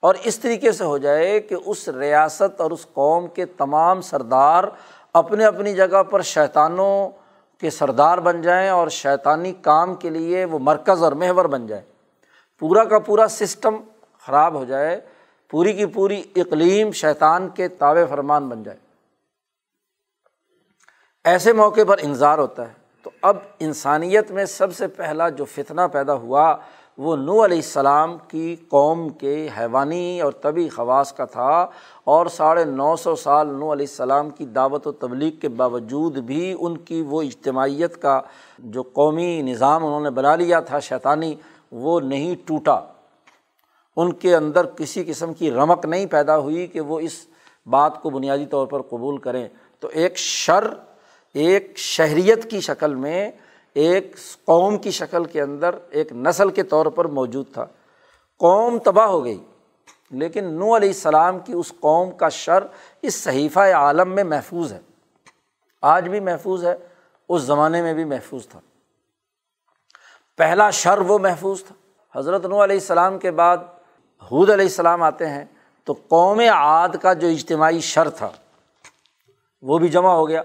اور 0.00 0.14
اس 0.24 0.38
طریقے 0.38 0.72
سے 0.72 0.84
ہو 0.84 0.98
جائے 0.98 1.40
کہ 1.40 1.56
اس 1.66 1.88
ریاست 1.88 2.60
اور 2.60 2.70
اس 2.70 2.86
قوم 2.92 3.26
کے 3.26 3.46
تمام 3.46 4.00
سردار 4.00 4.64
اپنے 5.12 5.44
اپنی 5.44 5.74
جگہ 5.74 6.02
پر 6.02 6.22
شیطانوں 6.22 7.08
کے 7.60 7.70
سردار 7.70 8.18
بن 8.18 8.42
جائیں 8.42 8.68
اور 8.68 8.88
شیطانی 8.88 9.52
کام 9.52 9.94
کے 9.94 10.10
لیے 10.10 10.44
وہ 10.44 10.58
مرکز 10.58 11.02
اور 11.02 11.12
محور 11.12 11.44
بن 11.44 11.66
جائے 11.66 11.82
پورا 12.58 12.84
کا 12.84 12.98
پورا 12.98 13.28
سسٹم 13.28 13.76
خراب 14.26 14.54
ہو 14.54 14.64
جائے، 14.64 15.00
پوری 15.50 15.72
کی 15.72 15.86
پوری 15.86 16.22
اقلیم 16.36 16.90
شیطان 16.90 17.48
کے 17.48 17.68
تابع 17.68 18.04
فرمان 18.10 18.48
بن 18.48 18.62
جائے۔ 18.62 18.78
ایسے 21.24 21.52
موقع 21.52 21.80
پر 21.88 21.96
انظار 22.02 22.38
ہوتا 22.38 22.68
ہے۔ 22.68 22.72
تو 23.02 23.10
اب 23.22 23.36
انسانیت 23.58 24.30
میں 24.30 24.44
سب 24.44 24.74
سے 24.74 24.88
پہلا 24.88 25.28
جو 25.28 25.44
فتنہ 25.44 25.80
پیدا 25.92 26.14
ہوا 26.14 26.56
وہ 26.98 27.16
نو 27.16 27.44
علیہ 27.44 27.56
السلام 27.56 28.16
کی 28.28 28.56
قوم 28.68 29.08
کے 29.08 29.48
حیوانی 29.58 30.20
اور 30.20 30.32
طبی 30.32 30.68
خواص 30.68 31.12
کا 31.12 31.24
تھا 31.24 31.66
اور 32.04 32.26
ساڑھے 32.26 32.64
نو 32.64 32.96
سو 32.96 33.16
سال 33.16 33.46
نو 33.46 33.72
علیہ 33.72 33.86
السلام 33.90 34.30
کی 34.30 34.46
دعوت 34.46 34.86
و 34.86 34.92
تبلیغ 34.92 35.30
کے 35.30 35.48
باوجود 35.48 36.18
بھی 36.18 36.54
ان 36.60 36.76
کی 36.76 37.02
وہ 37.02 37.22
اجتماعیت 37.22 38.02
کا 38.02 38.20
جو 38.58 38.82
قومی 38.82 39.42
نظام 39.42 39.86
انہوں 39.86 40.00
نے 40.00 40.10
بنا 40.10 40.36
لیا 40.36 40.60
تھا 40.60 40.78
شیطانی، 40.78 41.34
وہ 41.72 42.00
نہیں 42.00 42.34
ٹوٹا۔ 42.44 42.80
ان 43.96 44.12
کے 44.12 44.36
اندر 44.36 44.66
کسی 44.66 45.04
قسم 45.04 45.34
کی 45.34 45.50
رمک 45.50 45.84
نہیں 45.84 46.06
پیدا 46.06 46.38
ہوئی 46.38 46.66
کہ 46.66 46.80
وہ 46.80 47.00
اس 47.00 47.26
بات 47.66 48.02
کو 48.02 48.10
بنیادی 48.10 48.46
طور 48.46 48.66
پر 48.66 48.82
قبول 48.82 49.16
کریں۔ 49.16 49.48
تو 49.80 49.88
ایک 49.92 50.16
شر، 50.16 50.68
ایک 51.34 51.72
شہریت 51.76 52.50
کی 52.50 52.60
شکل 52.60 52.94
میں 52.94 53.30
ایک 53.74 54.16
قوم 54.44 54.78
کی 54.78 54.90
شکل 54.90 55.24
کے 55.24 55.42
اندر 55.42 55.74
ایک 55.90 56.12
نسل 56.12 56.50
کے 56.50 56.62
طور 56.62 56.86
پر 56.86 57.04
موجود 57.04 57.52
تھا۔ 57.52 57.66
قوم 58.38 58.78
تباہ 58.78 59.06
ہو 59.06 59.24
گئی، 59.24 59.44
لیکن 60.10 60.44
نو 60.44 60.76
علیہ 60.76 60.88
السلام 60.88 61.38
کی 61.38 61.52
اس 61.52 61.72
قوم 61.80 62.10
کا 62.10 62.28
شر 62.28 62.64
اس 63.02 63.14
صحیفہ 63.14 63.60
عالم 63.60 64.14
میں 64.14 64.24
محفوظ 64.24 64.72
ہے۔ 64.72 64.80
آج 65.82 66.08
بھی 66.08 66.20
محفوظ 66.20 66.64
ہے، 66.64 66.76
اس 67.28 67.42
زمانے 67.42 67.82
میں 67.82 67.94
بھی 67.94 68.04
محفوظ 68.04 68.48
تھا۔ 68.48 68.60
پہلا 70.36 70.70
شر 70.70 70.98
وہ 70.98 71.18
محفوظ 71.18 71.64
تھا۔ 71.64 71.74
حضرت 72.18 72.44
نو 72.44 72.64
علیہ 72.64 72.76
السلام 72.76 73.18
کے 73.18 73.30
بعد 73.30 73.56
حود 74.30 74.50
علیہ 74.50 74.64
السلام 74.64 75.02
آتے 75.02 75.28
ہیں 75.28 75.44
تو 75.84 75.92
قوم 76.08 76.40
عاد 76.40 76.88
کا 77.02 77.12
جو 77.12 77.28
اجتماعی 77.28 77.80
شر 77.80 78.10
تھا، 78.10 78.30
وہ 79.62 79.78
بھی 79.78 79.88
جمع 79.88 80.12
ہو 80.12 80.28
گیا۔ 80.28 80.42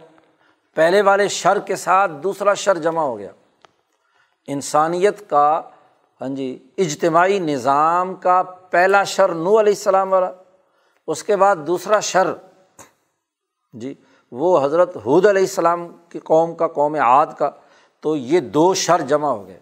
پہلے 0.75 1.01
والے 1.01 1.27
شر 1.27 1.59
کے 1.59 1.75
ساتھ 1.75 2.11
دوسرا 2.11 2.53
شر 2.53 2.77
جمع 2.77 3.01
ہو 3.01 3.17
گیا۔ 3.17 3.31
انسانیت 4.47 5.29
کا 5.29 5.61
ہاں 6.21 6.29
جی 6.29 6.47
اجتماعی 6.77 7.39
نظام 7.39 8.15
کا 8.15 8.41
پہلا 8.43 9.03
شر 9.03 9.33
نو 9.33 9.59
علیہ 9.59 9.73
السلام 9.73 10.11
والا، 10.13 10.31
اس 11.07 11.23
کے 11.23 11.35
بعد 11.35 11.55
دوسرا 11.67 11.99
شر 11.99 12.33
جی 13.73 13.93
وہ 14.31 14.65
حضرت 14.65 14.97
حود 14.97 15.25
علیہ 15.25 15.41
السلام 15.41 15.87
کی 16.09 16.19
قوم 16.19 16.55
کا، 16.55 16.67
قوم 16.67 16.95
عاد 16.95 17.27
کا، 17.37 17.49
تو 17.99 18.15
یہ 18.15 18.39
دو 18.39 18.73
شر 18.73 19.01
جمع 19.01 19.29
ہو 19.29 19.47
گئے۔ 19.47 19.59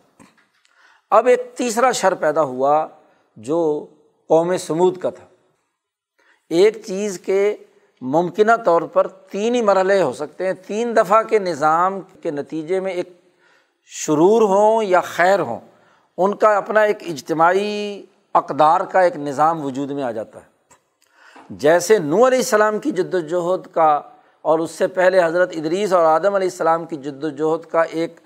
اب 1.10 1.26
ایک 1.26 1.42
تیسرا 1.56 1.92
شر 1.92 2.14
پیدا 2.14 2.42
ہوا 2.42 2.88
جو 3.36 3.86
قوم 4.28 4.58
سمود 4.58 4.98
کا 4.98 5.10
تھا۔ 5.10 5.26
ایک 6.50 6.86
چیز 6.86 7.20
کے 7.20 7.58
ممکنہ 8.02 8.52
طور 8.66 8.82
پر 8.82 9.08
تین 9.08 9.56
ہی 9.56 9.62
مرحلے 9.62 10.02
ہو 10.02 10.14
سکتے 10.14 10.46
ہیں۔ 10.46 10.54
تین 10.68 10.96
دفعہ 10.96 11.24
کے 11.24 11.40
نظام 11.40 12.00
کے 12.22 12.32
نتیجے 12.32 12.80
میں 12.80 12.92
ایک 12.92 13.10
شرور 13.86 14.42
ہوں 14.42 14.84
یا 14.84 15.02
خیر 15.02 15.40
ہوں، 15.40 15.60
ان 16.18 16.36
کا 16.36 16.56
اپنا 16.58 16.82
ایک 16.82 16.98
اجتماعی 17.02 18.02
اقدار 18.34 18.82
کا 18.82 19.02
ایک 19.02 19.18
نظام 19.18 19.66
وجود 19.66 19.92
میں 19.92 20.04
آ 20.04 20.12
جاتا 20.12 20.40
ہے۔ 20.40 20.50
جیسے 21.50 21.98
نو 22.00 22.28
علیہ 22.28 22.38
السلام 22.38 22.80
کی 22.80 22.92
جد 22.92 23.14
وجہد 23.14 23.68
کا 23.74 24.02
اور 24.42 24.60
اس 24.60 24.72
سے 24.72 24.88
پہلے 24.88 25.24
حضرت 25.24 25.52
ادریس 25.56 25.94
اور 25.94 26.06
آدم 26.06 26.36
علیہ 26.36 26.48
السلام 26.52 26.86
کی 26.86 26.96
جد 26.96 27.24
وجہد 27.24 27.72
کا 27.72 27.82
ایک 27.82 28.20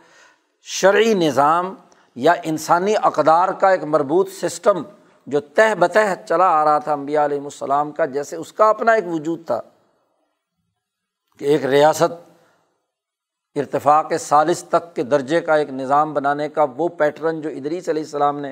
شرعی 0.64 1.14
نظام 1.14 1.74
یا 2.16 2.34
انسانی 2.44 2.94
اقدار 3.02 3.50
کا 3.50 3.70
ایک 3.70 3.84
مربوط 3.84 4.30
سسٹم 4.32 4.82
جو 5.28 5.40
تہ 5.40 5.76
بتہ 5.80 6.00
چلا 6.28 6.48
آ 6.62 6.66
رہا 6.66 6.80
تھا 6.80 6.94
امبیا 6.94 7.26
علیہ 7.26 7.42
السلام 7.42 7.92
کا، 7.92 8.06
جیسے 8.06 8.36
اس 8.36 8.54
کا 8.54 8.70
اپنا 8.70 8.92
ایک 8.92 9.08
وجود 9.08 9.46
تھا 9.46 9.62
کہ 11.38 11.46
ایک 11.46 11.66
ریاست 11.66 12.14
ارتفاق 13.56 14.14
سالس 14.20 14.64
تک 14.64 14.96
کے 14.96 15.04
درجے 15.04 15.42
کا 15.42 15.56
ایک 15.56 15.70
نظام 15.70 16.14
بنانے 16.14 16.50
کا، 16.50 16.66
وہ 16.78 16.88
پیٹرن 16.88 17.42
جو 17.42 17.50
ادریس 17.50 17.90
علیہ 17.90 18.04
السلام 18.04 18.40
نے 18.40 18.52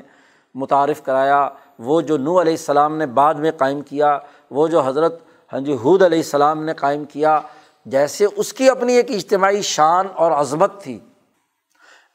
متعارف 0.54 1.02
کرایا، 1.02 1.48
وہ 1.78 2.00
جو 2.00 2.18
نو 2.18 2.40
علیہ 2.40 2.52
السلام 2.52 2.96
نے 2.96 3.06
بعد 3.06 3.34
میں 3.34 3.52
قائم 3.52 3.80
کیا، 3.82 4.18
وہ 4.50 4.68
جو 4.68 4.80
حضرت 4.80 5.20
ہاں 5.52 5.60
جی 5.60 5.74
حود 5.74 6.02
علیہ 6.02 6.18
السلام 6.18 6.64
نے 6.64 6.74
قائم 6.74 7.04
کیا، 7.04 7.40
جیسے 7.86 8.26
اس 8.36 8.52
کی 8.52 8.68
اپنی 8.70 8.92
ایک 8.92 9.10
اجتماعی 9.10 9.62
شان 9.62 10.06
اور 10.14 10.32
عظمت 10.32 10.82
تھی۔ 10.82 10.98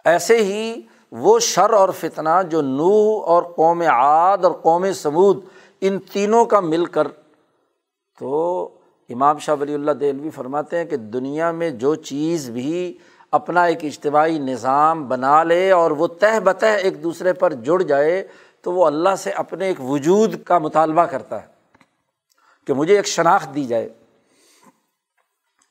ایسے 0.06 0.38
ہی 0.38 0.82
وہ 1.12 1.39
شر 1.39 1.69
اور 1.69 1.89
فتنہ 1.89 2.41
جو 2.50 2.62
نوح 2.62 3.26
اور 3.26 3.43
قوم 3.43 3.82
عاد 3.82 4.38
اور 4.43 4.52
قوم 4.52 4.91
سمود 4.91 5.39
ان 5.82 6.00
تینوں 6.00 6.45
کا 6.45 6.60
مل 6.60 6.86
کر 6.86 7.08
تو 8.19 8.69
امام 9.10 9.38
شاہ 9.38 9.56
ولی 9.62 9.74
اللہ 9.74 9.91
دہلوی 9.91 10.30
فرماتے 10.30 10.78
ہیں 10.78 10.86
کہ 10.86 10.98
دنیا 10.98 11.52
میں 11.52 11.69
جو 11.69 11.95
چیز 11.95 12.50
بھی 12.50 12.98
اپنا 13.32 13.63
ایک 13.63 13.78
اجتماعی 13.84 14.39
نظام 14.39 15.08
بنا 15.08 15.43
لے 15.43 15.72
اور 15.72 15.91
وہ 15.91 16.08
تہ 16.08 16.39
بتہ 16.39 16.65
ایک 16.65 17.04
دوسرے 17.04 17.34
پر 17.34 17.54
جڑ 17.54 17.82
جائے 17.82 18.28
تو 18.62 18.74
وہ 18.74 18.86
اللہ 18.86 19.15
سے 19.17 19.32
اپنے 19.32 19.65
ایک 19.65 19.82
وجود 19.82 20.43
کا 20.43 20.58
مطالبہ 20.58 21.06
کرتا 21.06 21.41
ہے 21.41 21.48
کہ 22.67 22.74
مجھے 22.74 22.95
ایک 22.95 23.08
شناخت 23.08 23.56
دی 23.56 23.63
جائے۔ 23.63 23.89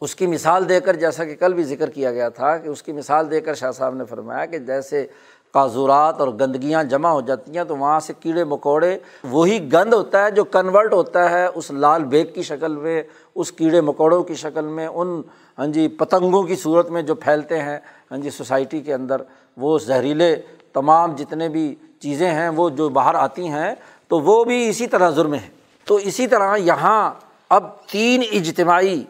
اس 0.01 0.15
کی 0.15 0.27
مثال 0.27 0.69
دے 0.69 0.81
کر 0.81 0.97
جیسا 0.97 1.25
کہ 1.25 1.35
کل 1.35 1.55
بھی 1.55 1.63
ذکر 1.65 1.91
کیا 1.91 2.13
گیا 2.13 2.29
تھا 2.29 2.57
کہ 2.57 2.69
اس 2.69 2.83
کی 2.83 2.93
مثال 2.93 3.31
دے 3.31 3.41
کر 3.41 3.55
شاہ 3.55 3.71
صاحب 3.71 3.95
نے 3.95 4.05
فرمایا 4.05 4.45
کہ 4.47 4.59
جیسے 4.59 5.07
کاضورات 5.55 6.21
اور 6.21 6.29
گندگیاں 6.29 6.83
جمع 6.85 7.09
ہو 7.09 7.21
جاتی 7.21 7.57
ہیں 7.57 7.65
تو 7.65 7.77
وہاں 7.77 8.01
سے 8.01 8.13
کیڑے 8.21 8.45
مکوڑے، 8.45 8.99
وہی 9.25 9.59
گند 9.73 9.93
ہوتا 9.93 10.25
ہے 10.25 10.31
جو 10.31 10.45
کنورٹ 10.45 10.93
ہوتا 10.93 11.31
ہے 11.31 11.45
اس 11.47 11.71
لال 11.71 12.05
بیگ 12.05 12.27
کی 12.35 12.43
شکل 12.43 12.77
میں، 12.77 13.03
اس 13.35 13.53
کیڑے 13.53 13.81
مکوڑوں 13.81 14.23
کی 14.23 14.35
شکل 14.35 14.65
میں، 14.65 14.87
ان 14.87 15.21
ہاں 15.59 15.67
جی 15.67 15.89
پتنگوں 15.89 16.43
کی 16.43 16.57
صورت 16.57 16.91
میں 16.91 17.03
جو 17.03 17.15
پھیلتے 17.15 17.63
ہیں 17.63 17.79
ہاں 18.11 18.19
جی 18.19 18.31
سوسائٹی 18.31 18.81
کے 18.81 18.95
اندر۔ 18.95 19.23
وہ 19.57 19.79
زہریلے 19.79 20.35
تمام 20.73 21.15
جتنے 21.17 21.49
بھی 21.49 21.75
چیزیں 22.01 22.31
ہیں، 22.31 22.49
وہ 22.49 22.71
جو 22.71 22.89
باہر 22.89 23.15
آتی 23.15 23.49
ہیں، 23.49 23.75
تو 24.09 24.21
وہ 24.21 24.43
بھی 24.45 24.69
اسی 24.69 24.87
طرح 24.87 25.11
ظلم 25.11 25.35
ہے 25.35 25.49
تو 25.87 25.95
اسی 25.95 26.27
طرح 26.27 26.57
یہاں 26.57 27.11
اب 27.51 27.65
تین 27.87 28.23
اجتماعی 28.33 29.03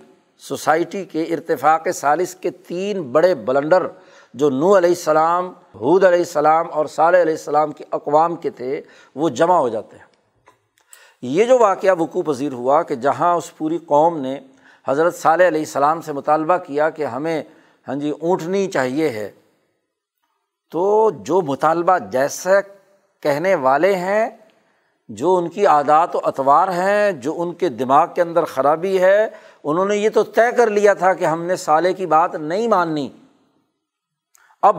سوسائٹی 0.42 1.04
کے 1.04 1.22
ارتفاق 1.24 1.88
سالس 1.94 2.34
کے 2.34 2.50
تین 2.66 3.02
بڑے 3.12 3.34
بلنڈر 3.34 3.86
جو 4.34 4.50
نو 4.50 4.76
علیہ 4.78 4.90
السلام 4.90 5.52
حود 5.74 6.04
علیہ 6.04 6.18
السلام 6.18 6.66
اور 6.72 6.86
صالح 6.86 7.22
علیہ 7.22 7.32
السلام 7.32 7.72
کے 7.72 7.84
اقوام 7.90 8.36
کے 8.36 8.50
تھے، 8.50 8.80
وہ 9.16 9.28
جمع 9.28 9.58
ہو 9.58 9.68
جاتے 9.68 9.96
ہیں۔ 9.96 10.06
یہ 11.22 11.44
جو 11.44 11.58
واقعہ 11.58 11.94
وقوع 11.98 12.22
پذیر 12.26 12.52
ہوا 12.52 12.82
کہ 12.82 12.94
جہاں 12.96 13.34
اس 13.34 13.56
پوری 13.58 13.78
قوم 13.86 14.20
نے 14.20 14.38
حضرت 14.86 15.16
صالح 15.16 15.48
علیہ 15.48 15.60
السلام 15.60 16.00
سے 16.00 16.12
مطالبہ 16.12 16.56
کیا 16.56 16.90
کہ 16.90 17.06
ہمیں 17.06 17.42
ہاں 17.86 17.94
جی 17.94 18.10
اونٹنی 18.10 18.66
چاہیے 18.66 19.08
ہے، 19.08 19.30
تو 20.72 21.10
جو 21.24 21.40
مطالبہ 21.42 21.98
جیسا 22.12 22.60
کہنے 23.22 23.54
والے 23.54 23.94
ہیں، 23.96 24.28
جو 25.08 25.36
ان 25.36 25.48
کی 25.48 25.66
عادات 25.66 26.16
و 26.16 26.20
اطوار 26.24 26.68
ہیں، 26.68 27.12
جو 27.12 27.34
ان 27.42 27.52
کے 27.54 27.68
دماغ 27.68 28.06
کے 28.14 28.22
اندر 28.22 28.44
خرابی 28.44 29.00
ہے 29.00 29.28
انہوں 29.64 29.84
نے 29.84 29.96
یہ 29.96 30.08
تو 30.14 30.22
طے 30.22 30.56
کر 30.56 30.70
لیا 30.70 30.94
تھا 30.94 31.14
کہ 31.14 31.24
ہم 31.24 31.44
نے 31.44 31.56
سالے 31.56 31.92
کی 31.92 32.06
بات 32.06 32.34
نہیں 32.34 32.68
ماننی۔ 32.68 33.08
اب 34.62 34.76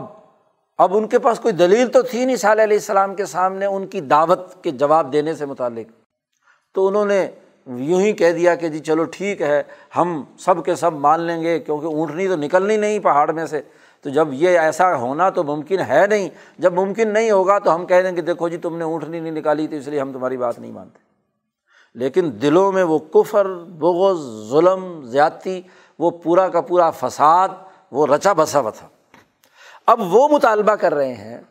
اب 0.77 0.97
ان 0.97 1.07
کے 1.07 1.19
پاس 1.19 1.39
کوئی 1.39 1.53
دلیل 1.53 1.88
تو 1.88 2.01
تھی 2.01 2.25
نہیں 2.25 2.36
صلی 2.36 2.63
علیہ 2.63 2.77
السلام 2.77 3.15
کے 3.15 3.25
سامنے 3.25 3.65
ان 3.65 3.88
کی 3.88 4.01
دعوت 4.01 4.63
کے 4.63 4.71
جواب 4.71 5.13
دینے 5.13 5.34
سے 5.34 5.45
متعلق۔ 5.45 5.91
تو 6.75 6.88
انہوں 6.88 7.05
نے 7.05 7.27
یوں 7.67 8.01
ہی 8.01 8.13
کہہ 8.13 8.32
دیا 8.32 8.55
کہ 8.55 8.69
جی 8.69 8.80
چلو 8.80 9.03
ٹھیک 9.03 9.41
ہے، 9.41 9.63
ہم 9.97 10.23
سب 10.39 10.65
کے 10.65 10.75
سب 10.75 10.93
مان 10.93 11.19
لیں 11.19 11.41
گے 11.41 11.59
کیونکہ 11.59 11.86
اونٹنی 11.86 12.27
تو 12.27 12.36
نکلنی 12.36 12.77
نہیں 12.77 12.99
پہاڑ 12.99 13.32
میں 13.32 13.45
سے۔ 13.45 13.61
تو 14.01 14.09
جب 14.09 14.27
یہ 14.32 14.59
ایسا 14.59 14.95
ہونا 14.95 15.30
تو 15.30 15.43
ممکن 15.43 15.80
ہے 15.80 16.07
نہیں۔ 16.09 16.30
جب 16.59 16.73
ممکن 16.73 17.13
نہیں 17.13 17.32
ہوگا 17.32 17.59
تو 17.59 17.75
ہم 17.75 17.86
کہہ 17.86 18.01
دیں 18.01 18.11
کہ 18.11 18.21
دیکھو 18.21 18.49
جی 18.49 18.57
تم 18.57 18.77
نے 18.77 18.84
اونٹنی 18.84 19.19
نہیں 19.19 19.32
نکالی 19.32 19.67
تو 19.67 19.75
اس 19.75 19.88
لیے 19.88 19.99
ہم 19.99 20.11
تمہاری 20.11 20.38
بات 20.38 20.59
نہیں 20.59 20.71
مانتے۔ 20.71 21.09
لیکن 21.93 22.31
دلوں 22.41 22.71
میں 22.71 22.83
وہ 22.83 22.99
کفر، 22.99 23.45
بغض، 23.53 24.49
ظلم، 24.49 25.05
زیادتی، 25.05 25.61
وہ 25.99 26.11
پورا 26.11 26.47
کا 26.47 26.61
پورا 26.61 26.89
فساد، 26.89 27.49
وہ 27.91 28.07
رچا 28.07 28.33
بسا 28.33 28.61
تھا۔ 28.61 28.87
اب 29.85 29.99
وہ 30.01 30.27
مطالبہ 30.27 30.75
کر 30.75 30.93
رہے 30.93 31.13
ہیں 31.13 31.41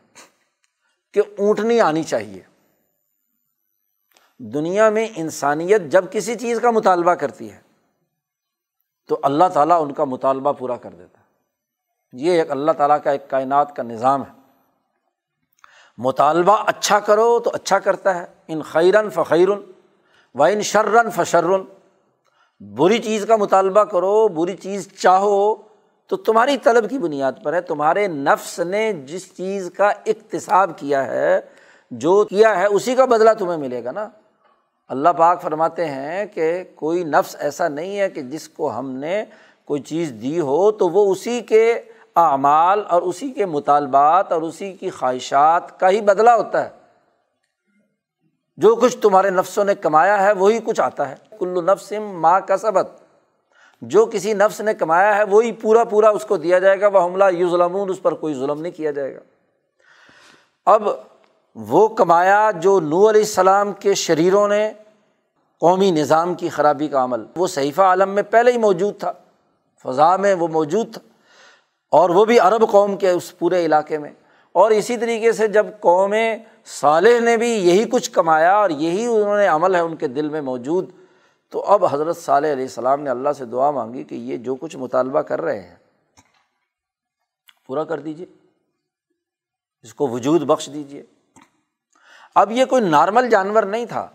کہ 1.14 1.22
اونٹنی 1.38 1.80
آنی 1.80 2.02
چاہیے۔ 2.02 2.42
دنیا 4.38 4.90
میں 4.90 5.08
انسانیت 5.16 5.82
جب 5.82 6.04
کسی 6.12 6.34
چیز 6.34 6.60
کا 6.60 6.70
مطالبہ 6.70 7.14
کرتی 7.14 7.52
ہے، 7.52 7.60
تو 9.06 9.18
اللہ 9.22 9.44
تعالیٰ 9.54 9.82
ان 9.82 9.92
کا 9.92 10.04
مطالبہ 10.04 10.52
پورا 10.52 10.76
کر 10.76 10.90
دیتا 10.90 11.20
ہے۔ 11.20 11.24
یہ 12.12 12.32
ایک 12.32 12.50
اللہ 12.50 12.72
تعالیٰ 12.72 12.98
کا 13.04 13.10
ایک 13.10 13.30
کائنات 13.30 13.76
کا 13.76 13.82
نظام 13.82 14.22
ہے۔ 14.22 14.32
مطالبہ 15.98 16.56
اچھا 16.66 17.00
کرو 17.00 17.40
تو 17.40 17.50
اچھا 17.54 17.78
کرتا 17.78 18.14
ہے۔ 18.14 18.26
ان 18.48 18.62
خیرن 18.62 19.10
فخیرن 19.10 19.60
و 20.34 20.42
ان 20.42 20.62
شرن 20.62 21.10
فشرن 21.10 21.60
بری 22.60 22.98
چیز 22.98 23.24
کا 23.28 23.36
مطالبہ 23.36 23.84
کرو، 23.84 24.28
بری 24.28 24.56
چیز 24.56 24.88
چاہو 24.98 25.54
تو 26.06 26.16
تمہاری 26.16 26.56
طلب 26.56 26.90
کی 26.90 26.98
بنیاد 26.98 27.32
پر 27.42 27.52
ہے۔ 27.52 27.60
تمہارے 27.60 28.06
نفس 28.06 28.60
نے 28.60 28.92
جس 28.92 29.36
چیز 29.36 29.70
کا 29.76 29.88
اقتصاب 29.88 30.78
کیا 30.78 31.06
ہے، 31.06 31.40
جو 31.90 32.24
کیا 32.24 32.58
ہے، 32.58 32.66
اسی 32.66 32.94
کا 32.94 33.04
بدلہ 33.04 33.30
تمہیں 33.38 33.58
ملے 33.58 33.84
گا 33.84 33.90
نا۔ 33.90 34.08
اللہ 34.88 35.08
پاک 35.08 35.42
فرماتے 35.42 35.84
ہیں 35.84 36.26
کہ 36.26 36.64
کوئی 36.74 37.04
نفس 37.04 37.36
ایسا 37.38 37.68
نہیں 37.68 37.98
ہے 37.98 38.10
کہ 38.10 38.22
جس 38.22 38.48
کو 38.48 38.78
ہم 38.78 38.90
نے 38.90 39.24
کوئی 39.64 39.82
چیز 39.82 40.12
دی 40.22 40.40
ہو 40.40 40.72
تو 40.72 40.88
وہ 40.88 41.12
اسی 41.12 41.40
کے 41.40 41.80
اعمال 42.16 42.82
اور 42.88 43.02
اسی 43.02 43.30
کے 43.30 43.46
مطالبات 43.46 44.32
اور 44.32 44.42
اسی 44.42 44.72
کی 44.72 44.90
خواہشات 44.90 45.80
کا 45.80 45.90
ہی 45.90 46.00
بدلا 46.00 46.36
ہوتا 46.36 46.64
ہے۔ 46.64 46.77
جو 48.58 48.74
کچھ 48.74 48.98
تمہارے 48.98 49.30
نفسوں 49.30 49.64
نے 49.64 49.74
کمایا 49.74 50.22
ہے 50.22 50.32
وہی 50.32 50.58
کچھ 50.64 50.80
آتا 50.80 51.08
ہے۔ 51.08 51.14
کلو 51.38 51.60
نفس 51.60 51.92
ماں 52.12 52.40
کا 52.40 52.56
سبق 52.56 53.02
جو 53.82 54.06
کسی 54.06 54.32
نفس 54.32 54.60
نے 54.60 54.74
کمایا 54.74 55.16
ہے 55.16 55.22
وہی 55.22 55.52
پورا 55.52 55.84
پورا 55.84 56.08
اس 56.08 56.24
کو 56.24 56.36
دیا 56.36 56.58
جائے 56.58 56.80
گا۔ 56.80 56.88
وہ 56.88 57.04
حملہ 57.04 57.24
یو 57.32 57.50
ظلم 57.50 57.76
اس 57.76 58.02
پر 58.02 58.14
کوئی 58.14 58.34
ظلم 58.34 58.60
نہیں 58.60 58.72
کیا 58.72 58.90
جائے 58.90 59.14
گا۔ 59.14 59.20
اب 60.66 60.82
وہ 61.54 61.88
کمایا 61.88 62.50
جو 62.50 62.80
نو 62.80 63.10
علیہ 63.10 63.20
السلام 63.20 63.72
کے 63.72 63.94
شریروں 63.94 64.48
نے 64.48 64.72
قومی 65.60 65.90
نظام 65.90 66.34
کی 66.34 66.48
خرابی 66.48 66.88
کا 66.88 67.04
عمل، 67.04 67.24
وہ 67.36 67.46
صحیفہ 67.46 67.82
عالم 67.82 68.10
میں 68.10 68.22
پہلے 68.22 68.52
ہی 68.52 68.58
موجود 68.58 68.98
تھا، 68.98 69.12
فضا 69.82 70.16
میں 70.16 70.34
وہ 70.34 70.48
موجود 70.48 70.92
تھا 70.92 71.00
اور 71.90 72.10
وہ 72.10 72.24
بھی 72.24 72.38
عرب 72.38 72.70
قوم 72.70 72.96
کے 72.96 73.10
اس 73.10 73.38
پورے 73.38 73.64
علاقے 73.66 73.98
میں۔ 73.98 74.10
اور 74.54 74.70
اسی 74.70 74.96
طریقے 74.96 75.32
سے 75.32 75.48
جب 75.48 75.66
قوم 75.80 76.14
صالح 76.66 77.18
نے 77.20 77.36
بھی 77.36 77.48
یہی 77.48 77.84
کچھ 77.90 78.10
کمایا 78.10 78.54
اور 78.56 78.70
یہی 78.70 79.06
انہوں 79.06 79.36
نے 79.38 79.46
عمل 79.46 79.74
ہے 79.74 79.80
ان 79.80 79.96
کے 79.96 80.08
دل 80.08 80.28
میں 80.28 80.40
موجود، 80.42 80.90
تو 81.52 81.62
اب 81.64 81.84
حضرت 81.90 82.16
صالح 82.16 82.52
علیہ 82.52 82.64
السلام 82.64 83.00
نے 83.00 83.10
اللہ 83.10 83.32
سے 83.38 83.44
دعا 83.44 83.70
مانگی 83.70 84.02
کہ 84.04 84.14
یہ 84.14 84.36
جو 84.36 84.54
کچھ 84.54 84.76
مطالبہ 84.76 85.22
کر 85.22 85.40
رہے 85.42 85.60
ہیں، 85.60 85.76
پورا 87.66 87.84
کر 87.84 88.00
دیجیے 88.00 88.26
اس 89.84 89.94
کو 89.94 90.08
وجود 90.08 90.42
بخش 90.42 90.68
دیجیے 90.72 91.02
اب 92.36 92.50
یہ 92.52 92.64
کوئی 92.64 92.88
نارمل 92.88 93.28
جانور 93.30 93.62
نہیں 93.62 93.84
تھا، 93.86 94.06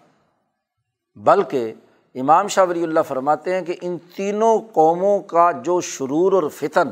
بلکہ 1.17 1.73
امام 2.15 2.47
شاہ 2.47 2.65
ولی 2.69 2.83
اللہ 2.83 2.99
فرماتے 3.07 3.53
ہیں 3.53 3.61
کہ 3.61 3.75
ان 3.81 3.97
تینوں 4.15 4.59
قوموں 4.73 5.19
کا 5.27 5.49
جو 5.63 5.79
شرور 5.81 6.33
اور 6.33 6.49
فتن 6.55 6.91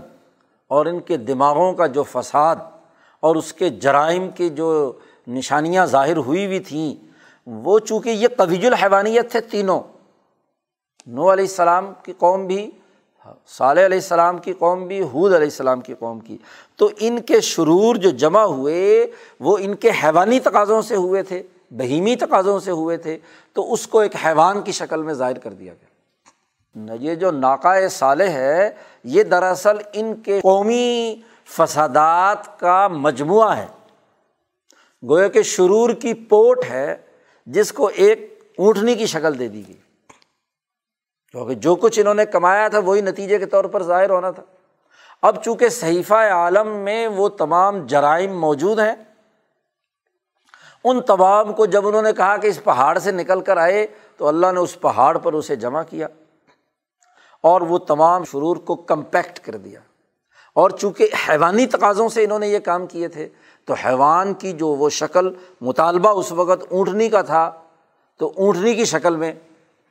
اور 0.71 0.85
ان 0.85 0.99
کے 0.99 1.17
دماغوں 1.17 1.73
کا 1.73 1.87
جو 1.87 2.03
فساد 2.11 2.55
اور 3.21 3.35
اس 3.35 3.53
کے 3.53 3.69
جرائم 3.69 4.29
کی 4.29 4.49
جو 4.49 4.91
نشانیاں 5.27 5.85
ظاہر 5.85 6.17
ہوئی 6.17 6.45
ہوئی 6.45 6.59
تھیں، 6.59 6.95
وہ 7.47 7.79
چونکہ 7.79 8.09
یہ 8.09 8.27
قویج 8.37 8.65
الحیوانیت 8.65 9.31
تھے 9.31 9.41
تینوں 9.41 9.81
نو 11.07 11.33
علیہ 11.33 11.43
السلام 11.43 11.93
کی 12.03 12.13
قوم 12.17 12.47
بھی، 12.47 12.71
صالح 13.47 13.85
علیہ 13.85 13.97
السلام 13.97 14.37
کی 14.37 14.53
قوم 14.53 14.87
بھی 14.87 15.01
حود 15.01 15.33
علیہ 15.33 15.45
السلام 15.45 15.81
کی 15.81 15.93
قوم 15.99 16.19
کی۔ 16.19 16.37
تو 16.75 16.89
ان 16.99 17.21
کے 17.21 17.41
شرور 17.41 17.95
جو 17.95 18.09
جمع 18.09 18.41
ہوئے، 18.41 19.07
وہ 19.39 19.57
ان 19.61 19.75
کے 19.75 19.89
حیوانی 20.03 20.39
تقاضوں 20.39 20.81
سے 20.81 20.95
ہوئے 20.95 21.23
تھے، 21.23 21.43
بہیمی 21.71 22.15
تقاضوں 22.15 22.59
سے 22.59 22.71
ہوئے 22.71 22.97
تھے۔ 22.97 23.17
تو 23.53 23.73
اس 23.73 23.87
کو 23.87 23.99
ایک 23.99 24.15
حیوان 24.25 24.61
کی 24.61 24.71
شکل 24.71 25.03
میں 25.03 25.13
ظاہر 25.13 25.37
کر 25.37 25.53
دیا 25.53 25.73
گیا۔ 25.73 26.95
یہ 26.99 27.15
جو 27.15 27.31
ناکائے 27.31 27.89
صالح 27.89 28.29
ہے، 28.29 28.69
یہ 29.03 29.23
دراصل 29.23 29.77
ان 29.93 30.15
کے 30.15 30.39
قومی 30.41 31.15
فسادات 31.51 32.59
کا 32.59 32.87
مجموعہ 32.87 33.57
ہے۔ 33.57 33.67
گویا 35.09 35.27
کہ 35.27 35.41
شرور 35.41 35.89
کی 35.89 36.13
پوٹ 36.13 36.65
ہے 36.69 36.95
جس 37.45 37.71
کو 37.71 37.87
ایک 37.87 38.43
اونٹنی 38.57 38.95
کی 38.95 39.05
شکل 39.05 39.39
دے 39.39 39.47
دی 39.47 39.67
گئی۔ 39.67 39.77
کیونکہ 41.31 41.55
جو 41.55 41.75
کچھ 41.75 41.99
انہوں 41.99 42.13
نے 42.13 42.25
کمایا 42.25 42.67
تھا 42.67 42.79
وہی 42.79 43.01
نتیجے 43.01 43.37
کے 43.37 43.45
طور 43.45 43.65
پر 43.65 43.83
ظاہر 43.83 44.09
ہونا 44.09 44.31
تھا۔ 44.31 44.43
اب 45.21 45.43
چونکہ 45.43 45.69
صحیفہ 45.69 46.13
عالم 46.13 46.67
میں 46.67 47.07
وہ 47.07 47.29
تمام 47.29 47.85
جرائم 47.85 48.39
موجود 48.39 48.79
ہیں، 48.79 48.95
ان 50.83 51.01
تمام 51.01 51.53
کو 51.53 51.65
جب 51.65 51.87
انہوں 51.87 52.01
نے 52.01 52.13
کہا 52.13 52.37
کہ 52.37 52.47
اس 52.47 52.63
پہاڑ 52.63 52.99
سے 52.99 53.11
نکل 53.11 53.41
کر 53.41 53.57
آئے 53.57 53.87
تو 54.17 54.27
اللہ 54.27 54.51
نے 54.51 54.59
اس 54.59 54.81
پہاڑ 54.81 55.17
پر 55.17 55.33
اسے 55.33 55.55
جمع 55.55 55.83
کیا 55.83 56.07
اور 57.41 57.61
وہ 57.61 57.77
تمام 57.77 58.23
شرور 58.23 58.57
کو 58.57 58.75
کمپیکٹ 58.75 59.39
کر 59.39 59.55
دیا۔ 59.55 59.79
اور 60.53 60.69
چونکہ 60.69 61.07
حیوانی 61.29 61.65
تقاضوں 61.65 62.09
سے 62.09 62.23
انہوں 62.23 62.39
نے 62.39 62.47
یہ 62.47 62.59
کام 62.59 62.85
کیے 62.85 63.07
تھے، 63.07 63.27
تو 63.65 63.73
حیوان 63.73 64.33
کی 64.33 64.51
جو 64.51 64.67
وہ 64.67 64.89
شکل 64.89 65.33
مطالبہ 65.61 66.09
اس 66.09 66.31
وقت 66.31 66.65
اونٹنی 66.69 67.09
کا 67.09 67.21
تھا، 67.21 67.51
تو 68.17 68.31
اونٹنی 68.35 68.73
کی 68.73 68.85
شکل 68.85 69.15
میں 69.15 69.33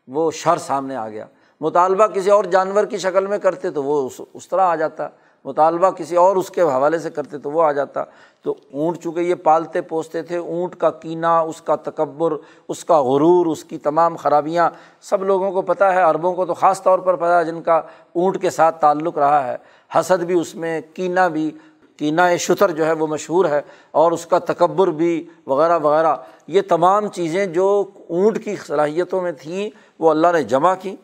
وہ 0.08 0.30
شر 0.30 0.56
سامنے 0.56 0.96
آ 0.96 1.08
گیا۔ 1.08 1.26
مطالبہ 1.60 2.06
کسی 2.06 2.30
اور 2.30 2.44
جانور 2.44 2.84
کی 2.84 2.98
شکل 2.98 3.26
میں 3.26 3.38
کرتے 3.38 3.70
تو 3.70 3.84
وہ 3.84 4.06
اس 4.06 4.20
اس 4.34 4.48
طرح 4.48 4.60
آ 4.60 4.76
جاتا۔ 4.76 5.08
مطالبہ 5.44 5.90
کسی 5.90 6.16
اور 6.16 6.36
اس 6.36 6.50
کے 6.50 6.62
حوالے 6.62 6.98
سے 6.98 7.10
کرتے 7.10 7.38
تو 7.38 7.50
وہ 7.50 7.62
آ 7.62 7.72
جاتا۔ 7.72 8.04
تو 8.42 8.54
اونٹ 8.72 8.98
چونکہ 9.02 9.20
یہ 9.20 9.34
پالتے 9.34 9.80
پوستے 9.80 10.22
تھے، 10.22 10.36
اونٹ 10.36 10.74
کا 10.76 10.90
کینا 10.90 11.40
اس 11.40 11.62
کا 11.62 11.76
تکبر، 11.76 12.32
اس 12.68 12.84
کا 12.84 13.02
غرور، 13.02 13.46
اس 13.46 13.64
کی 13.64 13.78
تمام 13.78 14.16
خرابیاں، 14.16 14.70
سب 15.00 15.24
لوگوں 15.24 15.52
کو 15.52 15.62
پتہ 15.62 15.84
ہے، 15.84 16.02
عربوں 16.02 16.34
کو 16.34 16.46
تو 16.46 16.54
خاص 16.54 16.82
طور 16.82 16.98
پر 16.98 17.16
پتہ 17.16 17.32
ہے 17.32 17.44
جن 17.44 17.62
کا 17.62 17.76
اونٹ 18.12 18.42
کے 18.42 18.50
ساتھ 18.50 18.80
تعلق 18.80 19.18
رہا 19.18 19.46
ہے۔ 19.46 19.56
حسد 19.94 20.22
بھی 20.22 20.40
اس 20.40 20.54
میں 20.54 20.80
کینا 20.94 21.28
بھی 21.28 21.50
کینا 21.96 22.36
شتر 22.36 22.70
جو 22.70 22.86
ہے 22.86 22.92
وہ 22.92 23.06
مشہور 23.06 23.44
ہے 23.44 23.60
اور 23.90 24.12
اس 24.12 24.26
کا 24.26 24.38
تکبر 24.38 24.88
بھی 24.88 25.26
وغیرہ 25.46 25.78
وغیرہ۔ 25.78 26.16
یہ 26.46 26.60
تمام 26.68 27.08
چیزیں 27.08 27.46
جو 27.46 27.84
اونٹ 28.08 28.44
کی 28.44 28.56
صلاحیتوں 28.56 29.22
میں 29.22 29.32
تھیں، 29.32 29.70
وہ 29.98 30.10
اللہ 30.10 30.26
نے 30.32 30.42
جمع 30.42 30.74
کی 30.74 30.96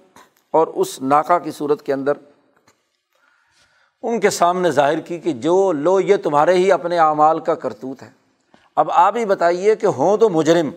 اور 0.51 0.67
اس 0.67 1.03
ناکا 1.03 1.39
کی 1.39 1.51
صورت 1.51 1.83
کے 1.83 1.93
اندر 1.93 2.13
ان 4.03 4.21
کے 4.21 4.31
سامنے 4.31 4.71
ظاہر 4.71 5.01
کی 5.01 5.19
کہ 5.19 5.33
جو 5.33 5.73
لو، 5.73 6.01
یہ 6.01 6.17
تمہارے 6.17 6.55
ہی 6.55 6.73
اپنے 6.73 6.99
اعمال 6.99 7.41
کا 7.41 7.55
کرتوت 7.55 8.03
ہے۔ 8.03 8.11
اب 8.77 8.91
آپ 8.91 9.17
ہی 9.17 9.25
بتائیے 9.25 9.75
کہ 9.75 9.87
ہوں 9.87 10.17
تو 10.17 10.29
مجرم 10.29 10.71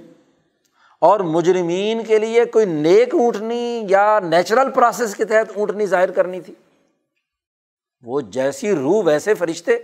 اور 1.02 1.20
مجرمین 1.20 2.04
کے 2.04 2.20
لیے 2.20 2.46
کوئی 2.46 2.66
نیک 2.66 3.16
اونٹنی 3.16 3.86
یا 3.90 4.20
نیچرل 4.20 4.72
پروسیس 4.72 5.16
کے 5.16 5.26
تحت 5.26 5.58
اونٹنی 5.58 5.86
ظاہر 5.86 6.12
کرنی 6.12 6.42
تھی۔ 6.42 6.54
وہ 8.02 8.22
جیسی 8.22 8.76
روح 8.76 9.04
ویسے 9.06 9.34
فرشتے، 9.34 9.80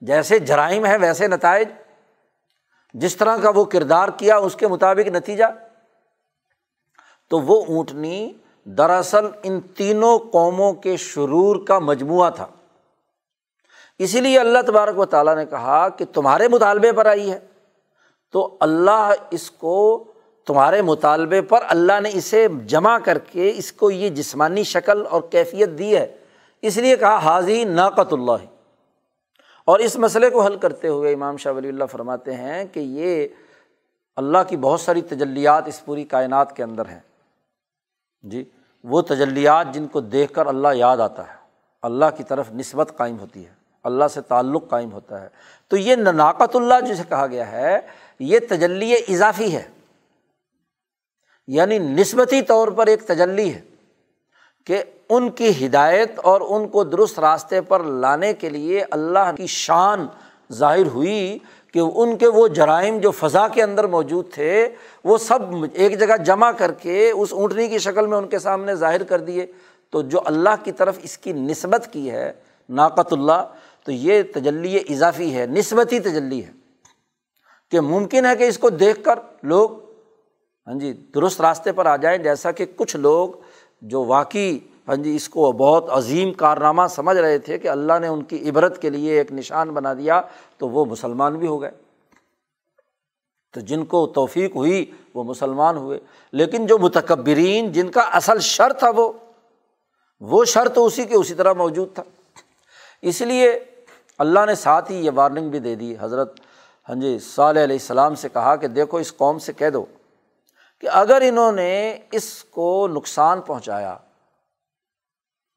جیسے 0.00 0.38
جرائم 0.38 0.86
ہے 0.86 0.96
ویسے 0.96 1.28
نتائج، 1.28 1.68
جس 2.94 3.16
طرح 3.16 3.36
کا 3.36 3.50
وہ 3.54 3.64
کردار 3.64 4.08
کیا 4.08 4.36
اس 4.36 4.56
کے 4.56 4.68
مطابق 4.68 5.08
نتیجہ، 5.08 5.44
تو 7.30 7.40
وہ 7.40 7.64
اونٹنی 7.68 8.32
دراصل 8.64 9.26
ان 9.42 9.60
تینوں 9.60 10.18
قوموں 10.18 10.72
کے 10.72 10.96
شرور 10.96 11.66
کا 11.66 11.78
مجموعہ 11.78 12.30
تھا۔ 12.30 12.46
اسی 13.98 14.20
لیے 14.20 14.38
اللہ 14.38 14.58
تبارک 14.66 14.98
و 14.98 15.04
تعالیٰ 15.04 15.36
نے 15.36 15.46
کہا 15.46 15.88
کہ 15.88 16.04
تمہارے 16.04 16.48
مطالبے 16.48 16.92
پر 16.92 17.06
آئی 17.06 17.32
ہے۔ 17.32 17.38
تو 18.32 18.56
اللہ 18.60 19.12
اس 19.30 19.50
کو، 19.50 20.04
تمہارے 20.46 20.82
مطالبے 20.82 21.42
پر 21.42 21.60
اللہ 21.68 22.00
نے 22.00 22.10
اسے 22.14 22.48
جمع 22.66 22.98
کر 22.98 23.18
کے 23.18 23.52
اس 23.56 23.72
کو 23.72 23.90
یہ 23.90 24.08
جسمانی 24.08 24.62
شکل 24.62 25.06
اور 25.06 25.22
کیفیت 25.30 25.68
دی 25.68 25.96
ہے۔ 25.96 26.16
اس 26.62 26.76
لیے 26.76 26.96
کہا، 26.96 27.16
حاضی 27.16 27.64
ناقت 27.64 28.12
اللہ۔ 28.12 28.32
اور 29.64 29.78
اس 29.78 29.96
مسئلے 29.96 30.30
کو 30.30 30.42
حل 30.42 30.56
کرتے 30.56 30.88
ہوئے 30.88 31.12
امام 31.12 31.36
شاہ 31.36 31.52
ولی 31.52 31.68
اللہ 31.68 31.84
فرماتے 31.84 32.34
ہیں 32.34 32.64
کہ 32.64 32.80
یہ 32.80 33.28
اللہ 34.16 34.38
کی 34.48 34.56
بہت 34.56 34.80
ساری 34.80 35.02
تجلیات 35.02 35.68
اس 35.68 35.84
پوری 35.84 36.04
کائنات 36.04 36.56
کے 36.56 36.62
اندر 36.62 36.88
ہیں۔ 36.88 37.00
جی 38.22 38.44
وہ 38.84 39.02
تجلیات 39.02 39.66
جن 39.72 39.86
کو 39.86 40.00
دیکھ 40.00 40.32
کر 40.32 40.46
اللہ 40.46 40.68
یاد 40.74 40.98
آتا 40.98 41.28
ہے۔ 41.28 41.34
اللہ 41.82 42.04
کی 42.16 42.22
طرف 42.22 42.52
نسبت 42.52 42.92
قائم 42.96 43.18
ہوتی 43.18 43.46
ہے، 43.46 43.52
اللہ 43.84 44.08
سے 44.08 44.20
تعلق 44.20 44.68
قائم 44.68 44.92
ہوتا 44.92 45.22
ہے۔ 45.22 45.28
تو 45.68 45.76
یہ 45.76 45.96
ناقت 45.96 46.56
اللہ 46.56 46.74
جسے 46.88 47.02
کہا 47.08 47.26
گیا 47.26 47.52
ہے، 47.52 47.80
یہ 48.18 48.38
تجلی 48.48 48.94
اضافی 48.94 49.56
ہے۔ 49.56 49.68
یعنی 51.46 51.78
نسبتی 51.78 52.42
طور 52.42 52.68
پر 52.68 52.86
ایک 52.86 53.02
تجلی 53.02 53.54
ہے 53.54 53.60
کہ 54.66 54.84
ان 55.12 55.30
کی 55.30 55.66
ہدایت 55.66 56.18
اور 56.18 56.40
ان 56.48 56.68
کو 56.68 56.84
درست 56.84 57.20
راستے 57.20 57.60
پر 57.60 57.80
لانے 57.80 58.32
کے 58.32 58.50
لیے 58.50 58.84
اللہ 58.90 59.32
کی 59.36 59.46
شان 59.46 60.06
ظاہر 60.52 60.86
ہوئی 60.86 61.38
کہ 61.72 61.78
ان 61.78 62.16
کے 62.16 62.26
وہ 62.26 62.48
جرائم 62.48 62.98
جو 62.98 63.10
فضا 63.10 63.48
کے 63.48 63.62
اندر 63.62 63.86
موجود 63.86 64.32
تھے، 64.32 64.68
وہ 65.04 65.18
سب 65.18 65.38
ایک 65.72 66.00
جگہ 66.00 66.16
جمع 66.16 66.50
کر 66.50 66.72
کے 66.72 67.10
اس 67.10 67.32
اونٹنی 67.32 67.68
کی 67.68 67.78
شکل 67.78 68.06
میں 68.06 68.18
ان 68.18 68.28
کے 68.28 68.38
سامنے 68.38 68.74
ظاہر 68.74 69.02
کر 69.02 69.18
دیے۔ 69.18 69.46
تو 69.90 70.02
جو 70.02 70.20
اللہ 70.24 70.64
کی 70.64 70.72
طرف 70.72 70.98
اس 71.02 71.18
کی 71.18 71.32
نسبت 71.32 71.88
کی 71.92 72.10
ہے 72.10 72.32
ناقت 72.68 73.12
اللہ، 73.12 73.46
تو 73.84 73.92
یہ 73.92 74.22
تجلی 74.34 74.76
اضافی 74.76 75.34
ہے، 75.34 75.46
نسبتی 75.46 76.00
تجلی 76.00 76.44
ہے۔ 76.44 76.50
کہ 77.70 77.80
ممکن 77.80 78.26
ہے 78.26 78.36
کہ 78.36 78.44
اس 78.44 78.58
کو 78.58 78.70
دیکھ 78.70 79.04
کر 79.04 79.18
لوگ 79.42 79.70
ہاں 80.66 80.74
جی 80.74 80.92
درست 81.14 81.40
راستے 81.40 81.72
پر 81.72 81.86
آ 81.86 81.96
جائیں، 81.96 82.18
جیسا 82.18 82.50
کہ 82.50 82.66
کچھ 82.76 82.96
لوگ 82.96 83.28
جو 83.82 84.04
واقعی 84.04 84.58
ہاں 84.88 84.96
جی 84.96 85.16
اس 85.16 85.28
کو 85.28 85.52
بہت 85.52 85.84
عظیم 85.90 86.32
کارنامہ 86.32 86.82
سمجھ 86.90 87.16
رہے 87.16 87.38
تھے 87.38 87.58
کہ 87.58 87.68
اللہ 87.68 87.98
نے 88.00 88.06
ان 88.06 88.22
کی 88.22 88.50
عبرت 88.50 88.82
کے 88.82 88.90
لیے 88.90 89.18
ایک 89.18 89.32
نشان 89.32 89.70
بنا 89.70 89.94
دیا 89.94 90.20
تو 90.58 90.68
وہ 90.68 90.84
مسلمان 90.84 91.38
بھی 91.38 91.46
ہو 91.46 91.62
گئے۔ 91.62 91.70
تو 93.52 93.60
جن 93.60 93.84
کو 93.84 94.06
توفیق 94.06 94.56
ہوئی، 94.56 94.90
وہ 95.14 95.24
مسلمان 95.24 95.76
ہوئے۔ 95.76 96.00
لیکن 96.32 96.66
جو 96.66 96.78
متکبرین، 96.78 97.72
جن 97.72 97.90
کا 97.90 98.00
اصل 98.00 98.38
شر 98.38 98.72
تھا 98.72 98.90
وہ 98.96 99.12
وہ 100.20 100.44
شر 100.44 100.68
تو 100.68 100.86
اسی 100.86 101.04
کے 101.04 101.16
اسی 101.16 101.34
طرح 101.34 101.52
موجود 101.52 101.94
تھا۔ 101.94 102.02
اس 103.02 103.20
لیے 103.20 103.58
اللہ 104.18 104.40
نے 104.46 104.54
ساتھ 104.54 104.92
ہی 104.92 105.06
یہ 105.06 105.10
وارننگ 105.14 105.50
بھی 105.50 105.58
دے 105.58 105.74
دی۔ 105.74 105.94
حضرت 106.00 106.40
ہاں 106.88 106.94
جی 106.94 107.18
صلی 107.18 107.64
علیہ 107.64 107.76
السلام 107.76 108.14
سے 108.14 108.28
کہا 108.28 108.56
کہ 108.56 108.66
دیکھو، 108.66 108.96
اس 108.96 109.16
قوم 109.16 109.38
سے 109.38 109.52
کہہ 109.52 109.70
دو 109.70 109.84
کہ 110.80 110.88
اگر 110.92 111.22
انہوں 111.24 111.52
نے 111.52 111.98
اس 112.12 112.44
کو 112.44 112.88
نقصان 112.88 113.40
پہنچایا 113.40 113.96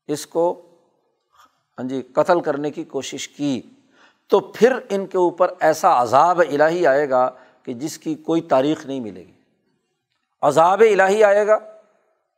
اس 0.08 0.28
کو 0.28 0.62
ہاں 1.80 1.88
جی 1.88 2.02
قتل 2.02 2.42
کرنے 2.42 2.72
کی 2.72 2.84
کوشش 2.84 3.28
کی۔ 3.28 3.62
تو 4.28 4.40
پھر 4.40 4.80
ان 4.90 5.08
کے 5.08 5.18
اوپر 5.18 5.54
ایسا 5.60 6.02
عذاب 6.02 6.40
الہی 6.40 6.88
آئے 6.88 7.10
گا 7.10 7.30
کہ 7.64 7.74
جس 7.74 7.98
کی 7.98 8.16
کوئی 8.16 8.42
تاریخ 8.42 8.86
نہیں 8.86 9.00
ملے 9.00 9.28
گی۔ 9.28 9.32
عذاب 10.42 10.80
الہی 10.80 11.24
آئے 11.24 11.48
گا، 11.48 11.58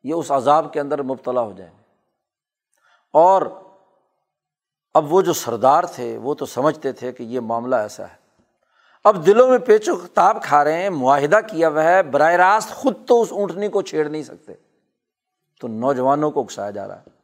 یہ 0.03 0.13
اس 0.13 0.31
عذاب 0.31 0.73
کے 0.73 0.79
اندر 0.79 1.01
مبتلا 1.01 1.41
ہو 1.41 1.53
جائیں 1.57 1.73
گے۔ 1.73 1.83
اور 3.13 3.41
اب 4.93 5.13
وہ 5.13 5.21
جو 5.21 5.33
سردار 5.33 5.83
تھے، 5.83 6.17
وہ 6.17 6.33
تو 6.33 6.45
سمجھتے 6.45 6.91
تھے 6.91 7.11
کہ 7.11 7.23
یہ 7.23 7.39
معاملہ 7.39 7.75
ایسا 7.75 8.03
ہے۔ 8.03 8.15
اب 9.03 9.25
دلوں 9.25 9.47
میں 9.47 9.57
پیچ 9.57 9.89
و 9.89 9.95
کتاب 9.95 10.43
کھا 10.43 10.63
رہے 10.63 10.81
ہیں، 10.81 10.89
معاہدہ 10.89 11.39
کیا 11.51 11.69
وہ 11.69 11.79
ہے، 11.79 12.03
براہ 12.03 12.33
راست 12.33 12.69
خود 12.69 13.07
تو 13.07 13.21
اس 13.21 13.31
اونٹنی 13.31 13.67
کو 13.67 13.81
چھیڑ 13.81 14.09
نہیں 14.09 14.23
سکتے۔ 14.23 14.53
تو 15.61 15.67
نوجوانوں 15.67 16.31
کو 16.31 16.41
اکسایا 16.41 16.69
جا 16.69 16.87
رہا 16.87 16.99
ہے۔ 16.99 17.16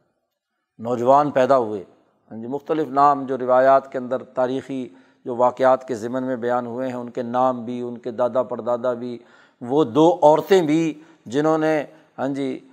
نوجوان 0.78 1.30
پیدا 1.30 1.58
ہوئے۔ 1.58 1.84
ہاں 2.30 2.38
جی 2.38 2.46
مختلف 2.46 2.88
نام 2.88 3.26
جو 3.26 3.38
روایات 3.38 3.92
کے 3.92 3.98
اندر 3.98 4.22
تاریخی 4.22 4.88
جو 5.24 5.36
واقعات 5.36 5.88
کے 5.88 5.94
ضمن 5.94 6.22
میں 6.22 6.36
بیان 6.36 6.66
ہوئے 6.66 6.88
ہیں، 6.88 6.94
ان 6.94 7.10
کے 7.10 7.22
نام 7.22 7.64
بھی، 7.64 7.80
ان 7.80 7.98
کے 7.98 8.10
دادا 8.10 8.42
پردادا 8.42 8.92
بھی، 8.92 9.18
وہ 9.60 9.84
دو 9.84 10.18
عورتیں 10.22 10.62
بھی 10.62 10.94
جنہوں 11.26 11.58
نے 11.58 11.84
ہاں 12.18 12.28
جی 12.28 12.68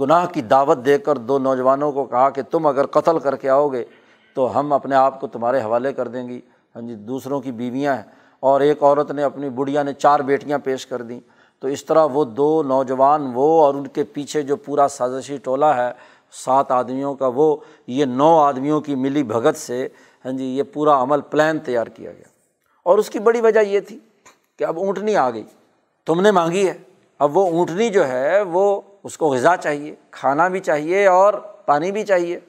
گناہ 0.00 0.26
کی 0.26 0.42
دعوت 0.42 0.78
دے 0.84 0.98
کر 0.98 1.18
دو 1.18 1.38
نوجوانوں 1.38 1.92
کو 1.92 2.04
کہا 2.04 2.30
کہ 2.30 2.42
تم 2.42 2.66
اگر 2.66 2.86
قتل 2.86 3.18
کر 3.18 3.36
کے 3.36 3.48
آؤ 3.48 3.68
گے 3.68 3.84
تو 4.34 4.58
ہم 4.58 4.72
اپنے 4.72 4.94
آپ 4.94 5.20
کو 5.20 5.26
تمہارے 5.26 5.62
حوالے 5.62 5.92
کر 5.92 6.08
دیں 6.08 6.28
گی۔ 6.28 6.40
ہاں 6.74 6.82
جی 6.82 6.94
دوسروں 6.94 7.40
کی 7.40 7.52
بیویاں 7.52 7.94
ہیں۔ 7.94 8.02
اور 8.40 8.60
ایک 8.60 8.82
عورت 8.82 9.10
نے 9.10 9.22
اپنی 9.22 9.48
بڑھیا 9.48 9.82
نے 9.82 9.92
چار 9.92 10.20
بیٹیاں 10.20 10.58
پیش 10.58 10.86
کر 10.86 11.02
دیں۔ 11.02 11.20
تو 11.60 11.68
اس 11.68 11.84
طرح 11.84 12.04
وہ 12.04 12.24
دو 12.24 12.62
نوجوان، 12.62 13.30
وہ 13.34 13.64
اور 13.64 13.74
ان 13.74 13.86
کے 13.86 14.04
پیچھے 14.04 14.42
جو 14.42 14.56
پورا 14.56 14.88
سازشی 14.88 15.36
ٹولہ 15.36 15.64
ہے 15.64 15.92
سات 16.32 16.70
آدمیوں 16.70 17.14
کا 17.14 17.30
وہ، 17.34 17.56
یہ 17.86 18.04
نو 18.04 18.38
آدمیوں 18.38 18.80
کی 18.80 18.94
ملی 18.94 19.22
بھگت 19.22 19.56
سے 19.56 19.88
ہاں 20.24 20.32
جی 20.32 20.44
یہ 20.44 20.62
پورا 20.62 21.02
عمل 21.02 21.20
پلان 21.20 21.58
تیار 21.58 21.86
کیا 21.86 22.12
گیا۔ 22.12 22.24
اور 22.82 22.98
اس 22.98 23.10
کی 23.10 23.18
بڑی 23.18 23.40
وجہ 23.40 23.60
یہ 23.60 23.80
تھی 23.80 23.98
کہ 24.58 24.64
اب 24.64 24.78
اونٹنی 24.78 25.16
آ 25.16 25.30
گئی۔ 25.30 25.44
تم 26.06 26.20
نے 26.20 26.30
مانگی 26.30 26.68
ہے۔ 26.68 26.78
اب 27.18 27.36
وہ 27.36 27.50
اونٹنی 27.50 27.88
جو 27.88 28.08
ہے، 28.08 28.42
وہ 28.42 28.80
اس 29.02 29.18
کو 29.18 29.28
غذا 29.28 29.56
چاہیے، 29.56 29.94
کھانا 30.10 30.48
بھی 30.48 30.60
چاہیے 30.60 31.06
اور 31.06 31.34
پانی 31.66 31.92
بھی 31.92 32.04
چاہیے۔ 32.04 32.40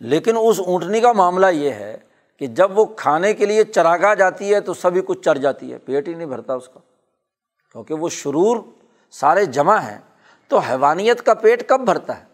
لیکن 0.00 0.36
اس 0.42 0.60
اونٹنی 0.66 1.00
کا 1.00 1.12
معاملہ 1.12 1.46
یہ 1.46 1.70
ہے 1.70 1.96
کہ 2.38 2.46
جب 2.46 2.78
وہ 2.78 2.84
کھانے 2.84 3.34
کے 3.34 3.46
لیے 3.46 3.64
چراگاہ 3.64 4.14
جاتی 4.14 4.54
ہے 4.54 4.60
تو 4.60 4.74
سبھی 4.74 5.02
کچھ 5.06 5.20
چر 5.20 5.38
جاتی 5.38 5.72
ہے، 5.72 5.78
پیٹ 5.78 6.08
ہی 6.08 6.14
نہیں 6.14 6.26
بھرتا 6.26 6.54
اس 6.54 6.68
کا۔ 6.68 6.80
کیونکہ 7.72 7.94
وہ 7.94 8.08
شرور 8.08 8.56
سارے 9.10 9.44
جمع 9.44 9.76
ہیں۔ 9.76 9.98
تو 10.48 10.58
حیوانیت 10.58 11.22
کا 11.22 11.34
پیٹ 11.34 11.68
کب 11.68 11.80
بھرتا 11.80 12.18
ہے؟ 12.18 12.24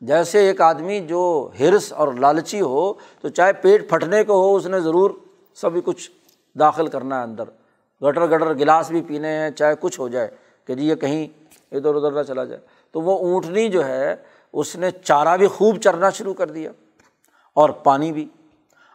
جیسے 0.00 0.38
ایک 0.38 0.60
آدمی 0.60 1.00
جو 1.00 1.50
ہرس 1.60 1.92
اور 1.92 2.08
لالچی 2.08 2.60
ہو، 2.60 2.92
تو 3.20 3.28
چاہے 3.28 3.52
پیٹ 3.52 3.90
پھٹنے 3.90 4.24
کو 4.24 4.32
ہو، 4.32 4.56
اس 4.56 4.66
نے 4.66 4.80
ضرور 4.80 5.10
سبھی 5.54 5.80
کچھ 5.84 6.10
داخل 6.58 6.86
کرنا 6.86 7.18
ہے 7.18 7.22
اندر۔ 7.22 7.44
گٹر 8.02 8.26
گٹر 8.26 8.54
گلاس 8.54 8.90
بھی 8.90 9.02
پینے 9.02 9.28
ہیں، 9.28 9.50
چاہے 9.50 9.74
کچھ 9.80 10.00
ہو 10.00 10.08
جائے 10.08 10.28
کہ 10.64 10.74
جی 10.74 10.88
یہ 10.88 10.94
کہیں 10.94 11.26
ادھر 11.72 11.94
ادھر 11.94 12.12
نہ 12.12 12.22
چلا 12.22 12.44
جائے۔ 12.44 12.60
تو 12.92 13.00
وہ 13.00 13.18
اونٹنی 13.18 13.68
جو 13.68 13.84
ہے، 13.84 14.16
اس 14.52 14.76
نے 14.76 14.90
چارہ 14.90 15.36
بھی 15.36 15.46
خوب 15.46 15.76
چرنا 15.76 16.10
شروع 16.10 16.34
کر 16.34 16.50
دیا 16.50 16.70
اور 17.54 17.70
پانی 17.70 18.12
بھی۔ 18.12 18.28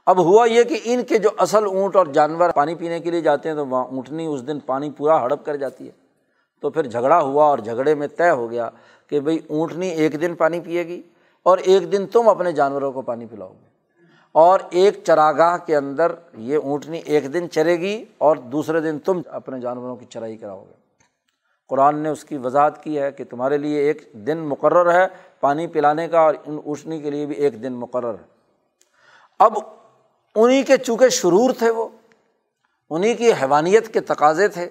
اب 0.05 0.17
ہوا 0.17 0.45
یہ 0.45 0.63
کہ 0.63 0.79
ان 0.83 1.03
کے 1.03 1.17
جو 1.17 1.29
اصل 1.37 1.65
اونٹ 1.65 1.95
اور 1.95 2.05
جانور 2.05 2.49
پانی 2.49 2.75
پینے 2.75 2.99
کے 2.99 3.11
لیے 3.11 3.21
جاتے 3.21 3.49
ہیں، 3.49 3.55
تو 3.55 3.67
وہاں 3.67 3.85
اونٹنی 3.85 4.25
اس 4.25 4.47
دن 4.47 4.59
پانی 4.59 4.89
پورا 4.89 5.21
ہڑپ 5.21 5.45
کر 5.45 5.55
جاتی 5.55 5.87
ہے۔ 5.87 5.98
تو 6.59 6.69
پھر 6.69 6.83
جھگڑا 6.83 7.21
ہوا 7.21 7.45
اور 7.45 7.57
جھگڑے 7.57 7.95
میں 7.95 8.07
طے 8.07 8.29
ہو 8.29 8.51
گیا 8.51 8.69
کہ 9.07 9.19
بھائی 9.19 9.39
اونٹنی 9.49 9.89
ایک 9.89 10.21
دن 10.21 10.35
پانی 10.35 10.59
پیے 10.59 10.87
گی 10.87 11.01
اور 11.43 11.57
ایک 11.57 11.91
دن 11.91 12.07
تم 12.07 12.29
اپنے 12.29 12.51
جانوروں 12.51 12.91
کو 12.91 13.01
پانی 13.01 13.25
پلاؤ 13.25 13.53
گے۔ 13.61 13.69
اور 14.31 14.59
ایک 14.69 14.99
چراگاہ 15.03 15.57
کے 15.65 15.75
اندر 15.75 16.11
یہ 16.37 16.57
اونٹنی 16.63 17.01
ایک 17.05 17.33
دن 17.33 17.49
چرے 17.49 17.79
گی 17.79 18.05
اور 18.17 18.37
دوسرے 18.37 18.81
دن 18.81 18.99
تم 18.99 19.21
اپنے 19.27 19.59
جانوروں 19.59 19.95
کی 19.95 20.05
چرائی 20.05 20.37
کراؤ 20.37 20.65
گے۔ 20.69 20.73
قرآن 21.69 21.99
نے 21.99 22.09
اس 22.09 22.25
کی 22.25 22.37
وضاحت 22.37 22.83
کی 22.83 22.99
ہے 22.99 23.11
کہ 23.11 23.23
تمہارے 23.29 23.57
لیے 23.57 23.79
ایک 23.79 24.09
دن 24.13 24.37
مقرر 24.37 24.93
ہے 24.93 25.07
پانی 25.39 25.67
پلانے 25.67 26.07
کا 26.07 26.19
اور 26.19 26.33
ان 26.45 26.59
اونٹنی 26.65 26.99
کے 26.99 27.09
لیے 27.09 27.25
بھی 27.25 27.35
ایک 27.35 27.63
دن 27.63 27.73
مقرر 27.73 28.13
ہے۔ 28.13 28.23
اب 29.39 29.53
انہیں 30.35 30.63
کے 30.63 30.77
چونکہ 30.77 31.09
شرور 31.09 31.49
تھے 31.59 31.69
وہ 31.69 31.87
انہیں 32.89 33.13
کی 33.13 33.31
حیوانیت 33.31 33.93
کے 33.93 33.99
تقاضے 33.99 34.47
تھے 34.47 34.69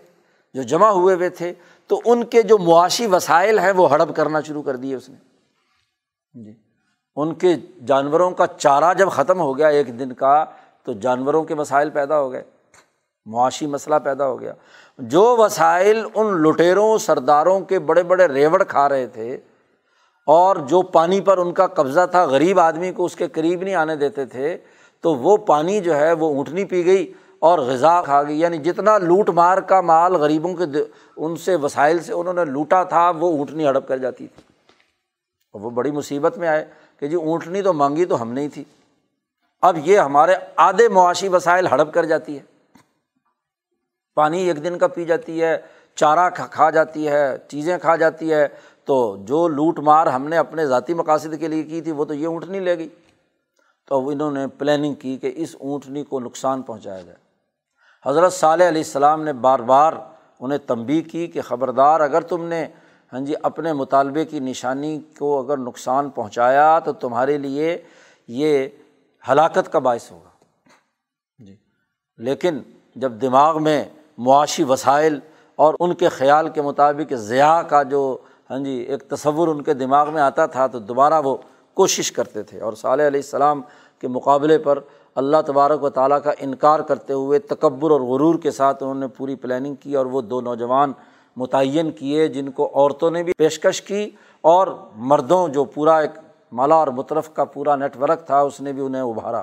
جو 0.55 0.62
جمع 0.62 0.88
ہوئے 0.88 1.14
ہوئے 1.14 1.28
تھے، 1.28 1.53
تو 1.86 2.01
ان 2.05 2.24
کے 2.24 2.42
جو 2.42 2.59
معاشی 2.59 3.07
وسائل 3.07 3.59
ہیں، 3.59 3.72
وہ 3.72 3.90
ہڑپ 3.90 4.16
کرنا 4.16 4.40
شروع 4.40 4.62
کر 4.62 4.76
دیے 4.76 4.94
اس 4.94 5.09
نے۔ 5.09 5.16
جی۔ 6.44 6.53
ان 7.16 7.34
کے 7.34 7.57
جانوروں 7.86 8.30
کا 8.30 8.46
چارہ 8.46 8.94
جب 8.94 9.11
ختم 9.11 9.40
ہو 9.40 9.59
گیا 9.59 9.68
ایک 9.68 9.99
دن 9.99 10.12
کا، 10.12 10.44
تو 10.82 10.92
جانوروں 10.92 11.44
کے 11.44 11.55
وسائل 11.55 11.90
پیدا 11.90 12.20
ہو 12.20 12.32
گئے۔ 12.32 12.42
معاشی 13.26 13.66
مسئلہ 13.66 13.94
پیدا 14.05 14.26
ہو 14.26 14.40
گیا۔ 14.40 14.53
جو 14.99 15.36
وسائل 15.36 16.05
ان 16.14 16.42
لٹیروں، 16.42 16.99
سرداروں 16.99 17.61
کے 17.61 17.78
بڑے 17.78 18.03
بڑے 18.03 18.28
ریوڑ 18.28 18.64
کھا 18.64 18.88
رہے 18.88 19.07
تھے، 19.07 19.38
اور 20.26 20.57
جو 20.57 20.82
پانی 20.82 21.20
پر 21.20 21.38
ان 21.38 21.53
کا 21.53 21.66
قبضہ 21.66 22.07
تھا، 22.11 22.24
غریب 22.24 22.61
آدمی 22.61 22.92
کو 22.92 23.05
اس 23.05 23.16
کے 23.16 23.28
قریب 23.28 23.62
نہیں 23.62 23.74
آنے 23.74 23.96
دیتے 23.96 24.26
تھے، 24.26 24.59
تو 25.01 25.14
وہ 25.14 25.36
پانی 25.36 25.80
جو 25.80 25.96
ہے، 25.96 26.12
وہ 26.12 26.34
اونٹنی 26.34 26.64
پی 26.64 26.84
گئی۔ 26.84 27.12
اور 27.41 27.59
غذا 27.59 28.03
کھا 28.03 28.22
گئی۔ 28.22 28.41
یعنی 28.41 28.59
جتنا 28.59 28.99
لوٹ 28.99 29.30
مار 29.30 29.59
کا 29.59 29.80
مال 29.80 30.14
غریبوں 30.14 30.55
کے 30.55 30.64
ان 31.16 31.36
سے، 31.36 31.57
وسائل 31.57 31.99
سے 31.99 32.12
انہوں 32.12 32.34
نے 32.34 32.45
لوٹا 32.45 32.82
تھا، 32.82 33.11
وہ 33.11 33.39
اونٹنی 33.39 33.66
ہڑپ 33.66 33.89
کر 33.89 33.97
جاتی 33.97 34.26
تھی۔ 34.26 34.43
اور 35.53 35.61
وہ 35.61 35.70
بڑی 35.70 35.91
مصیبت 35.91 36.39
میں 36.39 36.49
آئے 36.49 36.66
کہ 37.01 37.07
جی 37.07 37.16
اونٹنی 37.16 37.62
تو 37.62 37.72
مانگی 37.72 38.05
تو 38.05 38.22
ہم 38.22 38.32
نہیں 38.32 38.49
تھی۔ 38.49 38.64
اب 39.62 39.76
یہ 39.84 39.99
ہمارے 39.99 40.34
آدھے 40.57 40.89
معاشی 40.89 41.28
وسائل 41.28 41.66
ہڑپ 41.66 41.95
کر 41.95 42.05
جاتی 42.05 42.39
ہے۔ 42.39 42.43
پانی 44.14 44.43
ایک 44.43 44.64
دن 44.64 44.78
کا 44.78 44.89
پی 44.89 45.05
جاتی 45.05 45.43
ہے، 45.43 45.59
چارہ 45.95 46.30
کھا 46.30 46.70
جاتی 46.70 47.09
ہے، 47.09 47.36
چیزیں 47.49 47.78
کھا 47.78 47.97
جاتی 47.97 48.32
ہے۔ 48.32 48.49
تو 48.84 49.16
جو 49.20 49.49
لوٹ 49.49 49.78
مار 49.78 50.07
ہم 50.07 50.28
نے 50.28 50.36
اپنے 50.36 50.66
ذاتی 50.66 50.95
مقاصد 50.95 51.34
کے 51.41 51.49
لیے 51.49 51.62
کی 51.62 51.80
تھی، 51.80 51.93
وہ 51.93 52.05
تو 52.05 52.14
یہ 52.14 52.26
اونٹنی 52.26 52.59
لے 52.59 52.78
گئی۔ 52.78 52.89
تو 53.86 54.09
انہوں 54.09 54.32
نے 54.32 54.47
پلاننگ 54.47 54.95
کی 54.95 55.16
کہ 55.16 55.32
اس 55.36 55.57
اونٹنی 55.61 56.05
کو 56.05 56.20
نقصان 56.20 56.62
پہنچایا 56.62 57.01
جائے۔ 57.01 57.27
حضرت 58.07 58.32
صالح 58.32 58.68
علیہ 58.68 58.80
السلام 58.80 59.22
نے 59.22 59.32
بار 59.32 59.59
بار 59.59 59.92
انہیں 60.40 60.59
تنبی 60.59 61.01
کی 61.03 61.26
کہ 61.26 61.42
خبردار 61.42 62.01
اگر 62.01 62.20
تم 62.20 62.44
نے 62.44 62.66
ہاں 63.12 63.20
جی 63.20 63.34
اپنے 63.42 63.72
مطالبے 63.72 64.24
کی 64.24 64.40
نشانی 64.40 65.01
کو 65.18 65.38
اگر 65.38 65.57
نقصان 65.57 66.11
پہنچایا 66.11 66.78
تو 66.78 66.92
تمہارے 66.92 67.38
لیے 67.38 67.78
یہ 68.28 68.68
ہلاکت 69.24 69.72
کا 69.72 69.78
باعث 69.78 70.11
ہوگا۔ 70.12 70.28
جی۔ 71.38 71.57
لیکن 72.18 72.59
جب 72.96 73.12
دماغ 73.12 73.62
میں 73.62 73.84
معاشی 74.18 74.62
وسائل 74.62 75.18
اور 75.59 75.74
ان 75.80 75.94
کے 75.94 76.09
خیال 76.09 76.49
کے 76.49 76.62
مطابق 76.62 77.12
ضیاء 77.14 77.61
کا 77.62 77.82
جو 77.82 78.18
ہاں 78.51 78.59
جی 78.59 78.70
ایک 78.70 79.03
تصور 79.11 79.49
ان 79.49 79.62
کے 79.62 79.74
دماغ 79.74 80.12
میں 80.12 80.22
آتا 80.22 80.46
تھا 80.46 80.66
تو 80.66 80.78
دوبارہ 80.78 81.20
وہ 81.24 81.36
کوشش 81.76 82.12
کرتے 82.12 82.42
تھے 82.42 82.61
اور 82.61 82.72
صالح 82.72 83.07
علیہ 83.07 83.20
السلام 83.20 83.61
کے 84.03 84.09
مقابلے 84.09 84.59
پر 84.59 84.78
اللہ 85.18 85.36
تبارک 85.46 85.82
و 85.82 85.90
تعالیٰ 85.90 86.22
کا 86.22 86.32
انکار 86.38 86.80
کرتے 86.80 87.12
ہوئے 87.12 87.38
تکبر 87.38 87.90
اور 87.90 88.00
غرور 88.00 88.38
کے 88.38 88.50
ساتھ 88.50 88.82
انہوں 88.82 88.94
نے 88.94 89.08
پوری 89.08 89.34
پلاننگ 89.34 89.74
کی 89.74 89.96
اور 89.96 90.06
وہ 90.06 90.20
دو 90.20 90.40
نوجوان 90.40 90.92
متعین 91.36 91.90
کیے 91.90 92.28
جن 92.28 92.50
کو 92.50 92.70
عورتوں 92.74 93.10
نے 93.10 93.22
بھی 93.22 93.32
پیشکش 93.38 93.82
کی 93.82 94.10
اور 94.40 94.66
مردوں 94.96 95.48
جو 95.48 95.64
پورا 95.64 95.98
ایک 95.98 96.10
مالا 96.52 96.74
اور 96.74 96.88
مطرف 96.88 97.34
کا 97.34 97.44
پورا 97.44 97.76
نیٹ 97.76 97.96
ورک 97.96 98.26
تھا، 98.26 98.40
اس 98.40 98.60
نے 98.60 98.72
بھی 98.72 98.82
انہیں 98.82 99.02
ابھارا۔ 99.02 99.42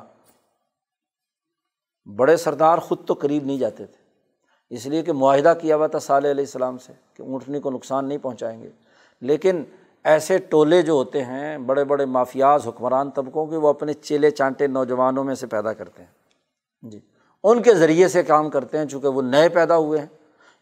بڑے 2.16 2.38
سردار 2.38 2.78
خود 2.78 2.98
تو 3.06 3.14
قریب 3.14 3.46
نہیں 3.46 3.58
جاتے 3.58 3.86
تھے۔ 3.86 4.04
اس 4.70 4.86
لیے 4.86 5.02
کہ 5.02 5.14
معاہدہ 5.14 5.54
کیا 5.62 5.76
ہوا 5.76 5.88
تھا 5.88 6.00
صالح 6.00 6.32
علیہ 6.32 6.44
السلام 6.44 6.78
سے 6.78 6.94
کہ 7.14 7.22
اونٹنی 7.22 7.60
کو 7.60 7.72
نقصان 7.72 8.06
نہیں 8.06 8.18
پہنچائیں 8.18 8.64
گے۔ 8.64 8.70
لیکن 9.22 9.64
ایسے 10.06 10.38
ٹولے 10.38 10.82
جو 10.82 10.94
ہوتے 10.94 11.24
ہیں، 11.24 11.58
بڑے 11.58 11.84
بڑے 11.84 12.06
مافیاز، 12.06 12.68
حکمران 12.68 13.12
طبقوں 13.12 13.46
کے، 13.46 13.58
وہ 13.58 13.68
اپنے 13.68 13.94
چیلے 13.94 14.32
چانٹے 14.32 14.68
نوجوانوں 14.68 15.24
میں 15.24 15.36
سے 15.36 15.48
پیدا 15.48 15.74
کرتے 15.74 16.04
ہیں۔ 16.04 16.10
جی۔ 16.82 17.00
ان 17.44 17.62
کے 17.62 17.74
ذریعے 17.74 18.08
سے 18.08 18.24
کام 18.24 18.50
کرتے 18.50 18.78
ہیں، 18.78 18.86
چونکہ 18.86 19.08
وہ 19.08 19.22
نئے 19.22 19.50
پیدا 19.50 19.78
ہوئے 19.78 20.00
ہیں۔ 20.00 20.06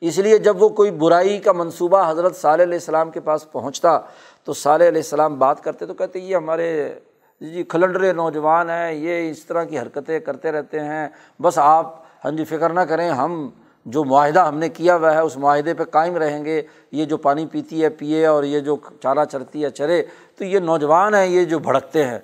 اس 0.02 0.18
لیے 0.18 0.38
جب 0.38 0.64
وہ 0.64 0.70
کوئی 0.70 0.91
برائی 0.91 1.39
کا 1.39 1.52
منصوبہ 1.52 2.12
حضرت 2.12 2.36
صالح 2.36 2.64
علیہ 2.64 2.74
السلام 2.74 3.12
کے 3.12 3.20
پاس 3.20 3.52
پہنچتا، 3.52 4.00
تو 4.44 4.54
صالح 4.54 4.88
علیہ 4.88 5.02
السلام 5.02 5.39
بات 5.39 5.64
کرتے 5.64 5.86
تو 5.86 5.94
کہتے، 5.94 6.20
یہ 6.20 6.36
ہمارے 6.36 6.94
جی 7.41 7.64
کھلنڈرے 7.64 8.14
نوجوان 8.14 8.70
ہیں، 8.70 8.94
یہ 8.94 9.30
اس 9.32 9.46
طرح 9.46 9.64
کی 9.64 9.80
حرکتیں 9.80 10.20
کرتے 10.20 10.52
رہتے 10.52 10.80
ہیں، 10.80 11.10
بس 11.41 11.58
آپ 11.58 12.04
ہاں 12.26 12.32
جی 12.32 12.46
فکر 12.46 12.70
نہ 12.70 12.80
کریں، 12.80 13.10
ہم 13.10 13.50
جو 13.86 14.04
معاہدہ 14.04 14.46
ہم 14.46 14.58
نے 14.58 14.70
کیا 14.70 14.96
ہوا 14.96 15.14
ہے، 15.14 15.20
اس 15.20 15.38
معاہدے 15.38 15.74
پہ 15.74 15.84
قائم 15.84 16.18
رہیں 16.18 16.46
گے، 16.46 16.62
یہ 16.92 17.06
جو 17.06 17.18
پانی 17.18 17.46
پیتی 17.46 17.84
ہے، 17.84 17.90
پیے 17.90 18.26
اور 18.26 18.44
یہ 18.44 18.60
جو 18.60 18.78
چارہ 19.02 19.26
چرتی 19.26 19.64
ہے، 19.64 19.70
چرے، 19.70 20.04
تو 20.38 20.46
یہ 20.46 20.60
نوجوان 20.60 21.16
ہیں، 21.16 21.28
یہ 21.28 21.46
جو 21.46 21.60
بھڑکتے 21.60 22.06
ہیں۔ 22.06 22.20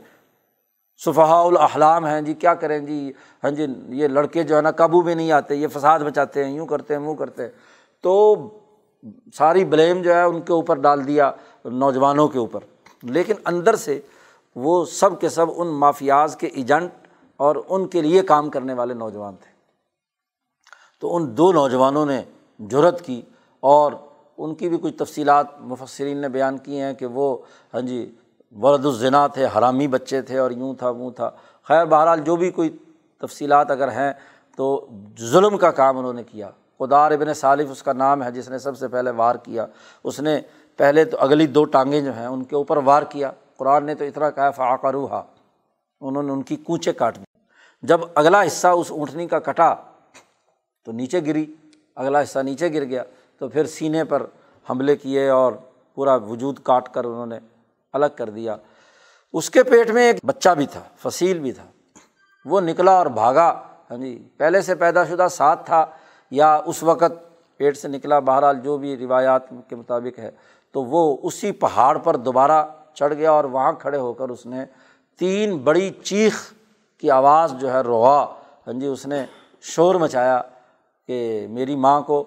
صفحہ 1.06 1.34
الاحلام 1.34 2.06
ہیں 2.06 2.22
جی 2.22 2.34
کیا 2.34 2.54
کریں 2.54 2.80
جی؟ 2.80 3.12
ہاں 3.44 3.52
جی 3.52 3.66
یہ 3.90 4.08
لڑکے 4.08 4.44
جو 4.44 4.56
ہے 4.56 4.62
نا، 4.62 4.72
قابو 4.72 5.02
میں 5.02 5.16
نہیں 5.16 5.32
آتے، 5.32 5.56
یہ 5.56 5.68
فساد 5.68 6.00
بچاتے 6.00 6.46
ہیں، 6.46 6.52
یوں 6.52 6.66
کرتے 6.66 6.94
ہیں 6.94 7.02
منہ 7.02 7.14
کرتے 7.14 7.44
ہیں۔ 7.44 7.50
تو 8.02 8.36
ساری 9.38 9.66
بلیم 9.66 10.02
جو 10.02 10.14
ہے، 10.14 10.22
ان 10.22 10.42
کے 10.42 10.54
اوپر 10.54 10.76
ڈال 10.76 11.08
دیا 11.08 11.32
نوجوانوں 11.66 12.28
کے 12.28 12.40
اوپر۔ 12.40 12.60
لیکن 13.04 13.34
اندر 13.46 13.76
سے 13.76 14.00
وہ 14.56 14.86
سب 14.86 15.22
کے 15.22 15.30
سب 15.30 15.46
ان 15.56 15.68
مافیاز 15.68 16.36
کے 16.36 16.48
ایجنٹ 16.48 16.92
اور 17.38 17.56
ان 17.70 17.88
کے 17.88 18.02
لیے 18.02 18.22
کام 18.22 18.50
کرنے 18.50 18.74
والے 18.74 18.94
نوجوان 18.94 19.36
تھے۔ 19.36 19.49
تو 21.00 21.16
ان 21.16 21.38
دو 21.38 21.52
نوجوانوں 21.52 22.06
نے 22.06 22.22
جرت 22.60 23.06
کی 23.06 23.22
اور 23.60 23.92
ان 24.38 24.56
کی 24.56 24.70
بھی 24.70 24.78
کچھ 24.82 24.98
تفصیلات 24.98 25.48
مفسرین 25.60 26.18
نے 26.18 26.30
بیان 26.30 26.58
کی 26.58 26.80
ہیں 26.80 26.94
کہ 26.94 27.06
وہ 27.06 27.38
ہاں 27.74 27.82
جی 27.82 28.16
ورد 28.62 28.86
الزنا 28.86 29.28
تھے، 29.28 29.48
حرامی 29.58 29.88
بچے 29.88 30.22
تھے 30.22 30.38
اور 30.38 30.52
یوں 30.52 30.74
تھا، 30.74 30.90
وہ 30.90 31.12
تھا۔ 31.12 31.30
خیر، 31.64 31.86
بہرحال 31.86 32.22
جو 32.22 32.36
بھی 32.36 32.52
کوئی 32.52 32.78
تفصیلات 33.22 33.72
اگر 33.72 33.88
ہیں 33.88 34.14
تو 34.58 34.88
ظلم 35.20 35.58
کا 35.58 35.72
کام 35.72 35.98
انہوں 35.98 36.14
نے 36.14 36.24
کیا۔ 36.24 36.50
خدار 36.80 37.12
ابن 37.12 37.34
صالف 37.34 37.72
اس 37.72 37.84
کا 37.84 37.94
نام 37.94 38.24
ہے 38.24 38.32
جس 38.32 38.50
نے 38.50 38.60
سب 38.60 38.78
سے 38.78 38.88
پہلے 38.88 39.12
وار 39.12 39.36
کیا۔ 39.36 39.66
اس 40.04 40.20
نے 40.20 40.42
پہلے 40.78 41.06
تو 41.06 41.18
اگلی 41.20 41.48
دو 41.48 41.64
ٹانگیں 41.64 42.02
جو 42.02 42.14
ہیں 42.14 42.26
ان 42.26 42.44
کے 42.44 42.56
اوپر 42.56 42.78
وار 42.78 43.04
کیا۔ 43.04 43.32
قرآن 43.58 43.86
نے 43.86 43.96
تو 43.96 44.06
اتنا 44.06 44.30
کہا 44.30 44.52
فاقا 44.52 44.92
روحا 44.92 45.22
انہوں 46.02 46.24
نے 46.24 46.32
ان 46.32 46.42
کی 46.42 46.56
کوچے 46.56 46.94
کاٹ 46.94 47.16
دی۔ 47.16 47.24
جب 47.82 48.02
اگلا 48.16 48.48
حصہ 48.48 48.68
اس 48.68 48.92
اونٹنی 48.92 49.28
کا 49.28 49.40
کٹا 49.40 49.76
تو 50.84 50.92
نیچے 50.92 51.20
گری، 51.26 51.46
اگلا 51.96 52.22
حصہ 52.22 52.40
نیچے 52.40 52.74
گر 52.74 52.84
گیا، 52.84 53.04
تو 53.38 53.50
پھر 53.50 53.66
سینے 53.66 54.04
پر 54.04 54.26
حملے 54.70 54.96
کیے 54.96 55.30
اور 55.30 55.54
پورا 55.96 56.16
وجود 56.16 56.60
کاٹ 56.64 56.94
کر 56.94 57.04
انہوں 57.04 57.26
نے 57.26 57.40
الگ 57.94 58.06
کر 58.16 58.30
دیا۔ 58.30 58.56
اس 59.34 59.50
کے 59.50 59.64
پیٹ 59.64 59.90
میں 59.90 60.04
ایک 60.04 60.26
بچہ 60.26 60.50
بھی 60.50 60.66
تھا، 60.66 60.82
فصیل 60.96 61.40
بھی 61.40 61.52
تھا۔ 61.52 61.66
وہ 62.46 62.62
نکلا 62.62 62.92
اور 62.92 63.06
بھاگا۔ 63.06 63.64
ہاں 63.92 63.98
جی 63.98 64.28
پہلے 64.38 64.62
سے 64.62 64.76
پیدا 64.76 65.06
شدہ 65.06 65.28
ساتھ 65.32 65.66
تھا 65.66 65.86
یا 66.32 66.60
اس 66.66 66.84
وقت 66.84 67.12
پیٹ 67.58 67.78
سے 67.78 67.88
نکلا، 67.88 68.20
بہرحال 68.20 68.60
جو 68.60 68.78
بھی 68.78 68.98
روایات 68.98 69.50
کے 69.68 69.76
مطابق 69.76 70.20
ہے۔ 70.20 70.32
تو 70.72 70.84
وہ 70.84 71.18
اسی 71.24 71.52
پہاڑ 71.52 71.98
پر 71.98 72.16
دوبارہ 72.16 72.66
چڑھ 72.94 73.14
گیا 73.14 73.32
اور 73.32 73.44
وہاں 73.44 73.74
کھڑے 73.74 73.98
ہو 73.98 74.14
کر 74.14 74.30
اس 74.30 74.46
نے 74.46 74.66
تین 75.18 75.58
بڑی 75.58 75.90
چیخ 75.90 76.54
کی 76.98 77.12
آواز 77.12 77.54
جو 77.60 77.74
ہے، 77.74 77.82
روا 77.82 78.24
ہاں 78.68 78.74
جی 78.74 78.86
اس 78.86 79.06
نے 79.06 79.26
شور 79.62 79.96
مچایا۔ 79.96 80.42
کہ 81.10 81.48
میری 81.50 81.76
ماں 81.76 82.02
کو 82.02 82.24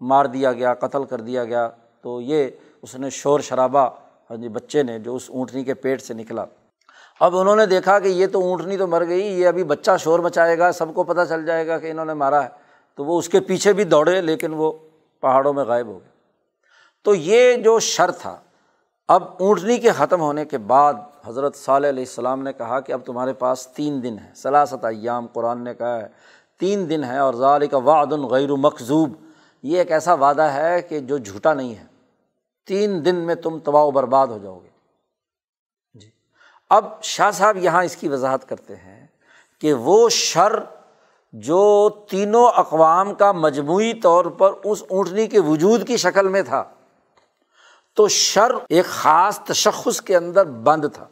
مار 0.00 0.24
دیا 0.24 0.52
گیا، 0.52 0.74
قتل 0.74 1.04
کر 1.04 1.20
دیا 1.20 1.44
گیا۔ 1.44 1.70
تو 2.02 2.20
یہ 2.20 2.48
اس 2.82 2.94
نے 2.94 3.10
شور 3.10 3.40
شرابہ 3.40 3.90
ہاں 4.30 4.36
جی 4.36 4.48
بچے 4.48 4.82
نے 4.82 4.98
جو 4.98 5.16
اس 5.16 5.22
اونٹنی 5.28 5.64
کے 5.64 5.74
پیٹ 5.74 6.02
سے 6.02 6.14
نکلا۔ 6.14 6.44
اب 7.20 7.36
انہوں 7.36 7.56
نے 7.56 7.66
دیکھا 7.66 7.98
کہ 7.98 8.08
یہ 8.08 8.26
تو 8.26 8.40
اونٹنی 8.40 8.76
تو 8.76 8.86
مر 8.86 9.06
گئی، 9.06 9.40
یہ 9.40 9.48
ابھی 9.48 9.64
بچہ 9.64 9.90
شور 10.00 10.18
مچائے 10.18 10.58
گا، 10.58 10.72
سب 10.72 10.94
کو 10.94 11.02
پتہ 11.02 11.20
چل 11.28 11.46
جائے 11.46 11.66
گا 11.66 11.78
کہ 11.78 11.90
انہوں 11.90 12.04
نے 12.04 12.14
مارا 12.14 12.44
ہے۔ 12.44 12.48
تو 12.96 13.04
وہ 13.04 13.18
اس 13.18 13.28
کے 13.28 13.40
پیچھے 13.40 13.72
بھی 13.72 13.84
دوڑے، 13.84 14.20
لیکن 14.20 14.54
وہ 14.54 14.72
پہاڑوں 15.20 15.52
میں 15.52 15.64
غائب 15.64 15.86
ہو 15.86 15.98
گئے۔ 15.98 16.08
تو 17.04 17.14
یہ 17.14 17.56
جو 17.56 17.78
شر 17.78 18.10
تھا، 18.10 18.36
اب 19.08 19.22
اونٹنی 19.40 19.78
کے 19.78 19.90
ختم 19.90 20.20
ہونے 20.20 20.44
کے 20.44 20.58
بعد 20.58 20.94
حضرت 21.26 21.56
صلی 21.56 21.88
علیہ 21.88 22.04
السلام 22.04 22.42
نے 22.42 22.52
کہا 22.52 22.80
کہ 22.80 22.92
اب 22.92 23.00
تمہارے 23.04 23.32
پاس 23.32 23.66
تین 23.66 24.02
دن 24.02 24.16
ہے 24.18 24.30
سلاست 24.34 24.84
ایام، 24.84 25.26
قرآن 25.26 25.64
نے 25.64 25.74
کہا 25.74 26.00
ہے۔ 26.00 26.08
تین 26.62 26.88
دن 26.88 27.04
ہے 27.04 27.18
اور 27.18 27.34
ظال 27.34 27.66
کا 27.66 27.76
وعد 27.76 28.06
غیر 28.06 28.50
مقصوب 28.50 29.10
یہ 29.62 29.78
ایک 29.78 29.92
ایسا 29.92 30.14
وعدہ 30.14 30.42
ہے 30.42 30.82
کہ 30.82 31.00
جو 31.00 31.18
جھوٹا 31.18 31.54
نہیں 31.54 31.74
ہے۔ 31.74 31.84
تین 32.66 33.04
دن 33.04 33.16
میں 33.16 33.34
تم 33.34 33.58
تباہ 33.58 33.82
و 33.82 33.90
برباد 33.90 34.26
ہو 34.26 34.38
جاؤ 34.38 34.58
گے۔ 34.58 34.68
جی۔ 35.94 36.10
اب 36.70 37.02
شاہ 37.02 37.30
صاحب 37.30 37.56
یہاں 37.56 37.84
اس 37.84 37.96
کی 37.96 38.08
وضاحت 38.08 38.48
کرتے 38.48 38.76
ہیں 38.76 39.06
کہ 39.60 39.74
وہ 39.74 40.08
شر 40.08 40.52
جو 41.32 41.90
تینوں 42.10 42.48
اقوام 42.54 43.14
کا 43.14 43.32
مجموعی 43.32 43.94
طور 43.94 44.24
پر 44.24 44.52
اس 44.64 44.82
اونٹنی 44.90 45.26
کے 45.26 45.40
وجود 45.40 45.86
کی 45.86 45.96
شکل 45.96 46.28
میں 46.28 46.42
تھا، 46.42 46.64
تو 47.94 48.08
شر 48.08 48.52
ایک 48.68 48.84
خاص 48.84 49.38
تشخص 49.38 50.00
کے 50.00 50.16
اندر 50.16 50.46
بند 50.46 50.84
تھا۔ 50.94 51.08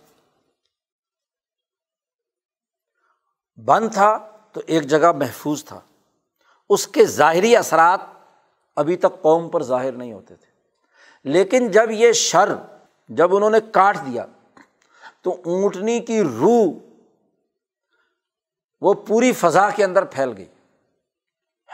بند 3.56 3.90
تھا 3.92 4.26
تو 4.52 4.60
ایک 4.66 4.82
جگہ 4.82 5.12
محفوظ 5.12 5.64
تھا۔ 5.64 5.80
اس 6.68 6.88
کے 6.88 7.04
ظاہری 7.06 7.56
اثرات 7.56 8.00
ابھی 8.76 8.96
تک 8.96 9.22
قوم 9.22 9.48
پر 9.48 9.62
ظاہر 9.62 9.92
نہیں 9.92 10.12
ہوتے 10.12 10.36
تھے۔ 10.36 10.50
لیکن 11.24 11.70
جب 11.70 11.90
یہ 11.90 12.12
شر 12.12 12.48
جب 13.08 13.36
انہوں 13.36 13.50
نے 13.50 13.58
کاٹ 13.72 13.96
دیا، 13.96 14.26
تو 15.22 15.36
اونٹنی 15.44 16.00
کی 16.00 16.22
روح 16.22 16.72
وہ 18.80 18.94
پوری 18.94 19.32
فضا 19.32 19.70
کے 19.70 19.84
اندر 19.84 20.04
پھیل 20.04 20.32
گئی۔ 20.36 20.46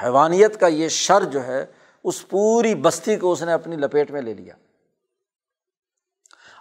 حیوانیت 0.03 0.61
کا 0.61 0.67
یہ 0.67 0.89
شر 0.89 1.25
جو 1.25 1.47
ہے، 1.47 1.67
اس 2.05 2.29
پوری 2.29 2.75
بستی 2.75 3.17
کو 3.17 3.33
اس 3.33 3.43
نے 3.43 3.53
اپنی 3.53 3.77
لپیٹ 3.77 4.11
میں 4.11 4.23
لے 4.23 4.35
لیا۔ 4.35 4.55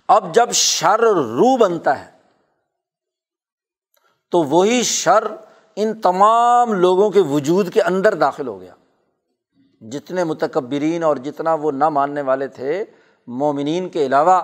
اب 0.08 0.36
جب 0.36 0.52
شر 0.52 1.00
روح 1.00 1.58
بنتا 1.58 2.06
ہے، 2.06 2.12
تو 4.30 4.44
وہی 4.44 4.84
شر 4.84 5.24
ان 5.76 6.00
تمام 6.02 6.74
لوگوں 6.74 7.10
کے 7.10 7.20
وجود 7.20 7.70
کے 7.70 7.82
اندر 7.82 8.14
داخل 8.14 8.48
ہو 8.48 8.62
گیا۔ 8.62 8.74
جتنے 9.82 10.24
متکبرین 10.24 11.04
اور 11.04 11.18
جتنا 11.18 11.54
وہ 11.54 11.72
نہ 11.72 11.90
ماننے 11.90 12.22
والے 12.22 12.48
تھے، 12.48 12.86
مومنین 13.28 13.90
کے 13.90 14.06
علاوہ 14.06 14.42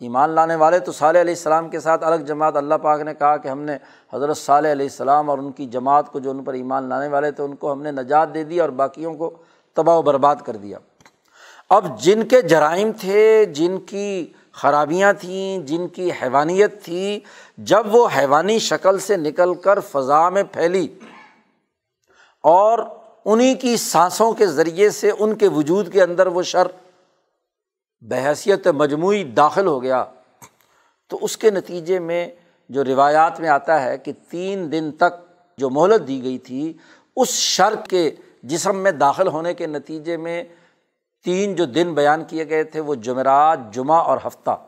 ایمان 0.00 0.30
لانے 0.30 0.54
والے، 0.54 0.78
تو 0.78 0.92
صالح 0.92 1.20
علیہ 1.20 1.34
السلام 1.34 1.68
کے 1.68 1.80
ساتھ 1.80 2.04
الگ 2.04 2.22
جماعت 2.22 2.56
اللہ 2.56 2.74
پاک 2.74 3.00
نے 3.00 3.14
کہا 3.14 3.36
کہ 3.36 3.48
ہم 3.48 3.60
نے 3.60 3.76
حضرت 4.12 4.36
صالح 4.36 4.72
علیہ 4.72 4.86
السلام 4.86 5.30
اور 5.30 5.38
ان 5.38 5.52
کی 5.52 5.66
جماعت 5.66 6.12
کو 6.12 6.18
جو 6.18 6.30
ان 6.30 6.44
پر 6.44 6.52
ایمان 6.52 6.88
لانے 6.88 7.08
والے 7.08 7.30
تھے، 7.30 7.44
ان 7.44 7.56
کو 7.56 7.72
ہم 7.72 7.82
نے 7.82 7.90
نجات 7.90 8.34
دے 8.34 8.44
دی 8.44 8.60
اور 8.60 8.68
باقیوں 8.68 9.14
کو 9.14 9.30
تباہ 9.74 9.96
و 9.96 10.02
برباد 10.02 10.36
کر 10.36 10.56
دیا۔ 10.56 10.78
اب 11.70 12.00
جن 12.00 12.22
کے 12.28 12.42
جرائم 12.42 12.90
تھے، 13.00 13.44
جن 13.44 13.78
کی 13.78 14.32
خرابیاں 14.58 15.12
تھیں، 15.12 15.58
جن 15.58 15.88
کی 15.88 16.10
حیوانیت 16.22 16.82
تھی، 16.84 17.20
جب 17.58 17.94
وہ 17.94 18.08
حیوانی 18.16 18.58
شکل 18.58 18.98
سے 18.98 19.16
نکل 19.16 19.54
کر 19.54 19.80
فضا 19.80 20.28
میں 20.28 20.42
پھیلی 20.42 20.86
اور 22.44 22.78
انہیں 23.24 23.54
کی 23.54 23.76
سانسوں 23.76 24.32
کے 24.32 24.46
ذریعے 24.46 24.90
سے 24.90 25.10
ان 25.18 25.34
کے 25.34 25.48
وجود 25.48 25.92
کے 25.92 26.02
اندر 26.02 26.26
وہ 26.26 26.42
شر، 26.42 26.66
بحیثیت 28.00 28.66
مجموعی 28.66 29.24
داخل 29.24 29.66
ہو 29.66 29.82
گیا۔ 29.82 30.04
تو 31.10 31.18
اس 31.22 31.36
کے 31.36 31.50
نتیجے 31.50 31.98
میں 31.98 32.26
جو 32.70 32.84
روایات 32.84 33.40
میں 33.40 33.48
آتا 33.48 33.82
ہے 33.82 33.98
کہ 33.98 34.12
تین 34.30 34.70
دن 34.72 34.90
تک 34.92 35.14
جو 35.58 35.70
مہلت 35.70 36.08
دی 36.08 36.22
گئی 36.22 36.38
تھی، 36.38 36.72
اس 37.16 37.28
شر 37.28 37.74
کے 37.88 38.10
جسم 38.42 38.76
میں 38.76 38.92
داخل 38.92 39.28
ہونے 39.28 39.54
کے 39.54 39.66
نتیجے 39.66 40.16
میں 40.16 40.44
تین 41.28 41.54
جو 41.54 41.64
دن 41.64 41.94
بیان 41.94 42.24
کیے 42.24 42.48
گئے 42.48 42.64
تھے 42.64 42.80
وہ 42.80 42.94
جمعرات، 42.94 43.58
جمعہ 43.72 43.96
اور 43.96 44.18
ہفتہ۔ 44.26 44.66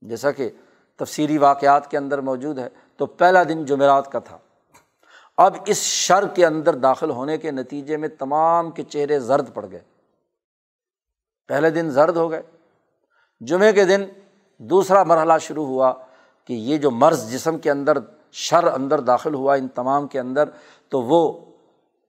جیسا 0.00 0.30
کہ 0.30 0.50
تفصیلی 0.96 1.38
واقعات 1.38 1.90
کے 1.90 1.96
اندر 1.98 2.20
موجود 2.20 2.58
ہے، 2.58 2.68
تو 2.96 3.06
پہلا 3.06 3.42
دن 3.42 3.64
جمعرات 3.64 4.12
کا 4.12 4.18
تھا۔ 4.18 4.38
اب 5.36 5.56
اس 5.66 5.76
شر 5.76 6.28
کے 6.28 6.46
اندر 6.46 6.74
داخل 6.74 7.10
ہونے 7.10 7.38
کے 7.38 7.50
نتیجے 7.50 7.96
میں 7.96 8.08
تمام 8.08 8.70
کے 8.70 8.82
چہرے 8.82 9.20
زرد 9.20 9.54
پڑ 9.54 9.66
گئے۔ 9.70 9.80
پہلے 11.48 11.70
دن 11.70 11.90
زرد 11.90 12.16
ہو 12.16 12.30
گئے۔ 12.30 12.42
جمعے 13.40 13.72
کے 13.72 13.84
دن 13.84 14.04
دوسرا 14.58 15.04
مرحلہ 15.04 15.32
شروع 15.40 15.66
ہوا 15.66 15.92
کہ 16.44 16.52
یہ 16.52 16.78
جو 16.78 16.90
مرض 16.90 17.32
جسم 17.32 17.58
کے 17.58 17.70
اندر، 17.70 17.98
شر 18.32 18.64
اندر 18.64 19.00
داخل 19.00 19.34
ہوا، 19.34 19.54
ان 19.54 19.68
تمام 19.68 20.06
کے 20.06 20.20
اندر، 20.20 20.48
تو 20.88 21.02
وہ 21.02 21.44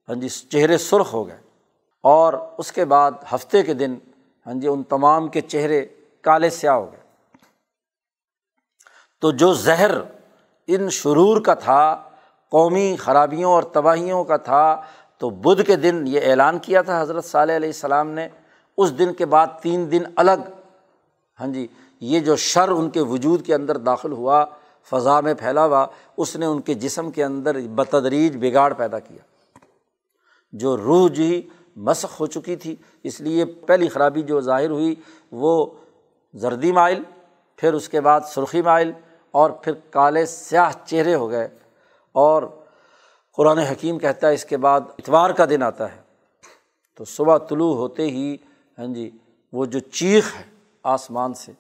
ہاں 0.10 0.16
جی 0.16 0.30
چہرے 0.30 0.78
سرخ 0.78 1.14
ہو 1.14 1.28
گئے۔ 1.28 1.43
اور 2.04 2.34
اس 2.58 2.72
کے 2.72 2.86
بعد 2.86 3.12
ہفتے 3.34 3.64
کے 3.64 3.74
دن 3.74 3.96
ہاں 4.48 4.54
جی 4.54 4.68
ان 4.68 4.84
تمام 4.84 5.28
کے 5.28 5.42
چہرے 5.42 5.86
کالے 6.22 6.50
سیاہ 6.50 6.74
ہو 6.74 6.92
گئے۔ 6.92 7.00
تو 9.22 9.32
جو 9.32 9.54
زہر 9.54 9.92
ان 10.68 10.90
شرور 10.90 11.42
کا 11.42 11.54
تھا، 11.54 12.04
قومی 12.50 12.96
خرابیوں 13.00 13.52
اور 13.52 13.64
تباہیوں 13.64 14.24
کا 14.24 14.38
تھا، 14.38 14.82
تو 15.18 15.30
بدھ 15.30 15.62
کے 15.62 15.76
دن 15.76 16.04
یہ 16.08 16.20
اعلان 16.24 16.60
کیا 16.60 16.82
تھا 16.82 17.02
حضرت 17.02 17.26
صلی 17.26 17.56
علیہ 17.56 17.70
السلام 17.70 18.10
نے۔ 18.10 18.28
اس 18.78 19.00
دن 19.00 19.14
کے 19.14 19.26
بعد 19.26 19.48
تین 19.62 19.92
دن 19.92 20.04
الگ 20.16 20.44
ہاں 21.40 21.48
جی 21.48 21.68
یہ 22.00 22.20
جو 22.20 22.36
شر 22.36 22.70
ان 22.70 22.90
کے 22.90 23.02
وجود 23.02 23.46
کے 23.46 23.56
اندر 23.56 23.78
داخل 23.78 24.12
ہوا، 24.12 24.46
فضا 24.90 25.22
میں 25.22 25.34
پھیلا 25.34 25.66
ہوا، 25.66 25.86
اس 26.18 26.36
نے 26.36 26.46
ان 26.46 26.62
کے 26.62 26.74
جسم 26.74 27.12
کے 27.12 27.24
اندر 27.24 27.60
بتدریج 27.60 28.38
بگاڑ 28.38 28.74
پیدا 28.74 29.00
کیا۔ 29.00 29.24
جو 30.52 30.78
روح 30.78 31.10
جی 31.10 31.50
مسخ 31.76 32.22
ہو 32.22 32.26
چکی 32.26 32.56
تھی۔ 32.56 32.76
اس 33.04 33.22
لیے 33.22 33.46
پہلی 33.46 33.88
خرابی 33.88 34.22
جو 34.22 34.42
ظاہر 34.42 34.70
ہوئی 34.70 34.96
وہ 35.32 35.66
زردی 36.34 36.72
مائل، 36.72 37.04
پھر 37.56 37.74
اس 37.74 37.90
کے 37.90 38.02
بعد 38.02 38.22
سرخی 38.22 38.62
مائل 38.62 38.92
اور 39.32 39.50
پھر 39.50 39.74
کالے 39.90 40.26
سیاہ 40.26 40.72
چہرے 40.86 41.16
ہو 41.16 41.30
گئے۔ 41.30 41.48
اور 42.12 42.44
قرآن 43.36 43.58
حکیم 43.58 44.00
کہتا 44.00 44.28
ہے 44.28 44.34
اس 44.34 44.46
کے 44.46 44.58
بعد 44.58 44.82
اتوار 44.98 45.30
کا 45.30 45.46
دن 45.50 45.64
آتا 45.64 45.96
ہے۔ 45.96 46.02
تو 46.98 47.06
صبح 47.06 47.38
طلوع 47.38 47.76
ہوتے 47.76 48.04
ہی 48.04 48.38
ہاں 48.80 48.88
جی 48.88 49.18
وہ 49.54 49.66
جو 49.66 49.80
چیخ 49.80 50.36
ہے 50.36 50.44
آسمان 50.84 51.34
سے، 51.34 51.52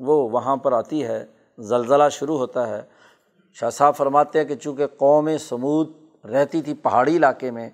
وہ 0.00 0.28
وہاں 0.30 0.56
پر 0.56 0.72
آتی 0.72 1.04
ہے۔ 1.04 1.26
زلزلہ 1.58 2.08
شروع 2.08 2.38
ہوتا 2.38 2.66
ہے۔ 2.68 2.82
شاہ 3.54 3.70
صاحب 3.70 3.96
فرماتے 3.96 4.40
ہیں 4.40 4.46
کہ 4.46 4.54
چونکہ 4.54 4.86
قوم 4.86 5.28
سمود 5.40 5.90
رہتی 6.24 6.62
تھی 6.62 6.74
پہاڑی 6.74 7.16
علاقے 7.16 7.50
میں 7.50 7.70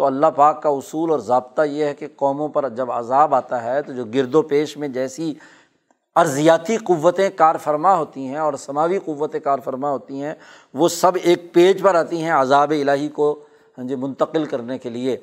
تو 0.00 0.06
اللہ 0.06 0.26
پاک 0.26 0.62
کا 0.62 0.68
اصول 0.68 1.10
اور 1.10 1.18
ضابطہ 1.18 1.62
یہ 1.62 1.84
ہے 1.84 1.94
کہ 1.94 2.06
قوموں 2.16 2.48
پر 2.48 2.68
جب 2.68 2.92
عذاب 2.92 3.34
آتا 3.34 3.62
ہے 3.64 3.82
تو 3.82 3.92
جو 3.92 4.04
گرد 4.04 4.34
و 4.34 4.42
پیش 4.42 4.76
میں 4.76 4.88
جیسی 4.88 5.34
ارضیاتی 6.16 6.76
قوتیں 6.76 7.28
کار 7.30 7.56
فرما 7.56 7.94
ہوتی 7.96 8.26
ہیں 8.26 8.36
اور 8.36 8.54
سماوی 8.54 8.98
قوتیں 8.98 9.40
کار 9.40 9.58
فرما 9.64 9.90
ہوتی 9.90 10.22
ہیں، 10.22 10.34
وہ 10.74 10.88
سب 10.88 11.16
ایک 11.22 11.52
پیج 11.52 11.82
پر 11.82 11.94
آتی 11.94 12.22
ہیں 12.22 12.30
عذاب 12.30 12.70
الہی 12.70 13.08
کو 13.08 13.44
ہاں 13.78 13.84
جی 13.84 13.94
منتقل 13.94 14.44
کرنے 14.44 14.78
کے 14.78 14.88
لیے۔ 14.88 15.16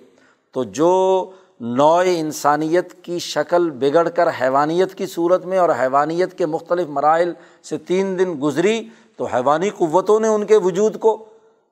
تو 0.52 0.64
جو 0.64 1.32
نوع 1.60 2.04
انسانیت 2.06 2.94
کی 3.04 3.20
شکل 3.20 3.70
بگڑ 3.70 4.10
کر 4.10 4.30
حیوانیت 4.42 4.96
کی 4.96 5.06
صورت 5.06 5.46
میں 5.46 5.58
اور 5.58 5.70
حیوانیت 5.70 6.38
کے 6.38 6.46
مختلف 6.46 6.88
مراحل 6.88 7.34
سے 7.64 7.78
تین 7.78 8.20
دن 8.20 8.36
گزری 8.42 8.82
تو 9.16 9.26
حیوانی 9.26 9.70
قوتوں 9.70 10.20
نے 10.20 10.28
ان 10.28 10.46
کے 10.46 10.58
وجود 10.58 11.00
کو 11.00 11.26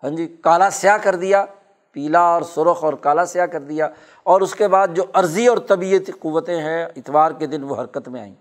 ہاں 0.04 0.10
جی 0.10 0.28
کالا 0.42 0.70
سیاہ 0.70 0.98
کر 0.98 1.16
دیا۔ 1.16 1.46
پیلا 1.96 2.20
اور 2.20 2.42
سرخ 2.42 2.84
اور 2.84 2.94
کالا 2.94 3.26
سیاہ 3.26 3.46
کر 3.46 3.60
دیا 3.60 3.90
اور 4.24 4.42
اس 4.42 4.56
کے 4.56 4.68
بعد 4.68 4.88
جو 4.94 5.04
عرضی 5.14 5.48
اور 5.48 5.58
طبیعتی 5.58 6.12
قوتیں 6.12 6.62
ہیں، 6.62 6.86
اتوار 6.96 7.32
کے 7.32 7.48
دن 7.48 7.64
وہ 7.64 7.76
حرکت 7.82 8.10
میں 8.10 8.22
آئیں۔ 8.22 8.36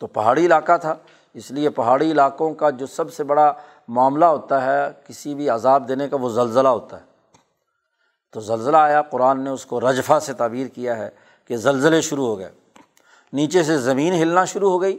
تو 0.00 0.06
پہاڑی 0.06 0.46
علاقہ 0.46 0.76
تھا، 0.76 0.94
اس 1.34 1.50
لیے 1.50 1.70
پہاڑی 1.70 2.10
علاقوں 2.10 2.54
کا 2.54 2.70
جو 2.70 2.86
سب 2.86 3.12
سے 3.12 3.24
بڑا 3.24 3.52
معاملہ 3.88 4.24
ہوتا 4.24 4.64
ہے، 4.64 4.88
کسی 5.08 5.34
بھی 5.34 5.48
عذاب 5.48 5.88
دینے 5.88 6.08
کا 6.08 6.16
وہ 6.20 6.28
زلزلہ 6.28 6.68
ہوتا 6.68 7.00
ہے۔ 7.00 7.04
تو 8.32 8.40
زلزلہ 8.40 8.76
آیا، 8.76 9.02
قرآن 9.02 9.40
نے 9.40 9.50
اس 9.50 9.66
کو 9.66 9.80
رجفا 9.80 10.20
سے 10.20 10.32
تعبیر 10.32 10.66
کیا 10.66 10.96
ہے 10.96 11.10
کہ 11.44 11.56
زلزلے 11.56 12.00
شروع 12.00 12.26
ہو 12.26 12.38
گئے۔ 12.38 12.50
نیچے 13.32 13.62
سے 13.62 13.78
زمین 13.78 14.12
ہلنا 14.12 14.44
شروع 14.44 14.70
ہو 14.70 14.82
گئی 14.82 14.98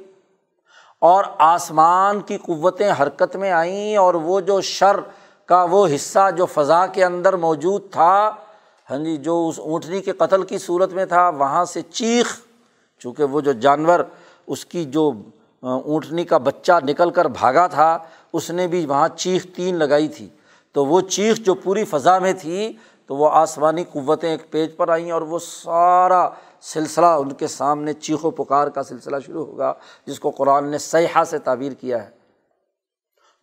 اور 1.00 1.24
آسمان 1.38 2.22
کی 2.22 2.38
قوتیں 2.38 2.92
حرکت 3.00 3.36
میں 3.36 3.52
آئیں 3.52 3.98
اور 3.98 4.14
وہ 4.14 4.40
جو 4.40 4.62
شر 4.62 5.00
کا 5.46 5.64
وہ 5.64 5.88
حصہ 5.96 6.32
جو 6.38 6.46
فضا 6.46 6.88
کے 6.88 7.04
اندر 7.06 7.36
موجود 7.36 7.82
تھا 7.92 8.32
ہاں 8.90 8.98
جی 8.98 9.18
جو 9.18 9.48
اس 9.48 9.60
اونٹنی 9.60 10.02
کے 10.02 10.12
قتل 10.12 10.44
کی 10.44 10.58
صورت 10.58 10.94
میں 10.94 11.06
تھا، 11.06 11.30
وہاں 11.30 11.66
سے 11.66 11.82
چیخ، 11.82 12.40
چونکہ 13.00 13.24
وہ 13.24 13.42
جو 13.42 13.52
جانور 13.52 14.00
اس 14.48 14.66
کی 14.66 14.84
جو 14.86 15.12
اونٹنی 15.62 16.24
کا 16.24 16.38
بچہ 16.38 16.74
نکل 16.84 17.10
کر 17.10 17.26
بھاگا 17.26 17.68
تھا، 17.68 17.98
اس 18.34 18.52
نے 18.52 18.68
بھی 18.68 18.86
وہاں 18.86 19.08
چیخ 19.08 19.46
تین 19.56 19.76
لگائی 19.76 20.08
تھی۔ 20.08 20.30
تو 20.74 20.86
وہ 20.86 21.02
چیخ 21.02 21.38
جو 21.38 21.54
پوری 21.54 21.86
فضا 21.86 22.20
میں 22.20 22.34
تھی، 22.34 22.74
تو 23.08 23.16
وہ 23.16 23.30
آسمانی 23.30 23.84
قوتیں 23.84 24.30
ایک 24.30 24.52
پیج 24.52 24.76
پر 24.78 24.90
آئیں 24.90 25.12
اور 25.12 25.22
وہ 25.22 25.40
سارا 25.40 26.30
سلسلہ 26.62 27.06
ان 27.06 27.32
کے 27.32 27.48
سامنے 27.48 27.94
چیخ 27.94 28.26
و 28.26 28.32
پکار 28.32 28.68
کا 28.68 28.84
سلسلہ 28.84 29.16
شروع 29.26 29.46
ہوگا، 29.46 29.74
جس 30.06 30.20
کو 30.20 30.30
قرآن 30.30 30.68
نے 30.68 30.78
سیاح 30.78 31.24
سے 31.24 31.38
تعبیر 31.38 31.72
کیا 31.72 32.04
ہے۔ 32.04 32.15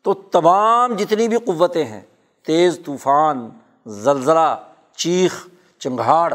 تو 0.04 0.14
تمام 0.14 0.92
جتنی 0.92 1.28
بھی 1.28 1.36
قوتیں 1.36 1.84
ہیں، 1.84 2.00
تیز 2.46 2.80
طوفان، 2.84 3.48
زلزلہ، 3.86 4.54
چیخ، 4.96 5.46
چنگھاڑ، 5.78 6.34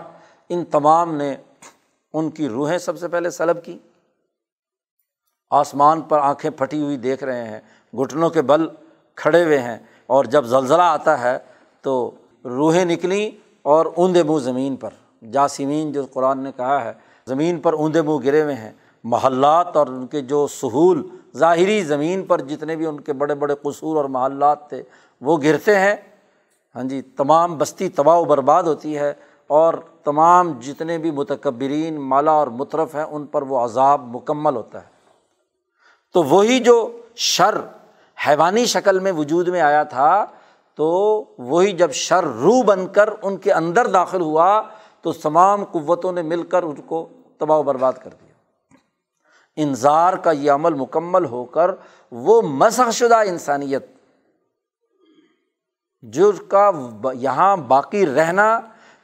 ان 0.50 0.66
تمام 0.66 1.16
نے 1.16 1.36
ان 2.14 2.30
کی 2.30 2.50
روحیں 2.50 2.78
سب 2.78 3.00
سے 3.00 3.08
پہلے 3.08 3.30
سلب 3.30 3.64
کی۔ 3.64 3.78
آسمان 5.52 6.02
پر 6.02 6.20
آنکھیں 6.20 6.52
پھٹی 6.52 6.82
ہوئی 6.82 6.98
دیکھ 6.98 7.24
رہے 7.24 7.48
ہیں، 7.50 7.60
گھٹنوں 7.94 8.30
کے 8.30 8.42
بل 8.42 8.68
کھڑے 9.16 9.44
ہوئے 9.44 9.60
ہیں، 9.60 9.78
اور 10.08 10.26
جب 10.26 10.46
زلزلہ 10.46 10.82
آتا 10.82 11.20
ہے 11.22 11.38
تو 11.82 12.12
روحیں 12.46 12.86
نکلیں 12.86 13.30
اور 13.62 13.86
اوندے 13.96 14.24
منہ 14.24 14.40
زمین 14.40 14.76
پر۔ 14.76 14.90
جاسمین، 15.32 15.92
جو 15.92 16.06
قرآن 16.06 16.40
نے 16.40 16.52
کہا 16.58 16.84
ہے، 16.84 16.94
زمین 17.28 17.60
پر 17.60 17.74
اوندے 17.74 18.02
منہ 18.02 18.26
گرے 18.26 18.42
ہوئے 18.42 18.54
ہیں۔ 18.54 18.72
محلات 19.04 19.78
اور 19.78 19.88
ان 19.88 20.08
کے 20.08 20.22
جو 20.22 20.48
سہول 20.48 21.08
ظاہری 21.36 21.84
زمین 21.84 22.26
پر 22.26 22.42
جتنے 22.42 22.76
بھی 22.76 22.86
ان 22.86 23.00
کے 23.00 23.14
بڑے 23.14 23.36
بڑے 23.36 23.56
قصور 23.62 23.96
اور 23.96 24.06
محلات 24.06 24.70
تھے، 24.70 24.84
وہ 25.22 25.38
گرتے 25.44 25.80
ہیں۔ 25.80 25.96
ہاں 26.76 26.84
جی 26.84 27.02
تمام 27.02 27.58
بستی 27.58 27.90
تباہ 27.90 28.18
و 28.18 28.26
برباد 28.26 28.64
ہوتی 28.64 28.98
ہے 28.98 29.14
اور 29.48 29.74
تمام 30.04 30.52
جتنے 30.60 30.98
بھی 30.98 31.12
متکبرین، 31.12 32.02
مالا 32.02 32.32
اور 32.32 32.48
مطرف 32.48 32.96
ہیں، 32.96 33.04
ان 33.04 33.26
پر 33.26 33.42
وہ 33.42 33.60
عذاب 33.60 34.16
مکمل 34.16 34.56
ہوتا 34.56 34.82
ہے۔ 34.82 34.88
تو 36.14 36.24
وہی 36.24 36.60
جو 36.60 37.02
شر 37.16 37.58
حیوانی 38.28 38.66
شکل 38.66 39.00
میں 39.00 39.12
وجود 39.12 39.48
میں 39.48 39.62
آیا 39.62 39.84
تھا، 39.84 40.26
تو 40.76 41.24
وہی 41.38 41.72
جب 41.72 41.92
شر 41.92 42.24
روح 42.24 42.64
بن 42.64 42.88
کر 42.88 43.10
ان 43.22 43.38
کے 43.38 43.54
اندر 43.54 43.88
داخل 43.88 44.22
ہوا، 44.22 44.62
تو 45.02 45.12
تمام 45.12 45.64
قوتوں 45.64 46.12
نے 46.12 46.22
مل 46.22 46.44
کر 46.44 46.64
ان 46.64 46.76
کو 46.76 47.10
تباہ 47.38 47.58
و 47.58 47.64
برباد 47.64 47.94
کر 47.94 48.10
دیا۔ 48.10 48.27
انظار 49.58 50.14
کا 50.14 50.32
یہ 50.32 50.52
عمل 50.52 50.74
مکمل 50.74 51.26
ہو 51.26 51.46
کر 51.46 51.72
وہ 52.12 52.42
مسخ 52.42 52.92
شدہ 52.92 53.16
انسانیت 53.16 53.86
جو 56.02 56.32
کا 56.48 56.72
یہاں 57.14 57.58
باقی 57.58 58.06
رہنا 58.06 58.60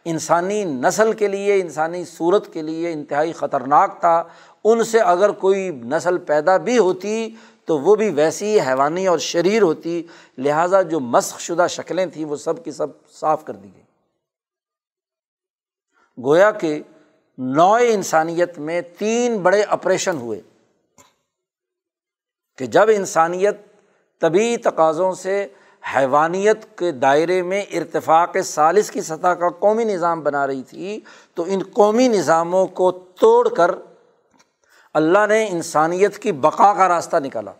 انسانی 0.05 0.63
نسل 0.63 1.13
کے 1.13 1.27
لیے، 1.27 1.61
انسانی 1.61 2.05
صورت 2.05 2.53
کے 2.53 2.61
لیے 2.61 2.91
انتہائی 2.91 3.33
خطرناک 3.33 3.99
تھا۔ 3.99 4.23
ان 4.63 4.83
سے 4.83 4.99
اگر 4.99 5.31
کوئی 5.31 5.69
نسل 5.69 6.17
پیدا 6.17 6.57
بھی 6.57 6.77
ہوتی 6.77 7.35
تو 7.65 7.79
وہ 7.79 7.95
بھی 7.95 8.09
ویسی 8.09 8.59
حیوانی 8.59 9.07
اور 9.07 9.17
شریر 9.17 9.61
ہوتی۔ 9.61 10.03
لہٰذا 10.37 10.81
جو 10.81 10.99
مسخ 10.99 11.39
شدہ 11.39 11.67
شکلیں 11.69 12.05
تھیں 12.05 12.25
وہ 12.25 12.35
سب 12.35 12.63
کی 12.65 12.71
سب 12.71 12.87
صاف 13.11 13.45
کر 13.45 13.53
دی 13.53 13.69
گئی 13.75 13.83
گویا 16.23 16.51
کہ 16.51 16.81
نو 17.37 17.73
انسانیت 17.73 18.59
میں 18.59 18.81
تین 18.97 19.37
بڑے 19.37 19.63
آپریشن 19.67 20.17
ہوئے 20.17 20.41
کہ 22.57 22.65
جب 22.65 22.89
انسانیت 22.95 23.57
طبی 24.21 24.57
تقاضوں 24.57 25.13
سے 25.13 25.47
حیوانیت 25.95 26.77
کے 26.77 26.91
دائرے 26.91 27.41
میں 27.41 27.61
ارتفاق 27.71 28.37
سالس 28.45 28.91
کی 28.91 29.01
سطح 29.01 29.27
کا 29.27 29.49
قومی 29.49 29.83
نظام 29.83 30.21
بنا 30.21 30.47
رہی 30.47 30.63
تھی، 30.63 30.99
تو 31.33 31.43
ان 31.47 31.59
قومی 31.73 32.07
نظاموں 32.07 32.67
کو 32.67 32.91
توڑ 32.91 33.49
کر 33.49 33.71
اللہ 34.93 35.27
نے 35.27 35.47
انسانیت 35.47 36.17
کی 36.17 36.31
بقا 36.31 36.73
کا 36.73 36.87
راستہ 36.87 37.17
نکالا۔ 37.17 37.51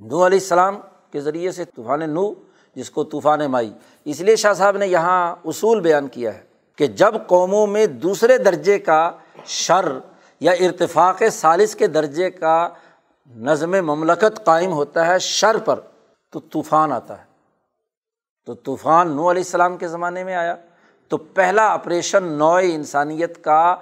نو 0.00 0.26
علیہ 0.26 0.38
السلام 0.38 0.80
کے 1.10 1.20
ذریعے 1.20 1.52
سے 1.52 1.64
طوفان 1.64 2.10
نو 2.10 2.32
جس 2.74 2.90
کو 2.90 3.04
طوفان 3.04 3.50
مائی۔ 3.50 3.72
اس 4.04 4.20
لیے 4.20 4.36
شاہ 4.36 4.52
صاحب 4.52 4.76
نے 4.76 4.86
یہاں 4.86 5.36
اصول 5.44 5.80
بیان 5.80 6.08
کیا 6.08 6.34
ہے۔ 6.34 6.49
کہ 6.80 6.86
جب 6.86 7.14
قوموں 7.26 7.66
میں 7.66 7.86
دوسرے 7.86 8.38
درجے 8.38 8.78
کا 8.78 9.10
شر 9.46 9.98
یا 10.40 10.52
ارتفاق 10.52 11.22
سالس 11.32 11.74
کے 11.74 11.86
درجے 11.86 12.30
کا 12.30 12.68
نظم 13.36 13.70
مملکت 13.70 14.44
قائم 14.44 14.72
ہوتا 14.72 15.06
ہے 15.06 15.18
شر 15.18 15.58
پر، 15.58 15.80
تو 16.30 16.40
طوفان 16.40 16.92
آتا 16.92 17.18
ہے۔ 17.18 17.24
تو 18.46 18.54
طوفان 18.54 19.08
نو 19.08 19.30
علیہ 19.30 19.42
السلام 19.42 19.76
کے 19.76 19.88
زمانے 19.88 20.24
میں 20.24 20.34
آیا۔ 20.34 20.56
تو 21.08 21.16
پہلا 21.16 21.66
آپریشن 21.66 22.24
نو 22.24 22.54
انسانیت 22.54 23.44
کا 23.44 23.76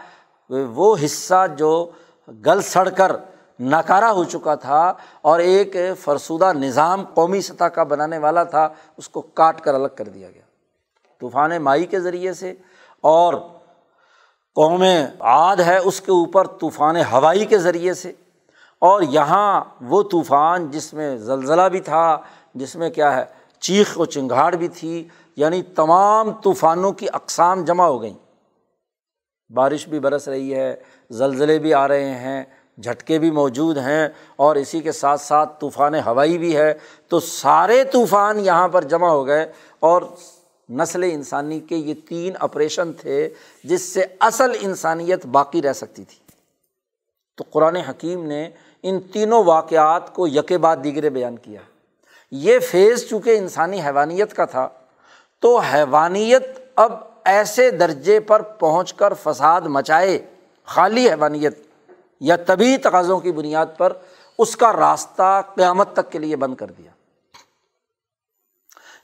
وہ 0.50 0.96
حصہ 1.04 1.46
جو 1.58 1.90
گل 2.46 2.62
سڑ 2.62 2.88
کر 2.88 3.16
ناکارہ 3.60 4.04
ہو 4.04 4.24
چکا 4.24 4.54
تھا 4.54 4.92
اور 5.22 5.38
ایک 5.38 5.76
فرسودہ 6.00 6.52
نظام 6.52 7.04
قومی 7.14 7.40
سطح 7.40 7.64
کا 7.64 7.82
بنانے 7.82 8.18
والا 8.18 8.44
تھا، 8.44 8.68
اس 8.96 9.08
کو 9.08 9.20
کاٹ 9.20 9.60
کر 9.60 9.74
الگ 9.74 9.88
کر 9.96 10.08
دیا 10.08 10.30
گیا۔ 10.30 10.42
طوفان 11.20 11.62
مائی 11.62 11.86
کے 11.86 12.00
ذریعے 12.00 12.32
سے 12.32 12.54
اور 13.02 13.34
قوم 14.54 14.84
عاد 15.20 15.56
ہے 15.56 15.78
اس 15.78 16.00
کے 16.00 16.10
اوپر 16.10 16.46
طوفان 16.46 16.96
ہوائی 16.96 17.44
کے 17.44 17.58
ذریعے 17.58 17.94
سے۔ 17.94 18.12
اور 18.78 19.02
یہاں 19.02 19.64
وہ 19.80 20.02
طوفان 20.02 20.70
جس 20.70 20.94
میں 20.94 21.16
زلزلہ 21.16 21.62
بھی 21.62 21.80
تھا، 21.80 22.18
جس 22.54 22.76
میں 22.76 22.90
کیا 22.90 23.16
ہے، 23.16 23.24
چیخ 23.60 23.98
و 23.98 24.04
چنگھاڑ 24.04 24.54
بھی 24.54 24.68
تھی 24.68 25.08
یعنی 25.36 25.62
تمام 25.62 26.30
طوفانوں 26.30 26.92
کی 26.92 27.06
اقسام 27.12 27.64
جمع 27.64 27.84
ہو 27.84 28.02
گئیں۔ 28.02 28.14
بارش 29.54 29.88
بھی 29.88 30.00
برس 30.00 30.28
رہی 30.28 30.54
ہے، 30.54 30.76
زلزلے 31.10 31.58
بھی 31.58 31.74
آ 31.74 31.88
رہے 31.88 32.10
ہیں، 32.10 32.44
جھٹکے 32.82 33.18
بھی 33.18 33.30
موجود 33.30 33.76
ہیں، 33.76 34.08
اور 34.36 34.56
اسی 34.56 34.80
کے 34.80 34.92
ساتھ 34.92 35.20
ساتھ 35.20 35.60
طوفان 35.60 35.94
ہوائی 35.94 36.38
بھی 36.38 36.56
ہے۔ 36.56 36.74
تو 37.08 37.20
سارے 37.20 37.84
طوفان 37.84 38.40
یہاں 38.40 38.68
پر 38.68 38.84
جمع 38.84 39.08
ہو 39.08 39.26
گئے 39.26 39.52
اور 39.80 40.02
نسل 40.70 41.02
انسانی 41.02 41.60
کے 41.60 41.76
یہ 41.76 41.94
تین 42.08 42.32
آپریشن 42.40 42.92
تھے 42.92 43.28
جس 43.64 43.82
سے 43.82 44.04
اصل 44.20 44.52
انسانیت 44.60 45.26
باقی 45.26 45.62
رہ 45.62 45.72
سکتی 45.72 46.04
تھی۔ 46.04 46.16
تو 47.36 47.44
قرآن 47.50 47.76
حکیم 47.76 48.26
نے 48.26 48.50
ان 48.82 49.00
تینوں 49.00 49.44
واقعات 49.44 50.14
کو 50.14 50.26
یکے 50.26 50.58
بعد 50.58 50.76
دیگرے 50.84 51.10
بیان 51.10 51.36
کیا۔ 51.36 51.60
یہ 52.30 52.58
فیض 52.58 53.04
چونکہ 53.04 53.38
انسانی 53.38 53.80
حیوانیت 53.80 54.34
کا 54.34 54.44
تھا، 54.44 54.68
تو 55.40 55.58
حیوانیت 55.58 56.46
اب 56.76 56.92
ایسے 57.24 57.70
درجے 57.70 58.20
پر 58.20 58.42
پہنچ 58.42 58.94
کر 58.94 59.12
فساد 59.14 59.60
مچائے 59.60 60.26
خالی 60.64 61.10
حیوانیت 61.10 61.58
یا 62.20 62.36
طبی 62.46 62.76
تقاضوں 62.76 63.20
کی 63.20 63.32
بنیاد 63.32 63.66
پر 63.76 63.92
اس 64.38 64.56
کا 64.56 64.72
راستہ 64.72 65.42
قیامت 65.54 65.92
تک 65.92 66.12
کے 66.12 66.18
لیے 66.18 66.36
بند 66.36 66.54
کر 66.54 66.66
دیا۔ 66.66 66.90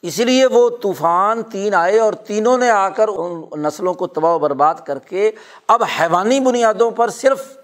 اسی 0.04 0.24
لیے 0.24 0.46
وہ 0.46 0.70
طوفان 0.82 1.42
تین 1.42 1.74
آئے 1.74 1.98
اور 1.98 2.12
تینوں 2.12 2.58
نے 2.58 2.70
آ 2.70 2.88
کر 2.88 3.08
ان 3.08 3.62
نسلوں 3.62 3.94
کو 3.94 4.06
تباہ 4.06 4.34
و 4.34 4.38
برباد 4.38 4.74
کر 4.86 4.98
کے 4.98 5.30
اب 5.66 5.82
حیوانی 6.00 6.40
بنیادوں 6.40 6.90
پر 6.90 7.08
صرف 7.08 7.56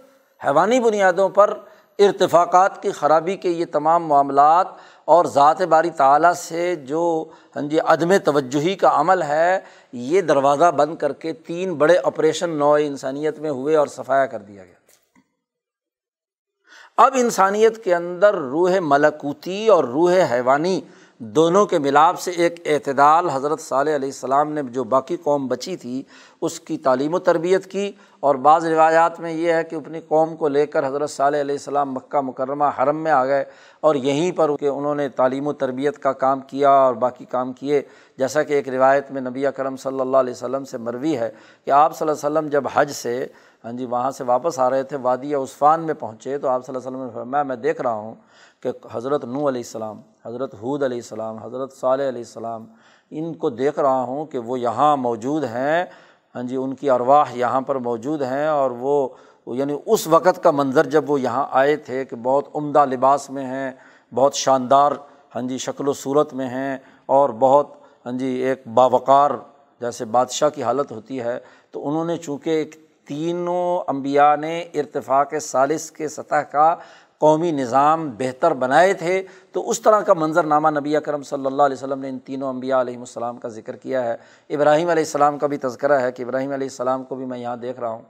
حیوانی 0.44 0.80
بنیادوں 0.80 1.28
پر 1.28 1.54
ارتفاقات 1.98 2.82
کی 2.82 2.90
خرابی 2.90 3.36
کے 3.36 3.50
یہ 3.50 3.64
تمام 3.72 4.06
معاملات 4.06 4.66
اور 5.04 5.24
ذات 5.24 5.62
باری 5.62 5.90
تعلیٰ 5.90 6.32
سے 6.32 6.74
جو 6.76 7.24
ہاں 7.56 7.62
جی 7.62 7.80
عدم 7.80 8.16
توجہی 8.24 8.74
کا 8.74 8.90
عمل 8.94 9.22
ہے، 9.22 9.60
یہ 9.92 10.20
دروازہ 10.20 10.70
بند 10.70 10.96
کر 10.96 11.12
کے 11.12 11.32
تین 11.32 11.74
بڑے 11.74 11.98
آپریشن 12.04 12.50
نو 12.50 12.72
انسانیت 12.72 13.38
میں 13.38 13.50
ہوئے 13.50 13.76
اور 13.76 13.86
صفایا 13.86 14.26
کر 14.26 14.38
دیا 14.38 14.64
گیا۔ 14.64 14.74
اب 16.96 17.14
انسانیت 17.18 17.84
کے 17.84 17.94
اندر 17.94 18.34
روح 18.34 18.78
ملکوتی 18.80 19.68
اور 19.68 19.84
روح 19.84 20.12
حیوانی 20.32 20.80
دونوں 21.20 21.66
کے 21.66 21.78
ملاپ 21.78 22.18
سے 22.18 22.30
ایک 22.30 22.60
اعتدال 22.64 23.28
حضرت 23.30 23.60
صالح 23.60 23.94
علیہ 23.94 24.08
السلام 24.08 24.52
نے 24.52 24.62
جو 24.62 24.84
باقی 24.84 25.16
قوم 25.16 25.46
بچی 25.46 25.76
تھی، 25.76 26.02
اس 26.40 26.60
کی 26.60 26.78
تعلیم 26.78 27.14
و 27.14 27.18
تربیت 27.18 27.66
کی۔ 27.66 27.92
اور 28.20 28.34
بعض 28.34 28.66
روایات 28.66 29.20
میں 29.20 29.32
یہ 29.32 29.52
ہے 29.52 29.64
کہ 29.64 29.76
اپنی 29.76 30.00
قوم 30.00 30.36
کو 30.36 30.48
لے 30.48 30.66
کر 30.66 30.86
حضرت 30.86 31.10
صالح 31.10 31.40
علیہ 31.40 31.54
السلام 31.54 31.92
مکہ 31.92 32.20
مکرمہ 32.20 32.64
حرم 32.78 32.96
میں 32.96 33.12
آ 33.12 33.24
گئے 33.24 33.44
اور 33.80 33.94
یہیں 33.94 34.32
پر 34.32 34.56
کہ 34.56 34.68
انہوں 34.68 34.94
نے 34.94 35.08
تعلیم 35.08 35.46
و 35.46 35.52
تربیت 35.52 35.98
کا 35.98 36.12
کام 36.12 36.40
کیا 36.40 36.70
اور 36.70 36.94
باقی 36.94 37.24
کام 37.24 37.52
کیے۔ 37.52 37.82
جیسا 38.18 38.42
کہ 38.42 38.52
ایک 38.52 38.68
روایت 38.68 39.10
میں 39.10 39.20
نبی 39.20 39.46
اکرم 39.46 39.76
صلی 39.76 40.00
اللہ 40.00 40.16
علیہ 40.16 40.32
وسلم 40.32 40.64
سے 40.64 40.78
مروی 40.78 41.16
ہے 41.16 41.30
کہ 41.64 41.70
آپ 41.70 41.96
صلی 41.96 42.08
اللہ 42.08 42.26
علیہ 42.26 42.38
وسلم 42.38 42.50
جب 42.50 42.64
حج 42.74 42.90
سے 42.90 43.26
ہاں 43.64 43.72
جی 43.72 43.86
وہاں 43.86 44.10
سے 44.10 44.24
واپس 44.24 44.58
آ 44.58 44.70
رہے 44.70 44.82
تھے، 44.82 44.96
وادی 44.96 45.34
عثفان 45.34 45.80
میں 45.80 45.94
پہنچے 45.94 46.38
تو 46.38 46.48
آپ 46.48 46.66
صلی 46.66 46.76
اللہ 46.76 46.88
علیہ 46.88 46.96
وسلم 46.96 47.08
نے 47.08 47.14
فرمایا، 47.14 47.42
میں 47.42 47.56
دیکھ 47.56 47.82
رہا 47.82 47.92
ہوں 47.92 48.14
کہ 48.62 48.70
حضرت 48.92 49.24
نو 49.24 49.48
علیہ 49.48 49.60
السلام، 49.60 50.00
حضرت 50.24 50.54
حود 50.54 50.82
علیہ 50.82 50.98
السلام، 50.98 51.38
حضرت 51.38 51.72
صالح 51.72 52.08
علیہ 52.08 52.22
السلام، 52.22 52.64
ان 53.10 53.32
کو 53.34 53.50
دیکھ 53.50 53.78
رہا 53.78 54.02
ہوں 54.02 54.26
کہ 54.26 54.38
وہ 54.38 54.58
یہاں 54.60 54.96
موجود 54.96 55.44
ہیں۔ 55.44 55.84
ہاں 56.34 56.42
جی 56.42 56.56
ان 56.56 56.74
کی 56.74 56.90
ارواح 56.90 57.32
یہاں 57.34 57.60
پر 57.60 57.76
موجود 57.76 58.22
ہیں 58.22 58.46
اور 58.46 58.70
وہ 58.70 59.08
یعنی 59.46 59.76
اس 59.86 60.06
وقت 60.06 60.42
کا 60.42 60.50
منظر 60.50 60.86
جب 60.86 61.10
وہ 61.10 61.20
یہاں 61.20 61.46
آئے 61.50 61.76
تھے 61.76 62.04
کہ 62.04 62.16
بہت 62.16 62.48
عمدہ 62.54 62.84
لباس 62.84 63.30
میں 63.30 63.44
ہیں، 63.44 63.70
بہت 64.14 64.34
شاندار 64.34 64.92
ہاں 65.34 65.42
جی 65.42 65.58
شکل 65.58 65.88
و 65.88 65.92
صورت 65.92 66.34
میں 66.34 66.48
ہیں 66.48 66.78
اور 67.06 67.30
بہت 67.38 67.74
ہاں 68.06 68.12
جی 68.12 68.26
ایک 68.26 68.62
باوقار 68.74 69.30
جیسے 69.80 70.04
بادشاہ 70.04 70.48
کی 70.48 70.62
حالت 70.62 70.92
ہوتی 70.92 71.20
ہے، 71.20 71.38
تو 71.70 71.88
انہوں 71.88 72.04
نے 72.04 72.16
چونکہ 72.16 72.50
ایک 72.50 72.76
تینوں 73.04 73.84
امبیا 73.86 74.34
نے 74.36 74.60
ارتفاق 74.74 75.34
سالس 75.42 75.90
کے 75.90 76.08
سطح 76.08 76.42
کا 76.52 76.74
قومی 77.20 77.50
نظام 77.50 78.10
بہتر 78.18 78.54
بنائے 78.54 78.94
تھے، 78.94 79.22
تو 79.52 79.70
اس 79.70 79.80
طرح 79.80 80.00
کا 80.00 80.14
منظر 80.14 80.44
نامہ 80.44 80.78
نبی 80.78 80.96
اکرم 80.96 81.22
صلی 81.22 81.46
اللہ 81.46 81.62
علیہ 81.62 81.76
وسلم 81.76 82.00
نے 82.00 82.08
ان 82.08 82.18
تینوں 82.18 82.48
امبیا 82.48 82.80
علیہم 82.80 83.00
السلام 83.00 83.36
کا 83.36 83.48
ذکر 83.48 83.76
کیا 83.76 84.04
ہے۔ 84.04 84.16
ابراہیم 84.50 84.88
علیہ 84.88 85.02
السلام 85.02 85.38
کا 85.38 85.46
بھی 85.46 85.56
تذکرہ 85.56 86.00
ہے 86.00 86.12
کہ 86.12 86.22
ابراہیم 86.22 86.52
علیہ 86.52 86.66
السلام 86.66 87.04
کو 87.04 87.14
بھی 87.14 87.24
میں 87.24 87.38
یہاں 87.38 87.56
دیکھ 87.56 87.80
رہا 87.80 87.88
ہوں۔ 87.88 88.02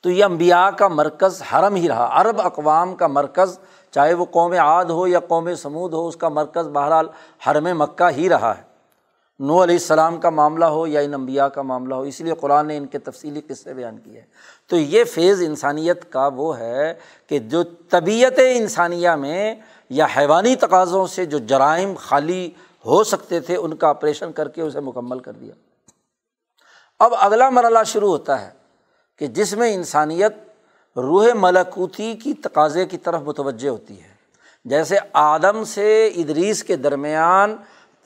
تو 0.00 0.10
یہ 0.10 0.24
امبیا 0.24 0.70
کا 0.70 0.88
مرکز 0.88 1.42
حرم 1.52 1.74
ہی 1.74 1.88
رہا۔ 1.88 2.20
عرب 2.20 2.40
اقوام 2.40 2.94
کا 2.94 3.06
مرکز، 3.06 3.58
چاہے 3.90 4.14
وہ 4.14 4.24
قوم 4.24 4.52
عاد 4.52 4.84
ہو 4.84 5.06
یا 5.06 5.20
قوم 5.20 5.54
سمود 5.54 5.92
ہو، 5.92 6.08
اس 6.08 6.16
کا 6.16 6.28
مرکز 6.28 6.68
بہرحال 6.68 7.08
حرم 7.46 7.78
مکہ 7.78 8.10
ہی 8.16 8.28
رہا 8.28 8.54
ہے۔ 8.58 8.65
نو 9.38 9.62
علیہ 9.62 9.74
السلام 9.74 10.16
کا 10.16 10.30
معاملہ 10.30 10.64
ہو 10.64 10.86
یا 10.86 11.00
ان 11.00 11.14
انبیاء 11.14 11.46
کا 11.46 11.62
معاملہ 11.62 11.94
ہو 11.94 12.00
اس 12.00 12.20
لیے 12.20 12.34
قرآن 12.40 12.66
نے 12.66 12.76
ان 12.76 12.86
کے 12.86 12.98
تفصیلی 12.98 13.40
قصے 13.40 13.74
بیان 13.74 13.98
کیے 13.98 14.20
ہیں۔ 14.20 14.26
تو 14.66 14.76
یہ 14.76 15.04
فیض 15.04 15.42
انسانیت 15.42 16.12
کا 16.12 16.30
وہ 16.34 16.58
ہے 16.58 16.94
کہ 17.26 17.38
جو 17.38 17.62
طبیعت 17.62 18.40
انسانیہ 18.54 19.10
میں 19.10 19.54
یا 19.90 20.06
حیوانی 20.16 20.56
تقاضوں 20.56 21.06
سے 21.06 21.26
جو 21.26 21.38
جرائم 21.38 21.94
خالی 21.98 22.50
ہو 22.86 23.04
سکتے 23.04 23.40
تھے، 23.40 23.56
ان 23.56 23.76
کا 23.76 23.88
آپریشن 23.88 24.32
کر 24.32 24.48
کے 24.48 24.62
اسے 24.62 24.80
مکمل 24.80 25.18
کر 25.18 25.32
دیا۔ 25.32 25.52
اب 26.98 27.14
اگلا 27.18 27.50
مرحلہ 27.50 27.78
شروع 27.86 28.10
ہوتا 28.10 28.44
ہے 28.44 28.50
کہ 29.18 29.26
جس 29.26 29.54
میں 29.54 29.74
انسانیت 29.74 30.32
روح 30.96 31.26
ملکوتی 31.34 32.14
کی 32.14 32.34
تقاضے 32.34 32.86
کی 32.86 32.98
طرف 32.98 33.22
متوجہ 33.22 33.68
ہوتی 33.68 34.02
ہے۔ 34.02 34.16
جیسے 34.64 34.96
آدم 35.12 35.64
سے 35.64 36.06
ادریس 36.06 36.64
کے 36.64 36.76
درمیان 36.76 37.56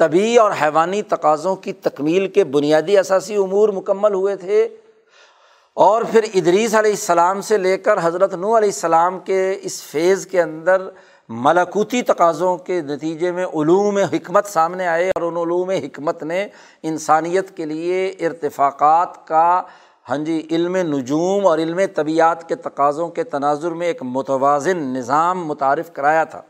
طبی 0.00 0.36
اور 0.38 0.50
حیوانی 0.62 1.02
تقاضوں 1.02 1.56
کی 1.56 1.72
تکمیل 1.72 2.26
کے 2.28 2.44
بنیادی 2.44 2.98
اثاثی 2.98 3.36
امور 3.36 3.68
مکمل 3.68 4.14
ہوئے 4.14 4.36
تھے۔ 4.36 4.68
اور 5.74 6.02
پھر 6.02 6.24
ادریس 6.34 6.74
علیہ 6.74 6.90
السلام 6.90 7.40
سے 7.40 7.58
لے 7.58 7.78
کر 7.78 7.98
حضرت 8.02 8.34
نو 8.34 8.56
علیہ 8.58 8.68
السلام 8.68 9.18
کے 9.18 9.58
اس 9.62 9.82
فیض 9.82 10.26
کے 10.26 10.42
اندر 10.42 10.88
ملکوتی 11.28 12.02
تقاضوں 12.02 12.56
کے 12.56 12.80
نتیجے 12.80 13.32
میں 13.32 13.44
علوم 13.44 13.96
حکمت 13.96 14.46
سامنے 14.46 14.86
آئے 14.86 15.08
اور 15.08 15.22
ان 15.22 15.36
علوم 15.36 15.70
حکمت 15.70 16.22
نے 16.22 16.46
انسانیت 16.82 17.56
کے 17.56 17.64
لیے 17.64 18.08
ارتفاقات 18.20 19.26
کا 19.28 19.62
ہاں 20.08 20.16
جی 20.16 20.46
علم 20.50 20.76
نجوم 20.76 21.46
اور 21.46 21.58
علم 21.58 21.80
طبیعت 21.94 22.48
کے 22.48 22.54
تقاضوں 22.54 23.08
کے 23.08 23.24
تناظر 23.24 23.70
میں 23.70 23.86
ایک 23.86 24.02
متوازن 24.02 24.78
نظام 24.78 25.46
متعارف 25.46 25.92
کرایا 25.92 26.24
تھا۔ 26.24 26.42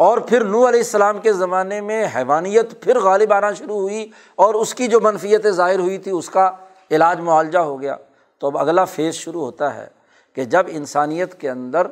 اور 0.00 0.18
پھر 0.18 0.44
نو 0.44 0.68
علیہ 0.68 0.80
السلام 0.80 1.18
کے 1.18 1.32
زمانے 1.32 1.80
میں 1.80 2.04
حیوانیت 2.14 2.80
پھر 2.80 2.98
غالب 2.98 3.32
آنا 3.32 3.52
شروع 3.52 3.78
ہوئی 3.78 4.06
اور 4.36 4.54
اس 4.54 4.74
کی 4.74 4.86
جو 4.88 5.00
منفیت 5.00 5.46
ظاہر 5.46 5.78
ہوئی 5.78 5.98
تھی، 5.98 6.10
اس 6.10 6.30
کا 6.30 6.50
علاج 6.90 7.20
معالجہ 7.20 7.58
ہو 7.58 7.80
گیا۔ 7.80 7.96
تو 8.38 8.46
اب 8.46 8.58
اگلا 8.58 8.84
فیز 8.84 9.14
شروع 9.14 9.40
ہوتا 9.40 9.74
ہے 9.74 9.86
کہ 10.34 10.44
جب 10.44 10.66
انسانیت 10.68 11.40
کے 11.40 11.50
اندر 11.50 11.86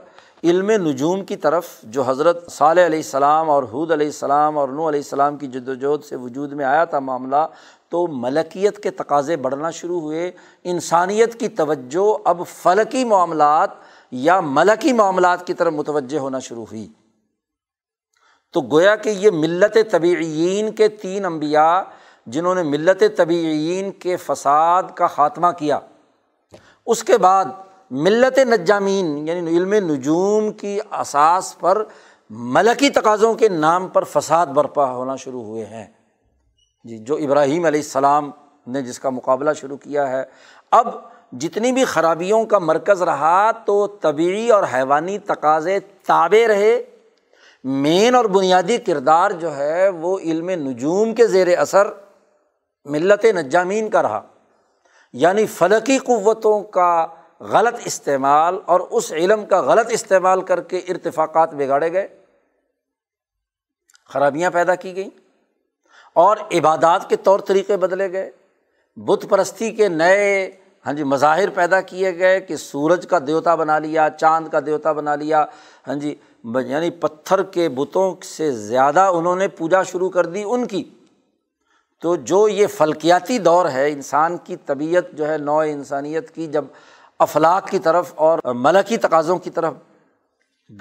علم 0.45 0.71
نجوم 0.71 1.25
کی 1.25 1.37
طرف 1.37 1.69
جو 1.83 2.03
حضرت 2.03 2.53
صالح 2.53 2.87
علیہ 2.87 2.99
السلام 2.99 3.51
اور 3.51 3.63
حود 3.63 3.91
علیہ 3.93 4.07
السلام 4.07 4.59
اور 4.59 4.69
نو 4.69 4.89
علیہ 4.89 5.01
السلام 5.01 5.37
کی 5.37 5.47
جد 5.47 5.69
وجہد 5.69 6.05
سے 6.05 6.17
وجود 6.17 6.53
میں 6.53 6.65
آیا 6.65 6.85
تھا 6.85 6.99
معاملہ، 6.99 7.47
تو 7.89 8.07
ملکیت 8.07 8.83
کے 8.83 8.91
تقاضے 8.91 9.37
بڑھنا 9.37 9.71
شروع 9.71 10.01
ہوئے۔ 10.01 10.31
انسانیت 10.65 11.41
کی 11.41 11.49
توجہ 11.49 12.19
اب 12.25 12.43
فلکی 12.47 13.05
معاملات 13.05 13.71
یا 14.11 14.41
ملکی 14.41 14.93
معاملات 14.93 15.47
کی 15.47 15.55
طرف 15.55 15.73
متوجہ 15.73 16.19
ہونا 16.19 16.39
شروع 16.39 16.65
ہوئی۔ 16.65 16.89
تو 18.53 18.61
گویا 18.61 18.97
کہ 18.97 19.11
یہ 19.11 19.31
ملت 19.31 19.77
طبعین 19.91 20.73
کے 20.73 20.89
تین 20.89 21.25
امبیا 21.25 21.83
جنہوں 22.27 22.55
نے 22.55 22.63
ملت 22.63 23.03
طبعین 23.17 23.91
کے 23.91 24.17
فساد 24.17 24.83
کا 24.95 25.07
خاتمہ 25.07 25.47
کیا۔ 25.59 25.79
اس 26.87 27.05
کے 27.05 27.19
بعد 27.19 27.45
ملت 27.91 28.39
نجامین 28.39 29.29
یعنی 29.29 29.51
علم 29.51 29.73
نجوم 29.73 30.53
کی 30.53 30.79
اساس 31.01 31.59
پر 31.59 31.85
ملکی 32.31 32.91
تقاضوں 32.91 33.35
کے 33.35 33.49
نام 33.49 33.89
پر 33.89 34.05
فساد 34.05 34.47
برپا 34.47 34.91
ہونا 34.91 35.17
شروع 35.17 35.43
ہوئے 35.43 35.65
ہیں۔ 35.67 35.87
جی 36.85 36.99
جو 36.99 37.17
ابراہیم 37.17 37.65
علیہ 37.65 37.81
السلام 37.81 38.31
نے 38.67 38.83
جس 38.83 38.99
کا 38.99 39.11
مقابلہ 39.11 39.53
شروع 39.53 39.77
کیا 39.77 40.11
ہے۔ 40.11 40.23
اب 40.71 40.89
جتنی 41.33 41.73
بھی 41.73 41.85
خرابیوں 41.85 42.45
کا 42.45 42.59
مرکز 42.59 43.03
رہا 43.03 43.51
تو 43.51 43.87
طبعی 43.87 44.51
اور 44.51 44.63
حیوانی 44.75 45.19
تقاضے 45.19 45.79
تابے 45.81 46.49
رہے۔ 46.49 46.83
مین 47.71 48.15
اور 48.15 48.25
بنیادی 48.25 48.77
کردار 48.77 49.31
جو 49.31 49.57
ہے 49.57 49.89
وہ 49.89 50.19
علم 50.19 50.51
نجوم 50.51 51.15
کے 51.15 51.27
زیر 51.27 51.59
اثر 51.59 51.89
ملت 52.85 53.25
نجامین 53.25 53.91
کا 53.91 54.03
رہا۔ 54.03 54.21
یعنی 55.13 55.47
فلکی 55.47 55.99
قوتوں 55.99 56.61
کا 56.61 57.07
غلط 57.41 57.75
استعمال 57.85 58.59
اور 58.67 58.81
اس 58.81 59.13
علم 59.13 59.47
کا 59.47 59.61
غلط 59.61 59.87
استعمال 59.91 60.41
کر 60.41 60.61
کے 60.61 60.79
ارتفاقات 60.79 61.55
بگاڑے 61.55 61.93
گئے۔ 61.93 62.09
خرابیاں 64.09 64.51
پیدا 64.51 64.75
کی 64.75 64.97
گئیں 64.97 65.11
اور 66.15 66.37
عبادات 66.37 67.09
کے 67.09 67.17
طور 67.17 67.41
طریقے 67.41 67.77
بدلے 67.77 68.13
گئے۔ 68.13 68.31
بت 68.97 69.27
پرستی 69.29 69.71
کے 69.71 69.89
نئے 69.89 70.51
ہاں 70.87 70.93
جی 70.93 71.05
مظاہر 71.05 71.51
پیدا 71.51 71.81
کیے 71.81 72.19
گئے 72.19 72.41
کہ 72.41 72.57
سورج 72.57 73.07
کا 73.07 73.19
دیوتا 73.27 73.55
بنا 73.55 73.79
لیا، 73.79 74.09
چاند 74.21 74.49
کا 74.49 74.59
دیوتا 74.67 74.93
بنا 74.93 75.15
لیا۔ 75.15 75.45
ہاں 75.89 75.95
جی 75.95 76.15
یعنی 76.57 76.91
پتھر 76.91 77.43
کے 77.43 77.69
بتوں 77.69 78.15
سے 78.25 78.53
زیادہ 78.53 79.01
انہوں 79.01 79.37
نے 79.37 79.49
پوجا 79.49 79.83
شروع 79.83 80.11
کر 80.11 80.27
دی 80.27 80.43
ان 80.47 80.67
کی۔ 80.67 80.85
تو 82.03 82.17
جو 82.17 82.49
یہ 82.49 82.67
فلکیاتی 82.67 83.39
دور 83.39 83.71
ہے، 83.71 83.93
انسان 83.93 84.37
کی 84.45 84.57
طبیعت 84.57 85.05
جو 85.13 85.29
ہے 85.29 85.39
نو 85.39 85.59
انسانیت 85.59 86.31
کی 86.31 86.47
جب 86.47 86.65
افلاق 87.19 87.71
کی 87.71 87.79
طرف 87.79 88.13
اور 88.15 88.39
ملکی 88.55 88.97
تقاضوں 88.97 89.39
کی 89.39 89.51
طرف 89.51 89.75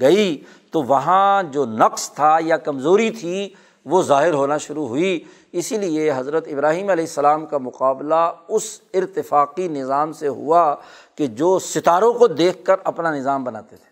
گئی، 0.00 0.44
تو 0.70 0.82
وہاں 0.82 1.42
جو 1.42 1.64
نقص 1.64 2.10
تھا 2.10 2.38
یا 2.40 2.56
کمزوری 2.56 3.10
تھی، 3.10 3.54
وہ 3.84 4.02
ظاہر 4.02 4.32
ہونا 4.32 4.56
شروع 4.56 4.88
ہوئی۔ 4.88 5.20
اسی 5.52 5.78
لیے 5.78 6.12
حضرت 6.16 6.48
ابراہیم 6.48 6.90
علیہ 6.90 7.04
السلام 7.04 7.46
کا 7.46 7.58
مقابلہ 7.58 8.32
اس 8.48 8.80
ارتفاقی 8.94 9.68
نظام 9.68 10.12
سے 10.12 10.28
ہوا 10.28 10.74
کہ 11.14 11.26
جو 11.26 11.58
ستاروں 11.58 12.12
کو 12.12 12.26
دیکھ 12.26 12.64
کر 12.64 12.76
اپنا 12.84 13.14
نظام 13.14 13.44
بناتے 13.44 13.76
تھے۔ 13.76 13.87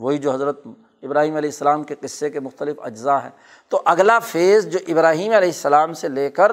وہی 0.00 0.18
جو 0.18 0.32
حضرت 0.32 0.60
ابراہیم 1.02 1.36
علیہ 1.36 1.48
السلام 1.48 1.82
کے 1.82 1.94
قصے 2.00 2.30
کے 2.30 2.40
مختلف 2.40 2.76
اجزاء 2.82 3.18
ہیں۔ 3.22 3.30
تو 3.68 3.82
اگلا 3.84 4.18
فیز 4.18 4.66
جو 4.72 4.78
ابراہیم 4.88 5.32
علیہ 5.32 5.48
السلام 5.48 5.92
سے 5.92 6.08
لے 6.08 6.30
کر 6.30 6.52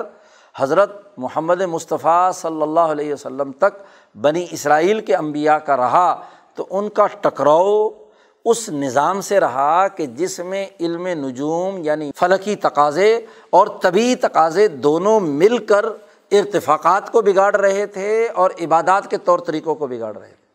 حضرت 0.56 0.92
محمد 1.18 1.62
مصطفیٰ 1.62 2.32
صلی 2.32 2.62
اللہ 2.62 2.94
علیہ 2.94 3.14
وسلم 3.14 3.52
تک 3.52 3.82
بنی 4.16 4.46
اسرائیل 4.52 5.00
کے 5.02 5.16
انبیاء 5.16 5.58
کا 5.58 5.78
رہا، 5.78 6.22
تو 6.56 6.66
ان 6.70 6.90
کا 6.90 7.06
ٹکراؤ 7.22 7.90
اس 8.46 8.70
نظام 8.70 9.22
سے 9.22 9.40
رہا 9.40 9.88
کہ 9.88 10.06
جس 10.06 10.40
میں 10.40 10.66
علم 10.80 11.08
نجوم 11.08 11.78
یعنی 11.84 12.12
فلکی 12.16 12.56
تقاضے 12.56 13.14
اور 13.50 13.68
طبی 13.82 14.16
تقاضے 14.16 14.68
دونوں 14.68 15.20
مل 15.20 15.58
کر 15.66 15.86
ارتفاقات 16.32 17.12
کو 17.12 17.22
بگاڑ 17.22 17.56
رہے 17.56 17.86
تھے 17.86 18.28
اور 18.28 18.52
عبادات 18.62 19.10
کے 19.10 19.18
طور 19.18 19.40
طریقوں 19.40 19.76
کو 19.76 19.88
بگاڑ 19.88 20.16
رہے 20.18 20.28
تھے۔ 20.28 20.47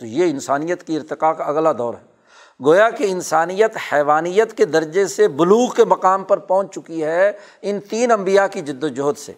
تو 0.00 0.06
یہ 0.06 0.24
انسانیت 0.24 0.82
کی 0.82 0.96
ارتقاء 0.96 1.32
کا 1.32 1.44
اگلا 1.44 1.72
دور 1.72 1.94
ہے۔ 1.94 2.10
گویا 2.64 2.90
کہ 2.90 3.04
انسانیت 3.04 3.76
حیوانیت 3.92 4.52
کے 4.52 4.64
درجے 4.64 5.06
سے 5.06 5.28
بلوغ 5.28 5.74
کے 5.74 5.84
مقام 5.84 6.24
پر 6.24 6.38
پہنچ 6.38 6.74
چکی 6.74 7.04
ہے 7.04 7.32
ان 7.62 7.80
تین 7.80 8.10
امبیا 8.10 8.46
کی 8.46 8.60
جد 8.60 8.84
وجہد 8.84 9.18
سے۔ 9.18 9.32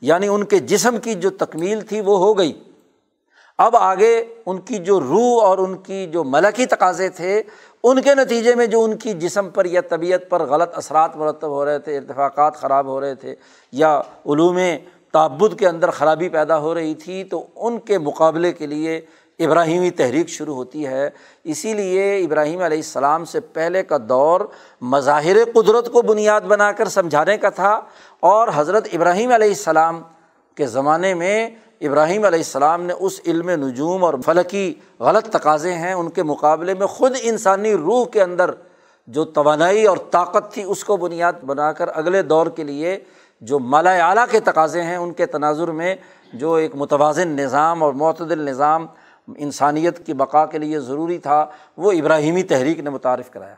یعنی 0.00 0.28
ان 0.28 0.44
کے 0.44 0.58
جسم 0.58 0.96
کی 0.96 1.14
جو 1.14 1.30
تکمیل 1.30 1.80
تھی 1.80 2.00
وہ 2.00 2.18
ہو 2.18 2.38
گئی۔ 2.38 2.62
اب 3.58 3.76
آگے 3.76 4.24
ان 4.46 4.60
کی 4.60 4.78
جو 4.78 5.00
روح 5.00 5.42
اور 5.42 5.58
ان 5.58 5.76
کی 5.76 6.06
جو 6.06 6.24
ملکی 6.24 6.66
تقاضے 6.66 7.08
تھے، 7.08 7.42
ان 7.82 8.02
کے 8.02 8.14
نتیجے 8.14 8.54
میں 8.54 8.66
جو 8.66 8.84
ان 8.84 8.96
کی 8.96 9.12
جسم 9.12 9.50
پر 9.50 9.64
یا 9.64 9.80
طبیعت 9.80 10.20
پر 10.28 10.42
غلط 10.42 10.70
اثرات 10.74 11.16
مرتب 11.16 11.48
ہو 11.48 11.64
رہے 11.64 11.78
تھے، 11.78 11.96
ارتفاقات 11.96 12.56
خراب 12.56 12.86
ہو 12.86 13.00
رہے 13.00 13.14
تھے 13.14 13.34
یا 13.72 13.98
علوم 14.26 14.58
تعبد 15.12 15.58
کے 15.58 15.68
اندر 15.68 15.90
خرابی 15.90 16.28
پیدا 16.28 16.58
ہو 16.58 16.74
رہی 16.74 16.94
تھی، 16.94 17.24
تو 17.24 17.46
ان 17.56 17.78
کے 17.78 17.98
مقابلے 17.98 18.52
کے 18.52 18.66
لیے 18.66 19.00
ابراہیمی 19.38 19.90
تحریک 19.90 20.28
شروع 20.28 20.54
ہوتی 20.54 20.86
ہے۔ 20.86 21.08
اسی 21.44 21.74
لیے 21.74 22.18
ابراہیم 22.18 22.60
علیہ 22.60 22.78
السلام 22.78 23.24
سے 23.24 23.40
پہلے 23.40 23.82
کا 23.82 23.96
دور 24.08 24.40
مظاہر 24.82 25.36
قدرت 25.54 25.92
کو 25.92 26.02
بنیاد 26.02 26.40
بنا 26.40 26.72
کر 26.72 26.88
سمجھانے 26.88 27.36
کا 27.36 27.48
تھا 27.48 27.80
اور 28.20 28.48
حضرت 28.54 28.88
ابراہیم 28.92 29.32
علیہ 29.32 29.48
السلام 29.48 30.02
کے 30.56 30.66
زمانے 30.66 31.14
میں 31.14 31.48
ابراہیم 31.80 32.24
علیہ 32.24 32.38
السلام 32.38 32.82
نے 32.82 32.92
اس 32.92 33.20
علم 33.26 33.50
نجوم 33.50 34.04
اور 34.04 34.14
فلکی 34.24 34.74
غلط 35.00 35.28
تقاضے 35.28 35.72
ہیں، 35.72 35.92
ان 35.92 36.08
کے 36.08 36.22
مقابلے 36.22 36.74
میں 36.74 36.86
خود 36.86 37.16
انسانی 37.22 37.74
روح 37.74 38.04
کے 38.06 38.22
اندر 38.22 38.50
جو 39.08 39.24
توانائی 39.24 39.86
اور 39.86 39.96
طاقت 40.10 40.52
تھی، 40.52 40.62
اس 40.62 40.84
کو 40.84 40.96
بنیاد 40.96 41.32
بنا 41.42 41.72
کر 41.72 41.88
اگلے 41.94 42.22
دور 42.22 42.46
کے 42.46 42.64
لیے 42.64 42.98
جو 43.40 43.58
مالا 43.58 43.90
اعلیٰ 44.08 44.24
کے 44.30 44.40
تقاضے 44.40 44.82
ہیں، 44.82 44.96
ان 44.96 45.12
کے 45.12 45.26
تناظر 45.26 45.68
میں 45.68 45.94
جو 46.32 46.54
ایک 46.54 46.74
متوازن 46.74 47.28
نظام 47.28 47.82
اور 47.82 47.92
معتدل 47.92 48.38
نظام 48.38 48.86
انسانیت 49.36 50.06
کی 50.06 50.12
بقا 50.12 50.46
کے 50.46 50.58
لیے 50.58 50.80
ضروری 50.80 51.18
تھا، 51.18 51.46
وہ 51.76 51.92
ابراہیمی 51.92 52.42
تحریک 52.42 52.80
نے 52.80 52.90
متعارف 52.90 53.30
کرایا۔ 53.30 53.54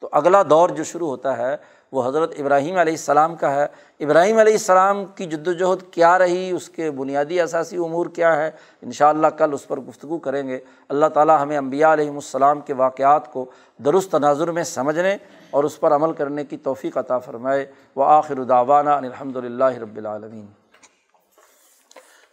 تو 0.00 0.08
اگلا 0.12 0.42
دور 0.50 0.68
جو 0.68 0.84
شروع 0.84 1.08
ہوتا 1.08 1.36
ہے، 1.36 1.56
وہ 1.92 2.08
حضرت 2.08 2.32
ابراہیم 2.38 2.76
علیہ 2.76 2.92
السلام 2.92 3.36
کا 3.36 3.54
ہے۔ 3.54 3.66
ابراہیم 4.00 4.38
علیہ 4.38 4.52
السلام 4.52 5.04
کی 5.04 5.26
جد 5.26 5.48
وجہد 5.48 5.92
کیا 5.92 6.18
رہی؟ 6.18 6.50
اس 6.50 6.68
کے 6.68 6.90
بنیادی 6.90 7.40
اثاثی 7.40 7.76
امور 7.76 8.06
کیا 8.06 8.36
ہے 8.36 8.50
ان 8.82 8.92
شاء 8.92 9.08
اللہ 9.08 9.26
کل 9.26 9.50
اس 9.52 9.68
پر 9.68 9.80
گفتگو 9.80 10.18
کریں 10.18 10.48
گے۔ 10.48 10.58
اللہ 10.88 11.06
تعالیٰ 11.06 11.42
ہمیں 11.42 11.58
امبیا 11.58 11.92
علیہم 11.92 12.14
السلام 12.14 12.60
کے 12.60 12.74
واقعات 12.74 13.32
کو 13.32 13.50
درست 13.84 14.10
تناظر 14.10 14.50
میں 14.50 14.64
سمجھنے 14.64 15.16
اور 15.50 15.64
اس 15.64 15.80
پر 15.80 15.94
عمل 15.94 16.12
کرنے 16.12 16.44
کی 16.44 16.56
توفیق 16.56 16.98
عطا 16.98 17.18
فرمائے۔ 17.18 17.66
و 17.96 18.02
آخر 18.02 18.34
داوانہ 18.34 18.90
الحمد 18.90 19.36
للہ 19.36 19.64
رب 19.64 19.96
العالمین۔ 19.96 20.46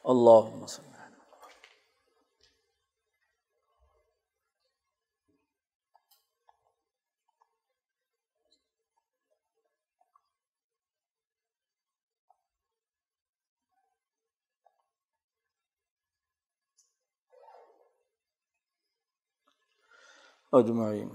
اللہ 0.03 0.63
وسلم 0.63 0.90
اجمعین۔ 20.54 21.10